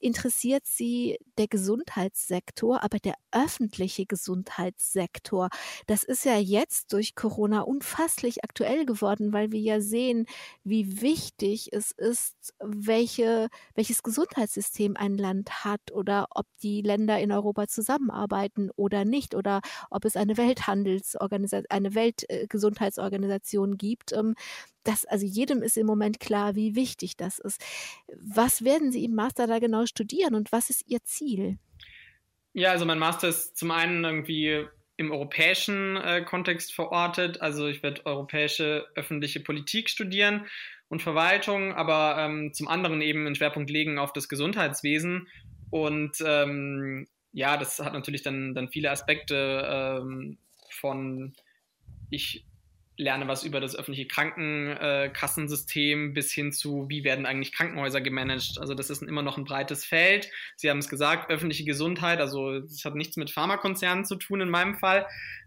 interessiert 0.00 0.64
Sie 0.66 1.18
der 1.38 1.46
Gesundheitssektor, 1.46 2.82
aber 2.82 2.98
der 2.98 3.14
öffentliche 3.30 4.06
Gesundheitssektor. 4.06 5.50
Das 5.86 6.02
ist 6.02 6.24
ja 6.24 6.36
jetzt 6.38 6.92
durch 6.92 7.14
Corona 7.14 7.60
unfasslich 7.60 8.42
aktuell 8.42 8.86
geworden, 8.86 9.32
weil 9.32 9.52
wir 9.52 9.60
ja 9.60 9.80
sehen, 9.80 10.26
wie 10.64 11.00
wichtig 11.00 11.72
es 11.72 11.92
ist, 11.92 12.54
welche, 12.58 13.48
welches 13.74 14.02
Gesundheitssystem 14.02 14.96
ein 14.96 15.16
Land 15.16 15.64
hat 15.64 15.92
oder 15.92 16.26
ob 16.30 16.46
die 16.62 16.82
Länder 16.82 17.20
in 17.20 17.30
Europa 17.30 17.68
zusammenarbeiten 17.68 18.70
oder 18.74 19.04
nicht 19.04 19.34
oder 19.36 19.60
ob 19.90 20.04
es 20.04 20.16
eine 20.16 20.36
Welthandelsorganisation, 20.36 21.66
eine 21.70 21.94
Weltgesundheitsorganisation 21.94 23.76
gibt. 23.76 24.12
Das, 24.84 25.04
also 25.04 25.26
jedem 25.26 25.62
ist 25.62 25.76
im 25.76 25.86
Moment 25.86 26.20
klar, 26.20 26.54
wie 26.54 26.76
wichtig 26.76 27.16
das 27.16 27.38
ist. 27.38 27.60
Was 28.20 28.64
werden 28.64 28.92
Sie 28.92 29.04
im 29.04 29.14
Master 29.14 29.46
da 29.46 29.58
genau 29.58 29.84
studieren 29.86 30.34
und 30.34 30.52
was 30.52 30.70
ist 30.70 30.84
Ihr 30.86 31.02
Ziel? 31.02 31.58
Ja, 32.52 32.70
also 32.70 32.86
mein 32.86 32.98
Master 32.98 33.28
ist 33.28 33.56
zum 33.56 33.70
einen 33.70 34.04
irgendwie 34.04 34.66
im 34.96 35.10
europäischen 35.10 35.96
äh, 35.96 36.22
Kontext 36.22 36.72
verortet. 36.72 37.42
Also 37.42 37.66
ich 37.66 37.82
werde 37.82 38.06
europäische 38.06 38.86
öffentliche 38.94 39.40
Politik 39.40 39.90
studieren 39.90 40.46
und 40.88 41.02
Verwaltung, 41.02 41.74
aber 41.74 42.16
ähm, 42.18 42.52
zum 42.54 42.68
anderen 42.68 43.02
eben 43.02 43.26
einen 43.26 43.34
Schwerpunkt 43.34 43.70
legen 43.70 43.98
auf 43.98 44.12
das 44.12 44.28
Gesundheitswesen. 44.28 45.28
Und 45.70 46.16
ähm, 46.24 47.08
ja, 47.32 47.56
das 47.56 47.78
hat 47.80 47.92
natürlich 47.92 48.22
dann, 48.22 48.54
dann 48.54 48.68
viele 48.68 48.90
Aspekte 48.90 49.66
ähm, 49.68 50.38
von 50.70 51.34
ich 52.08 52.46
lerne 52.98 53.28
was 53.28 53.44
über 53.44 53.60
das 53.60 53.76
öffentliche 53.76 54.08
Krankenkassensystem 54.08 56.14
bis 56.14 56.32
hin 56.32 56.52
zu, 56.52 56.88
wie 56.88 57.04
werden 57.04 57.26
eigentlich 57.26 57.52
Krankenhäuser 57.52 58.00
gemanagt. 58.00 58.58
Also 58.58 58.74
das 58.74 58.90
ist 58.90 59.02
immer 59.02 59.22
noch 59.22 59.36
ein 59.36 59.44
breites 59.44 59.84
Feld. 59.84 60.30
Sie 60.56 60.70
haben 60.70 60.78
es 60.78 60.88
gesagt, 60.88 61.30
öffentliche 61.30 61.64
Gesundheit, 61.64 62.20
also 62.20 62.52
es 62.52 62.84
hat 62.84 62.94
nichts 62.94 63.16
mit 63.16 63.30
Pharmakonzernen 63.30 64.04
zu 64.04 64.16
tun 64.16 64.40
in 64.40 64.48
meinem 64.48 64.76
Fall. 64.76 65.06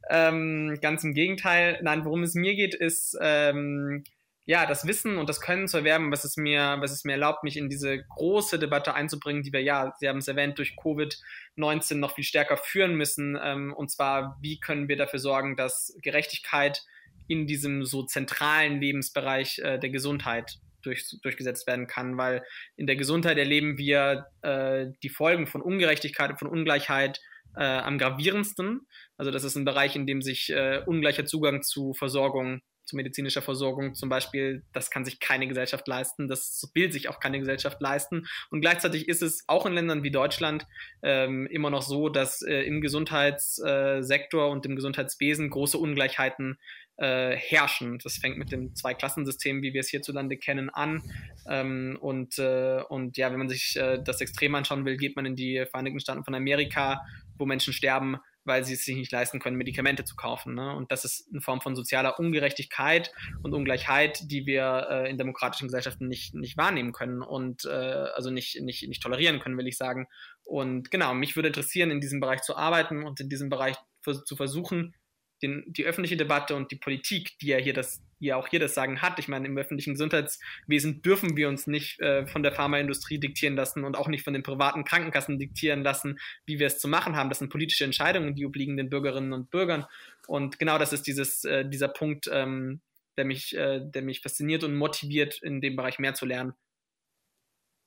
Ähm, 0.10 0.78
ganz 0.82 1.04
im 1.04 1.14
Gegenteil. 1.14 1.80
Nein, 1.82 2.06
worum 2.06 2.24
es 2.24 2.36
mir 2.36 2.56
geht, 2.56 2.76
ist 2.76 3.18
ähm, 3.20 4.04
ja 4.46 4.66
das 4.66 4.88
Wissen 4.88 5.18
und 5.18 5.30
das 5.30 5.42
Können 5.42 5.68
zu 5.68 5.78
erwerben, 5.78 6.12
was 6.12 6.26
es 6.26 6.38
mir, 6.38 6.78
was 6.80 6.92
es 6.92 7.04
mir 7.04 7.14
erlaubt, 7.14 7.44
mich 7.44 7.58
in 7.58 7.70
diese 7.70 8.04
große 8.04 8.60
Debatte 8.60 8.94
einzubringen, 8.94 9.44
die 9.44 9.54
wir 9.54 9.62
ja, 9.62 9.94
Sie 10.00 10.08
haben 10.08 10.20
es 10.20 10.28
erwähnt, 10.28 10.58
durch 10.60 10.76
Covid-19 10.78 11.96
noch 11.96 12.16
viel 12.16 12.24
stärker 12.24 12.58
führen 12.58 12.96
müssen. 12.96 13.38
Ähm, 13.42 13.74
und 13.74 13.90
zwar, 13.90 14.38
wie 14.42 14.60
können 14.60 14.88
wir 14.88 14.98
dafür 14.98 15.20
sorgen, 15.20 15.56
dass 15.56 15.96
Gerechtigkeit 16.02 16.84
in 17.30 17.48
diesem 17.48 17.86
so 17.86 18.04
zentralen 18.04 18.82
Lebensbereich 18.82 19.60
äh, 19.60 19.80
der 19.80 19.90
Gesundheit 19.90 20.58
durch, 20.82 21.06
durchgesetzt 21.22 21.68
werden 21.68 21.88
kann, 21.88 22.18
weil 22.18 22.44
in 22.76 22.88
der 22.88 22.96
Gesundheit 22.96 23.38
erleben 23.38 23.78
wir 23.78 24.26
äh, 24.42 24.88
die 25.04 25.10
Folgen 25.10 25.48
von 25.48 25.62
Ungerechtigkeit 25.62 26.32
und 26.32 26.40
von 26.40 26.50
Ungleichheit 26.50 27.20
äh, 27.56 27.64
am 27.64 27.98
gravierendsten. 27.98 28.88
Also 29.18 29.32
das 29.32 29.44
ist 29.44 29.56
ein 29.56 29.66
Bereich, 29.66 29.96
in 29.96 30.08
dem 30.08 30.22
sich 30.22 30.50
äh, 30.50 30.82
ungleicher 30.86 31.26
Zugang 31.26 31.62
zu 31.62 31.94
Versorgung 31.94 32.62
zu 32.90 32.96
medizinischer 32.96 33.42
Versorgung 33.42 33.94
zum 33.94 34.10
Beispiel, 34.10 34.64
das 34.74 34.90
kann 34.90 35.06
sich 35.06 35.20
keine 35.20 35.48
Gesellschaft 35.48 35.88
leisten, 35.88 36.28
das 36.28 36.70
will 36.74 36.92
sich 36.92 37.08
auch 37.08 37.20
keine 37.20 37.40
Gesellschaft 37.40 37.80
leisten. 37.80 38.28
Und 38.50 38.62
gleichzeitig 38.62 39.08
ist 39.08 39.22
es 39.22 39.44
auch 39.48 39.66
in 39.66 39.74
Ländern 39.74 40.04
wie 40.04 40.12
Deutschland 40.12 40.66
ähm, 41.04 41.48
immer 41.48 41.70
noch 41.70 41.84
so, 41.84 42.10
dass 42.10 42.42
äh, 42.42 42.64
im 42.64 42.82
Gesundheitssektor 42.82 44.50
und 44.50 44.66
im 44.66 44.76
Gesundheitswesen 44.76 45.50
große 45.50 45.78
Ungleichheiten 45.78 46.58
äh, 47.00 47.36
herrschen. 47.36 48.00
Das 48.04 48.18
fängt 48.18 48.38
mit 48.38 48.52
dem 48.52 48.76
Zweiklassensystem, 48.76 49.62
wie 49.62 49.74
wir 49.74 49.82
es 49.82 49.90
hierzulande 49.90 50.38
kennen, 50.38 50.70
an. 50.70 51.02
Ähm, 51.48 51.98
und, 52.02 52.38
äh, 52.40 52.82
und 52.90 53.18
ja, 53.18 53.32
wenn 53.32 53.40
man 53.40 53.50
sich 53.50 53.76
äh, 53.78 54.02
das 54.04 54.22
Extrem 54.22 54.56
anschauen 54.56 54.86
will, 54.86 54.98
geht 54.98 55.16
man 55.16 55.26
in 55.26 55.36
die 55.36 55.66
Vereinigten 55.70 56.00
Staaten 56.00 56.24
von 56.24 56.36
Amerika, 56.36 57.02
wo 57.38 57.46
Menschen 57.46 57.74
sterben, 57.74 58.18
weil 58.44 58.66
sie 58.66 58.74
es 58.74 58.84
sich 58.84 58.96
nicht 58.96 59.12
leisten 59.12 59.40
können, 59.40 59.56
Medikamente 59.56 60.04
zu 60.04 60.16
kaufen. 60.16 60.56
Ne? 60.56 60.76
Und 60.76 60.92
das 60.92 61.06
ist 61.06 61.30
eine 61.32 61.42
Form 61.42 61.62
von 61.62 61.76
sozialer 61.76 62.20
Ungerechtigkeit 62.20 63.14
und 63.44 63.54
Ungleichheit, 63.54 64.30
die 64.30 64.46
wir 64.46 64.88
äh, 64.90 65.10
in 65.10 65.18
demokratischen 65.18 65.68
Gesellschaften 65.68 66.08
nicht, 66.08 66.36
nicht 66.36 66.58
wahrnehmen 66.58 66.92
können 66.92 67.22
und 67.22 67.66
äh, 67.66 67.70
also 67.70 68.30
nicht, 68.30 68.62
nicht, 68.62 68.88
nicht 68.88 69.02
tolerieren 69.02 69.40
können, 69.40 69.58
will 69.58 69.68
ich 69.68 69.78
sagen. 69.78 70.08
Und 70.44 70.92
genau, 70.92 71.14
mich 71.14 71.36
würde 71.36 71.48
interessieren, 71.48 71.92
in 71.92 72.02
diesem 72.02 72.20
Bereich 72.20 72.42
zu 72.42 72.58
arbeiten 72.58 73.04
und 73.04 73.20
in 73.20 73.30
diesem 73.30 73.50
Bereich 73.50 73.78
zu 74.26 74.36
versuchen, 74.36 74.96
den, 75.42 75.64
die 75.68 75.86
öffentliche 75.86 76.18
Debatte 76.18 76.56
und 76.56 76.72
die 76.72 76.76
Politik, 76.76 77.38
die 77.40 77.48
ja 77.48 77.58
hier 77.58 77.74
das, 77.74 78.02
ja 78.20 78.36
auch 78.36 78.48
hier 78.48 78.60
das 78.60 78.74
Sagen 78.74 79.02
hat. 79.02 79.20
Ich 79.20 79.28
meine, 79.28 79.48
im 79.48 79.58
öffentlichen 79.58 79.94
Gesundheitswesen 79.94 81.02
dürfen 81.02 81.38
wir 81.38 81.50
uns 81.50 81.68
nicht 81.68 82.00
äh, 82.00 82.28
von 82.28 82.44
der 82.44 82.52
Pharmaindustrie 82.52 83.20
diktieren 83.20 83.56
lassen 83.56 83.84
und 83.84 83.98
auch 83.98 84.08
nicht 84.08 84.24
von 84.24 84.34
den 84.34 84.44
privaten 84.44 84.84
Krankenkassen 84.84 85.40
diktieren 85.40 85.84
lassen, 85.84 86.20
wie 86.46 86.60
wir 86.60 86.68
es 86.68 86.80
zu 86.80 86.88
machen 86.88 87.16
haben. 87.16 87.30
Das 87.30 87.40
sind 87.40 87.50
politische 87.50 87.86
Entscheidungen, 87.86 88.36
die 88.36 88.46
obliegen 88.46 88.78
den 88.78 88.90
Bürgerinnen 88.90 89.34
und 89.34 89.50
Bürgern. 89.50 89.86
Und 90.28 90.60
genau 90.60 90.78
das 90.78 90.94
ist 90.94 91.08
dieses, 91.08 91.46
äh, 91.46 91.68
dieser 91.68 91.88
Punkt, 91.88 92.30
ähm, 92.32 92.82
der 93.18 93.26
mich, 93.26 93.56
äh, 93.56 93.82
der 93.84 94.02
mich 94.02 94.22
fasziniert 94.22 94.64
und 94.64 94.76
motiviert, 94.76 95.42
in 95.42 95.62
dem 95.62 95.76
Bereich 95.76 96.00
mehr 96.00 96.14
zu 96.14 96.26
lernen 96.26 96.54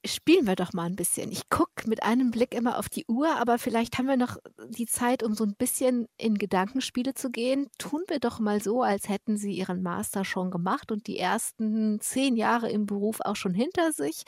spielen 0.04 0.46
wir 0.46 0.56
doch 0.56 0.72
mal 0.72 0.86
ein 0.86 0.96
bisschen. 0.96 1.30
Ich 1.30 1.48
gucke 1.48 1.88
mit 1.88 2.02
einem 2.02 2.30
Blick 2.30 2.54
immer 2.54 2.78
auf 2.78 2.88
die 2.88 3.04
Uhr, 3.06 3.36
aber 3.36 3.58
vielleicht 3.58 3.98
haben 3.98 4.08
wir 4.08 4.16
noch 4.16 4.36
die 4.68 4.86
Zeit, 4.86 5.22
um 5.22 5.34
so 5.34 5.44
ein 5.44 5.54
bisschen 5.54 6.06
in 6.16 6.38
Gedankenspiele 6.38 7.14
zu 7.14 7.30
gehen. 7.30 7.68
Tun 7.78 8.02
wir 8.08 8.18
doch 8.18 8.40
mal 8.40 8.60
so, 8.60 8.82
als 8.82 9.08
hätten 9.08 9.36
Sie 9.36 9.52
Ihren 9.52 9.82
Master 9.82 10.24
schon 10.24 10.50
gemacht 10.50 10.90
und 10.90 11.06
die 11.06 11.18
ersten 11.18 12.00
zehn 12.00 12.36
Jahre 12.36 12.70
im 12.70 12.86
Beruf 12.86 13.20
auch 13.20 13.36
schon 13.36 13.54
hinter 13.54 13.92
sich. 13.92 14.24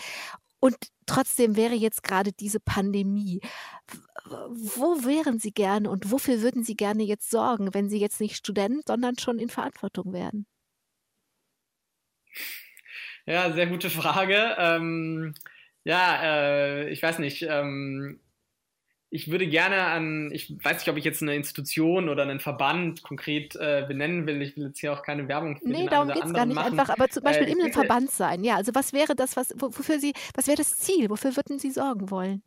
Und 0.60 0.76
trotzdem 1.06 1.56
wäre 1.56 1.74
jetzt 1.74 2.02
gerade 2.02 2.32
diese 2.32 2.60
Pandemie. 2.60 3.40
Wo 4.24 5.04
wären 5.04 5.38
Sie 5.38 5.52
gerne 5.52 5.90
und 5.90 6.10
wofür 6.10 6.40
würden 6.40 6.64
Sie 6.64 6.76
gerne 6.76 7.02
jetzt 7.02 7.30
sorgen, 7.30 7.74
wenn 7.74 7.88
Sie 7.88 7.98
jetzt 7.98 8.20
nicht 8.20 8.36
Student, 8.36 8.84
sondern 8.86 9.18
schon 9.18 9.38
in 9.38 9.50
Verantwortung 9.50 10.12
wären? 10.12 10.46
Ja, 13.26 13.52
sehr 13.52 13.66
gute 13.66 13.90
Frage. 13.90 14.56
Ähm 14.58 15.34
ja, 15.84 16.22
äh, 16.22 16.88
ich 16.90 17.02
weiß 17.02 17.18
nicht. 17.18 17.42
Ähm, 17.42 18.20
ich 19.10 19.30
würde 19.30 19.46
gerne 19.46 19.82
an, 19.82 20.32
ich 20.32 20.52
weiß 20.64 20.78
nicht, 20.78 20.88
ob 20.88 20.96
ich 20.96 21.04
jetzt 21.04 21.22
eine 21.22 21.36
Institution 21.36 22.08
oder 22.08 22.24
einen 22.24 22.40
Verband 22.40 23.04
konkret 23.04 23.54
äh, 23.54 23.84
benennen 23.86 24.26
will. 24.26 24.42
Ich 24.42 24.56
will 24.56 24.66
jetzt 24.66 24.80
hier 24.80 24.92
auch 24.92 25.04
keine 25.04 25.28
Werbung 25.28 25.56
für 25.56 25.68
Nee, 25.68 25.86
darum 25.86 26.08
geht 26.08 26.24
es 26.24 26.32
gar 26.32 26.46
nicht 26.46 26.56
machen. 26.56 26.80
einfach, 26.80 26.92
aber 26.92 27.08
zum 27.08 27.22
Beispiel 27.22 27.46
äh, 27.46 27.52
eben 27.52 27.62
ein 27.62 27.72
Verband 27.72 28.10
sein. 28.10 28.42
Ja, 28.42 28.56
also 28.56 28.74
was 28.74 28.92
wäre 28.92 29.14
das, 29.14 29.36
was, 29.36 29.54
wofür 29.56 30.00
Sie, 30.00 30.14
was 30.34 30.48
wäre 30.48 30.56
das 30.56 30.78
Ziel? 30.78 31.10
Wofür 31.10 31.36
würden 31.36 31.60
Sie 31.60 31.70
sorgen 31.70 32.10
wollen? 32.10 32.42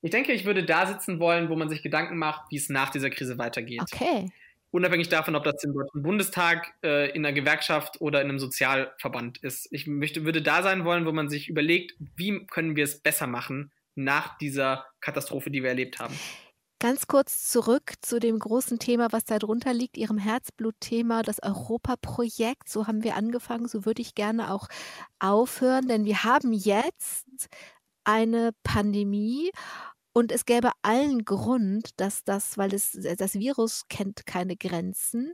Ich 0.00 0.10
denke, 0.10 0.32
ich 0.32 0.46
würde 0.46 0.64
da 0.64 0.86
sitzen 0.86 1.20
wollen, 1.20 1.50
wo 1.50 1.56
man 1.56 1.68
sich 1.68 1.82
Gedanken 1.82 2.16
macht, 2.16 2.50
wie 2.50 2.56
es 2.56 2.70
nach 2.70 2.88
dieser 2.88 3.10
Krise 3.10 3.36
weitergeht. 3.36 3.82
Okay 3.82 4.30
unabhängig 4.70 5.08
davon, 5.08 5.36
ob 5.36 5.44
das 5.44 5.62
im 5.64 5.72
Deutschen 5.72 6.02
Bundestag, 6.02 6.74
äh, 6.82 7.10
in 7.10 7.24
einer 7.24 7.32
Gewerkschaft 7.32 8.00
oder 8.00 8.20
in 8.20 8.28
einem 8.28 8.38
Sozialverband 8.38 9.38
ist. 9.38 9.68
Ich 9.70 9.86
möchte, 9.86 10.24
würde 10.24 10.42
da 10.42 10.62
sein 10.62 10.84
wollen, 10.84 11.06
wo 11.06 11.12
man 11.12 11.28
sich 11.28 11.48
überlegt, 11.48 11.94
wie 12.16 12.46
können 12.46 12.76
wir 12.76 12.84
es 12.84 13.00
besser 13.00 13.26
machen 13.26 13.72
nach 13.94 14.38
dieser 14.38 14.86
Katastrophe, 15.00 15.50
die 15.50 15.62
wir 15.62 15.70
erlebt 15.70 15.98
haben. 15.98 16.14
Ganz 16.82 17.06
kurz 17.06 17.46
zurück 17.46 17.92
zu 18.00 18.20
dem 18.20 18.38
großen 18.38 18.78
Thema, 18.78 19.08
was 19.10 19.24
da 19.24 19.38
drunter 19.38 19.74
liegt, 19.74 19.98
Ihrem 19.98 20.16
Herzblutthema, 20.16 21.22
das 21.22 21.42
Europaprojekt. 21.42 22.70
So 22.70 22.86
haben 22.86 23.04
wir 23.04 23.16
angefangen, 23.16 23.68
so 23.68 23.84
würde 23.84 24.00
ich 24.00 24.14
gerne 24.14 24.50
auch 24.50 24.66
aufhören, 25.18 25.88
denn 25.88 26.06
wir 26.06 26.24
haben 26.24 26.54
jetzt 26.54 27.48
eine 28.04 28.52
Pandemie 28.62 29.50
und 30.12 30.32
es 30.32 30.44
gäbe 30.44 30.70
allen 30.82 31.24
Grund, 31.24 31.90
dass 31.96 32.24
das, 32.24 32.58
weil 32.58 32.74
es, 32.74 32.94
äh, 32.96 33.16
das 33.16 33.34
Virus 33.34 33.84
kennt 33.88 34.26
keine 34.26 34.56
Grenzen, 34.56 35.32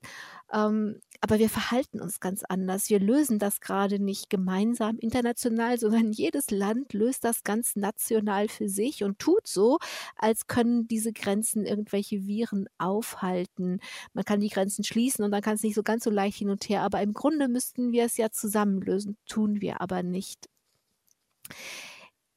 ähm, 0.53 1.01
aber 1.21 1.39
wir 1.39 1.49
verhalten 1.49 2.01
uns 2.01 2.21
ganz 2.21 2.45
anders. 2.45 2.91
Wir 2.91 3.01
lösen 3.01 3.39
das 3.39 3.61
gerade 3.61 3.99
nicht 3.99 4.29
gemeinsam 4.29 4.99
international, 4.99 5.79
sondern 5.79 6.13
jedes 6.13 6.51
Land 6.51 6.93
löst 6.93 7.25
das 7.25 7.43
ganz 7.43 7.77
national 7.77 8.49
für 8.49 8.69
sich 8.69 9.03
und 9.03 9.19
tut 9.19 9.47
so, 9.47 9.79
als 10.17 10.47
können 10.47 10.87
diese 10.89 11.13
Grenzen 11.13 11.65
irgendwelche 11.65 12.27
Viren 12.27 12.69
aufhalten. 12.79 13.81
Man 14.13 14.25
kann 14.25 14.41
die 14.41 14.51
Grenzen 14.51 14.85
schließen 14.85 15.25
und 15.25 15.31
dann 15.31 15.43
kann 15.43 15.55
es 15.55 15.63
nicht 15.63 15.75
so 15.75 15.83
ganz 15.83 16.05
so 16.05 16.11
leicht 16.11 16.39
hin 16.39 16.51
und 16.51 16.69
her, 16.69 16.83
aber 16.83 17.01
im 17.03 17.15
Grunde 17.15 17.49
müssten 17.49 17.93
wir 17.93 18.05
es 18.05 18.17
ja 18.17 18.31
zusammen 18.31 18.81
lösen, 18.83 19.17
tun 19.27 19.61
wir 19.61 19.81
aber 19.81 20.03
nicht. 20.03 20.49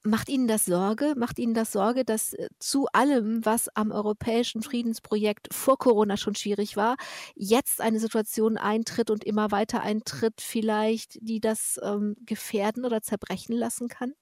Macht 0.09 0.27
Ihnen 0.27 0.47
das 0.47 0.65
Sorge? 0.65 1.13
Macht 1.15 1.37
Ihnen 1.37 1.53
das 1.53 1.71
Sorge, 1.71 2.03
dass 2.03 2.33
äh, 2.33 2.49
zu 2.57 2.87
allem, 2.93 3.45
was 3.45 3.69
am 3.75 3.91
europäischen 3.91 4.63
Friedensprojekt 4.63 5.53
vor 5.53 5.77
Corona 5.77 6.17
schon 6.17 6.33
schwierig 6.33 6.75
war, 6.75 6.95
jetzt 7.35 7.79
eine 7.79 7.99
Situation 7.99 8.57
eintritt 8.57 9.11
und 9.11 9.23
immer 9.23 9.51
weiter 9.51 9.81
eintritt, 9.81 10.41
vielleicht, 10.41 11.19
die 11.21 11.39
das 11.39 11.79
ähm, 11.83 12.15
gefährden 12.25 12.85
oder 12.85 13.03
zerbrechen 13.03 13.53
lassen 13.55 13.87
kann? 13.87 14.13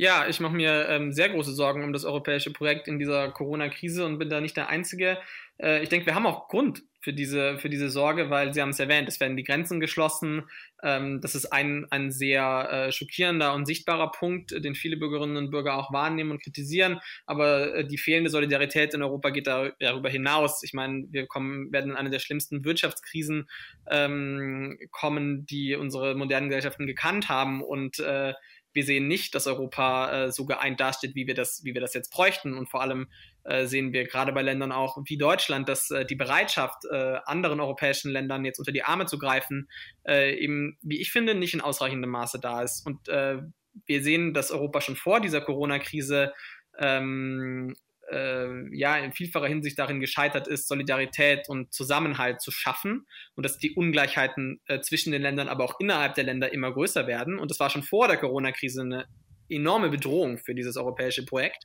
Ja, 0.00 0.28
ich 0.28 0.38
mache 0.38 0.54
mir 0.54 0.88
ähm, 0.88 1.12
sehr 1.12 1.28
große 1.28 1.52
Sorgen 1.52 1.82
um 1.82 1.92
das 1.92 2.04
europäische 2.04 2.52
Projekt 2.52 2.86
in 2.86 3.00
dieser 3.00 3.32
Corona-Krise 3.32 4.06
und 4.06 4.20
bin 4.20 4.28
da 4.28 4.40
nicht 4.40 4.56
der 4.56 4.68
Einzige. 4.68 5.18
Äh, 5.60 5.82
ich 5.82 5.88
denke, 5.88 6.06
wir 6.06 6.14
haben 6.14 6.24
auch 6.24 6.46
Grund 6.46 6.84
für 7.00 7.12
diese, 7.12 7.58
für 7.58 7.68
diese 7.68 7.90
Sorge, 7.90 8.30
weil 8.30 8.54
Sie 8.54 8.62
haben 8.62 8.68
es 8.68 8.78
erwähnt, 8.78 9.08
es 9.08 9.18
werden 9.18 9.36
die 9.36 9.42
Grenzen 9.42 9.80
geschlossen. 9.80 10.44
Ähm, 10.84 11.20
das 11.20 11.34
ist 11.34 11.46
ein, 11.46 11.86
ein 11.90 12.12
sehr 12.12 12.68
äh, 12.70 12.92
schockierender 12.92 13.54
und 13.54 13.66
sichtbarer 13.66 14.12
Punkt, 14.12 14.52
den 14.52 14.76
viele 14.76 14.96
Bürgerinnen 14.98 15.36
und 15.36 15.50
Bürger 15.50 15.76
auch 15.76 15.92
wahrnehmen 15.92 16.30
und 16.30 16.44
kritisieren. 16.44 17.00
Aber 17.26 17.74
äh, 17.74 17.84
die 17.84 17.98
fehlende 17.98 18.30
Solidarität 18.30 18.94
in 18.94 19.02
Europa 19.02 19.30
geht 19.30 19.48
da, 19.48 19.70
darüber 19.80 20.10
hinaus. 20.10 20.62
Ich 20.62 20.74
meine, 20.74 21.06
wir 21.10 21.26
kommen, 21.26 21.72
werden 21.72 21.90
in 21.90 21.96
eine 21.96 22.10
der 22.10 22.20
schlimmsten 22.20 22.64
Wirtschaftskrisen 22.64 23.48
ähm, 23.90 24.78
kommen, 24.92 25.44
die 25.44 25.74
unsere 25.74 26.14
modernen 26.14 26.50
Gesellschaften 26.50 26.86
gekannt 26.86 27.28
haben. 27.28 27.62
Und 27.64 27.98
äh, 27.98 28.34
wir 28.72 28.84
sehen 28.84 29.08
nicht, 29.08 29.34
dass 29.34 29.46
Europa 29.46 30.26
äh, 30.26 30.32
so 30.32 30.44
geeint 30.46 30.80
dasteht, 30.80 31.14
wie 31.14 31.26
wir 31.26 31.34
das, 31.34 31.64
wie 31.64 31.74
wir 31.74 31.80
das 31.80 31.94
jetzt 31.94 32.12
bräuchten. 32.12 32.56
Und 32.56 32.68
vor 32.68 32.82
allem 32.82 33.08
äh, 33.44 33.66
sehen 33.66 33.92
wir 33.92 34.06
gerade 34.06 34.32
bei 34.32 34.42
Ländern 34.42 34.72
auch 34.72 34.98
wie 35.06 35.16
Deutschland, 35.16 35.68
dass 35.68 35.90
äh, 35.90 36.04
die 36.04 36.16
Bereitschaft, 36.16 36.84
äh, 36.90 37.18
anderen 37.24 37.60
europäischen 37.60 38.10
Ländern 38.10 38.44
jetzt 38.44 38.58
unter 38.58 38.72
die 38.72 38.84
Arme 38.84 39.06
zu 39.06 39.18
greifen, 39.18 39.68
äh, 40.06 40.34
eben, 40.36 40.78
wie 40.82 41.00
ich 41.00 41.10
finde, 41.10 41.34
nicht 41.34 41.54
in 41.54 41.60
ausreichendem 41.60 42.10
Maße 42.10 42.38
da 42.40 42.62
ist. 42.62 42.86
Und 42.86 43.08
äh, 43.08 43.38
wir 43.86 44.02
sehen, 44.02 44.34
dass 44.34 44.50
Europa 44.50 44.80
schon 44.80 44.96
vor 44.96 45.20
dieser 45.20 45.40
Corona-Krise 45.40 46.32
ähm, 46.78 47.74
äh, 48.10 48.76
ja 48.76 48.96
in 48.98 49.12
vielfacher 49.12 49.46
Hinsicht 49.46 49.78
darin 49.78 50.00
gescheitert 50.00 50.48
ist, 50.48 50.68
Solidarität 50.68 51.48
und 51.48 51.72
Zusammenhalt 51.72 52.40
zu 52.40 52.50
schaffen 52.50 53.06
und 53.34 53.44
dass 53.44 53.58
die 53.58 53.74
Ungleichheiten 53.74 54.60
äh, 54.66 54.80
zwischen 54.80 55.12
den 55.12 55.22
Ländern, 55.22 55.48
aber 55.48 55.64
auch 55.64 55.80
innerhalb 55.80 56.14
der 56.14 56.24
Länder 56.24 56.52
immer 56.52 56.72
größer 56.72 57.06
werden. 57.06 57.38
Und 57.38 57.50
das 57.50 57.60
war 57.60 57.70
schon 57.70 57.82
vor 57.82 58.08
der 58.08 58.16
Corona-Krise 58.16 58.82
eine 58.82 59.06
enorme 59.48 59.88
Bedrohung 59.88 60.38
für 60.38 60.54
dieses 60.54 60.76
europäische 60.76 61.24
Projekt. 61.24 61.64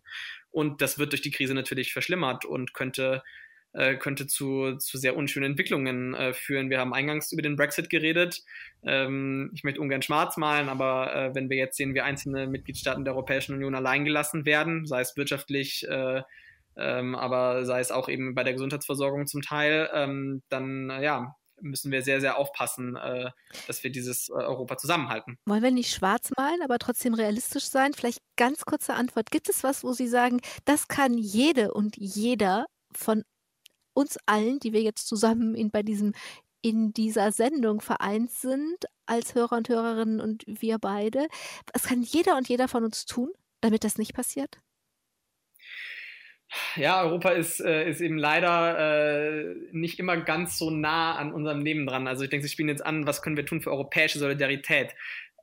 Und 0.51 0.81
das 0.81 0.99
wird 0.99 1.11
durch 1.11 1.21
die 1.21 1.31
Krise 1.31 1.53
natürlich 1.53 1.93
verschlimmert 1.93 2.45
und 2.45 2.73
könnte 2.73 3.23
äh, 3.73 3.95
könnte 3.95 4.27
zu, 4.27 4.77
zu 4.77 4.97
sehr 4.97 5.17
unschönen 5.17 5.51
Entwicklungen 5.51 6.13
äh, 6.13 6.33
führen. 6.33 6.69
Wir 6.69 6.79
haben 6.79 6.93
eingangs 6.93 7.31
über 7.31 7.41
den 7.41 7.55
Brexit 7.55 7.89
geredet. 7.89 8.43
Ähm, 8.83 9.51
ich 9.53 9.63
möchte 9.63 9.81
ungern 9.81 10.01
schwarz 10.01 10.37
malen, 10.37 10.69
aber 10.69 11.13
äh, 11.15 11.35
wenn 11.35 11.49
wir 11.49 11.57
jetzt 11.57 11.77
sehen, 11.77 11.93
wie 11.93 12.01
einzelne 12.01 12.47
Mitgliedstaaten 12.47 13.03
der 13.03 13.13
Europäischen 13.13 13.55
Union 13.55 13.75
alleingelassen 13.75 14.45
werden, 14.45 14.85
sei 14.85 15.01
es 15.01 15.17
wirtschaftlich, 15.17 15.87
äh, 15.87 16.21
ähm, 16.75 17.15
aber 17.15 17.65
sei 17.65 17.79
es 17.79 17.91
auch 17.91 18.09
eben 18.09 18.35
bei 18.35 18.43
der 18.43 18.53
Gesundheitsversorgung 18.53 19.27
zum 19.27 19.41
Teil, 19.41 19.89
ähm, 19.93 20.41
dann 20.49 20.89
äh, 20.89 21.03
ja, 21.03 21.35
müssen 21.61 21.91
wir 21.91 22.01
sehr, 22.01 22.19
sehr 22.21 22.37
aufpassen, 22.37 22.95
äh, 22.95 23.29
dass 23.67 23.83
wir 23.83 23.91
dieses 23.91 24.29
Europa 24.29 24.77
zusammenhalten. 24.77 25.37
Wollen 25.45 25.63
wir 25.63 25.71
nicht 25.71 25.93
schwarz 25.93 26.29
malen, 26.37 26.61
aber 26.63 26.77
trotzdem 26.79 27.13
realistisch 27.13 27.65
sein? 27.65 27.93
Vielleicht 27.93 28.19
ganz 28.35 28.65
kurze 28.65 28.95
Antwort. 28.95 29.31
Gibt 29.31 29.49
es 29.49 29.63
was, 29.63 29.83
wo 29.83 29.93
Sie 29.93 30.07
sagen, 30.07 30.41
das 30.65 30.87
kann 30.87 31.17
jede 31.17 31.73
und 31.73 31.95
jeder 31.97 32.65
von 32.91 33.23
uns 33.93 34.17
allen, 34.25 34.59
die 34.59 34.73
wir 34.73 34.81
jetzt 34.81 35.07
zusammen 35.07 35.55
in, 35.55 35.71
bei 35.71 35.83
diesem, 35.83 36.13
in 36.61 36.93
dieser 36.93 37.31
Sendung 37.31 37.81
vereint 37.81 38.31
sind, 38.31 38.85
als 39.05 39.35
Hörer 39.35 39.57
und 39.57 39.69
Hörerinnen 39.69 40.19
und 40.19 40.43
wir 40.47 40.79
beide. 40.79 41.27
Was 41.73 41.83
kann 41.83 42.01
jeder 42.01 42.37
und 42.37 42.47
jeder 42.47 42.67
von 42.67 42.83
uns 42.83 43.05
tun, 43.05 43.31
damit 43.61 43.83
das 43.83 43.97
nicht 43.97 44.13
passiert? 44.13 44.59
Ja, 46.75 47.03
Europa 47.03 47.31
ist, 47.31 47.59
äh, 47.61 47.89
ist 47.89 48.01
eben 48.01 48.17
leider 48.17 48.77
äh, 48.77 49.55
nicht 49.71 49.99
immer 49.99 50.17
ganz 50.17 50.57
so 50.57 50.69
nah 50.69 51.15
an 51.15 51.33
unserem 51.33 51.61
Leben 51.61 51.87
dran. 51.87 52.07
Also 52.07 52.23
ich 52.23 52.29
denke, 52.29 52.45
Sie 52.45 52.51
spielen 52.51 52.69
jetzt 52.69 52.85
an, 52.85 53.07
was 53.07 53.21
können 53.21 53.37
wir 53.37 53.45
tun 53.45 53.61
für 53.61 53.71
europäische 53.71 54.19
Solidarität? 54.19 54.93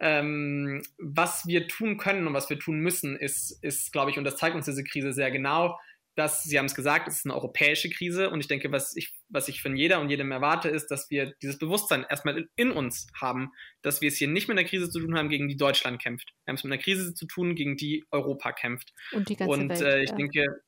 Ähm, 0.00 0.82
was 0.98 1.46
wir 1.46 1.68
tun 1.68 1.98
können 1.98 2.26
und 2.26 2.32
was 2.32 2.48
wir 2.48 2.58
tun 2.58 2.78
müssen, 2.80 3.16
ist, 3.16 3.62
ist 3.62 3.92
glaube 3.92 4.10
ich, 4.10 4.18
und 4.18 4.24
das 4.24 4.36
zeigt 4.36 4.56
uns 4.56 4.64
diese 4.64 4.84
Krise 4.84 5.12
sehr 5.12 5.30
genau, 5.30 5.78
dass, 6.16 6.42
Sie 6.42 6.58
haben 6.58 6.66
es 6.66 6.74
gesagt, 6.74 7.08
es 7.08 7.18
ist 7.18 7.26
eine 7.26 7.34
europäische 7.34 7.88
Krise 7.88 8.30
und 8.30 8.40
ich 8.40 8.48
denke, 8.48 8.72
was 8.72 8.96
ich, 8.96 9.14
was 9.28 9.48
ich 9.48 9.62
von 9.62 9.76
jeder 9.76 10.00
und 10.00 10.10
jedem 10.10 10.32
erwarte, 10.32 10.68
ist, 10.68 10.88
dass 10.90 11.10
wir 11.10 11.34
dieses 11.42 11.58
Bewusstsein 11.58 12.04
erstmal 12.08 12.48
in 12.56 12.70
uns 12.72 13.06
haben, 13.18 13.52
dass 13.82 14.00
wir 14.00 14.08
es 14.08 14.16
hier 14.16 14.28
nicht 14.28 14.48
mit 14.48 14.58
einer 14.58 14.68
Krise 14.68 14.90
zu 14.90 15.00
tun 15.00 15.16
haben, 15.16 15.28
gegen 15.28 15.48
die 15.48 15.56
Deutschland 15.56 16.02
kämpft. 16.02 16.32
Wir 16.44 16.52
haben 16.52 16.56
es 16.56 16.64
mit 16.64 16.72
einer 16.72 16.82
Krise 16.82 17.14
zu 17.14 17.26
tun, 17.26 17.54
gegen 17.54 17.76
die 17.76 18.04
Europa 18.10 18.52
kämpft. 18.52 18.92
Und 19.12 19.28
die 19.28 19.36
ganze 19.36 19.52
und, 19.52 19.68
Welt. 19.68 19.80
Äh, 19.80 20.02
ich 20.02 20.10
ja. 20.10 20.16
denke, 20.16 20.62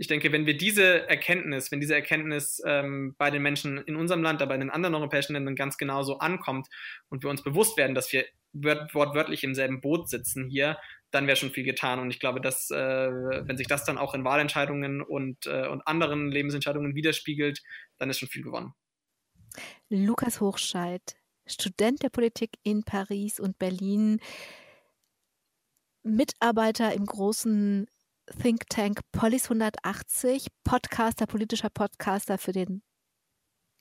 ich 0.00 0.06
denke, 0.06 0.32
wenn 0.32 0.46
wir 0.46 0.56
diese 0.56 1.06
Erkenntnis, 1.10 1.70
wenn 1.70 1.80
diese 1.80 1.94
Erkenntnis 1.94 2.62
ähm, 2.64 3.14
bei 3.18 3.30
den 3.30 3.42
Menschen 3.42 3.76
in 3.76 3.96
unserem 3.96 4.22
Land, 4.22 4.40
aber 4.40 4.54
in 4.54 4.60
den 4.60 4.70
anderen 4.70 4.94
europäischen 4.94 5.34
Ländern 5.34 5.56
ganz 5.56 5.76
genauso 5.76 6.20
ankommt 6.20 6.68
und 7.10 7.22
wir 7.22 7.28
uns 7.28 7.42
bewusst 7.42 7.76
werden, 7.76 7.94
dass 7.94 8.10
wir 8.10 8.24
wortwörtlich 8.54 9.44
im 9.44 9.54
selben 9.54 9.82
Boot 9.82 10.08
sitzen 10.08 10.48
hier, 10.48 10.78
dann 11.10 11.26
wäre 11.26 11.36
schon 11.36 11.50
viel 11.50 11.64
getan. 11.64 11.98
Und 11.98 12.10
ich 12.10 12.20
glaube, 12.20 12.40
dass, 12.40 12.70
äh, 12.70 12.76
wenn 12.76 13.56
sich 13.56 13.66
das 13.66 13.84
dann 13.84 13.98
auch 13.98 14.14
in 14.14 14.24
Wahlentscheidungen 14.24 15.02
und, 15.02 15.46
äh, 15.46 15.66
und 15.66 15.86
anderen 15.86 16.30
Lebensentscheidungen 16.30 16.94
widerspiegelt, 16.94 17.62
dann 17.98 18.10
ist 18.10 18.18
schon 18.18 18.28
viel 18.28 18.42
gewonnen. 18.42 18.72
Lukas 19.88 20.40
Hochscheid, 20.40 21.02
Student 21.46 22.02
der 22.02 22.10
Politik 22.10 22.50
in 22.62 22.84
Paris 22.84 23.40
und 23.40 23.58
Berlin, 23.58 24.20
Mitarbeiter 26.02 26.92
im 26.94 27.04
großen 27.04 27.86
Think 28.40 28.68
Tank 28.68 29.00
Polis 29.10 29.44
180, 29.44 30.46
Podcaster, 30.62 31.26
politischer 31.26 31.70
Podcaster 31.70 32.38
für 32.38 32.52
den 32.52 32.82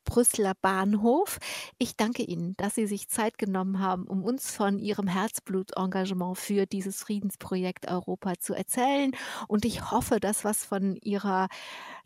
Brüsseler 0.09 0.53
Bahnhof. 0.59 1.37
Ich 1.77 1.95
danke 1.95 2.23
Ihnen, 2.23 2.55
dass 2.57 2.73
Sie 2.73 2.87
sich 2.87 3.09
Zeit 3.09 3.37
genommen 3.37 3.79
haben, 3.79 4.05
um 4.07 4.23
uns 4.23 4.55
von 4.55 4.79
Ihrem 4.79 5.07
Herzblutengagement 5.07 6.35
für 6.35 6.65
dieses 6.65 7.03
Friedensprojekt 7.03 7.87
Europa 7.87 8.33
zu 8.39 8.55
erzählen. 8.55 9.11
Und 9.47 9.65
ich 9.65 9.91
hoffe, 9.91 10.19
dass 10.19 10.43
was 10.43 10.65
von 10.65 10.95
Ihrer 10.95 11.47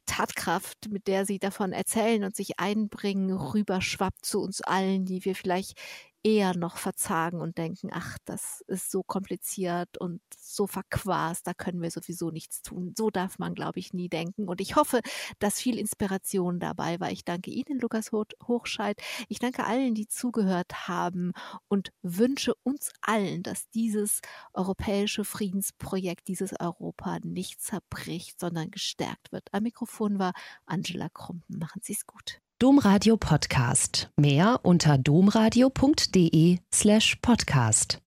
Tatkraft, 0.06 0.90
mit 0.90 1.08
der 1.08 1.26
Sie 1.26 1.40
davon 1.40 1.72
erzählen 1.72 2.26
und 2.26 2.36
sich 2.36 2.60
einbringen, 2.60 3.32
rüberschwappt 3.32 4.26
zu 4.26 4.42
uns 4.42 4.60
allen, 4.62 5.06
die 5.06 5.24
wir 5.24 5.34
vielleicht 5.36 5.80
eher 6.24 6.56
noch 6.56 6.78
verzagen 6.78 7.42
und 7.42 7.58
denken, 7.58 7.90
ach, 7.92 8.18
das 8.26 8.64
ist 8.68 8.92
so 8.92 9.04
kompliziert 9.04 9.98
und 9.98 10.22
so 10.38 10.68
verquast, 10.68 11.46
da 11.46 11.54
können 11.54 11.82
wir 11.82 11.92
sowieso 11.92 12.32
nichts 12.32 12.62
tun. 12.62 12.94
So 12.98 13.10
darf 13.10 13.40
man, 13.40 13.56
glaube 13.56 13.80
ich, 13.80 13.94
nie 13.94 14.10
denken. 14.10 14.48
Und 14.48 14.62
ich 14.62 14.76
hoffe, 14.76 15.02
dass 15.40 15.60
viel 15.60 15.78
Inspiration 15.78 16.60
dabei 16.60 17.00
war. 17.00 17.12
Ich 17.12 17.26
danke 17.26 17.52
Ihnen, 17.52 17.80
Lukas 17.80 18.12
Hochscheid. 18.14 19.02
Ich 19.28 19.40
danke 19.40 19.66
allen, 19.66 19.96
die 19.96 20.08
zugehört 20.08 20.88
haben 20.88 21.34
und 21.68 21.92
wünsche 22.02 22.54
uns 22.64 22.92
allen, 23.02 23.44
dass 23.44 23.70
dieses 23.70 24.22
europäische 24.54 25.26
Friedensprojekt, 25.26 26.28
dieses 26.28 26.54
Europa 26.60 27.20
nicht 27.24 27.62
zerbricht, 27.62 28.40
sondern 28.40 28.72
gestärkt 28.72 29.32
wird. 29.32 29.50
Am 29.52 29.64
Mikrofon 29.64 30.20
war 30.20 30.34
Angela 30.66 31.10
Krumpen. 31.10 31.60
Machen 31.60 31.82
Sie 31.84 31.94
es 31.94 32.06
gut. 32.06 32.43
Domradio 32.64 33.18
Podcast. 33.18 34.10
Mehr 34.16 34.62
unter 34.64 34.98
domradio.de 34.98 36.60
slash 36.74 37.18
podcast. 37.22 38.00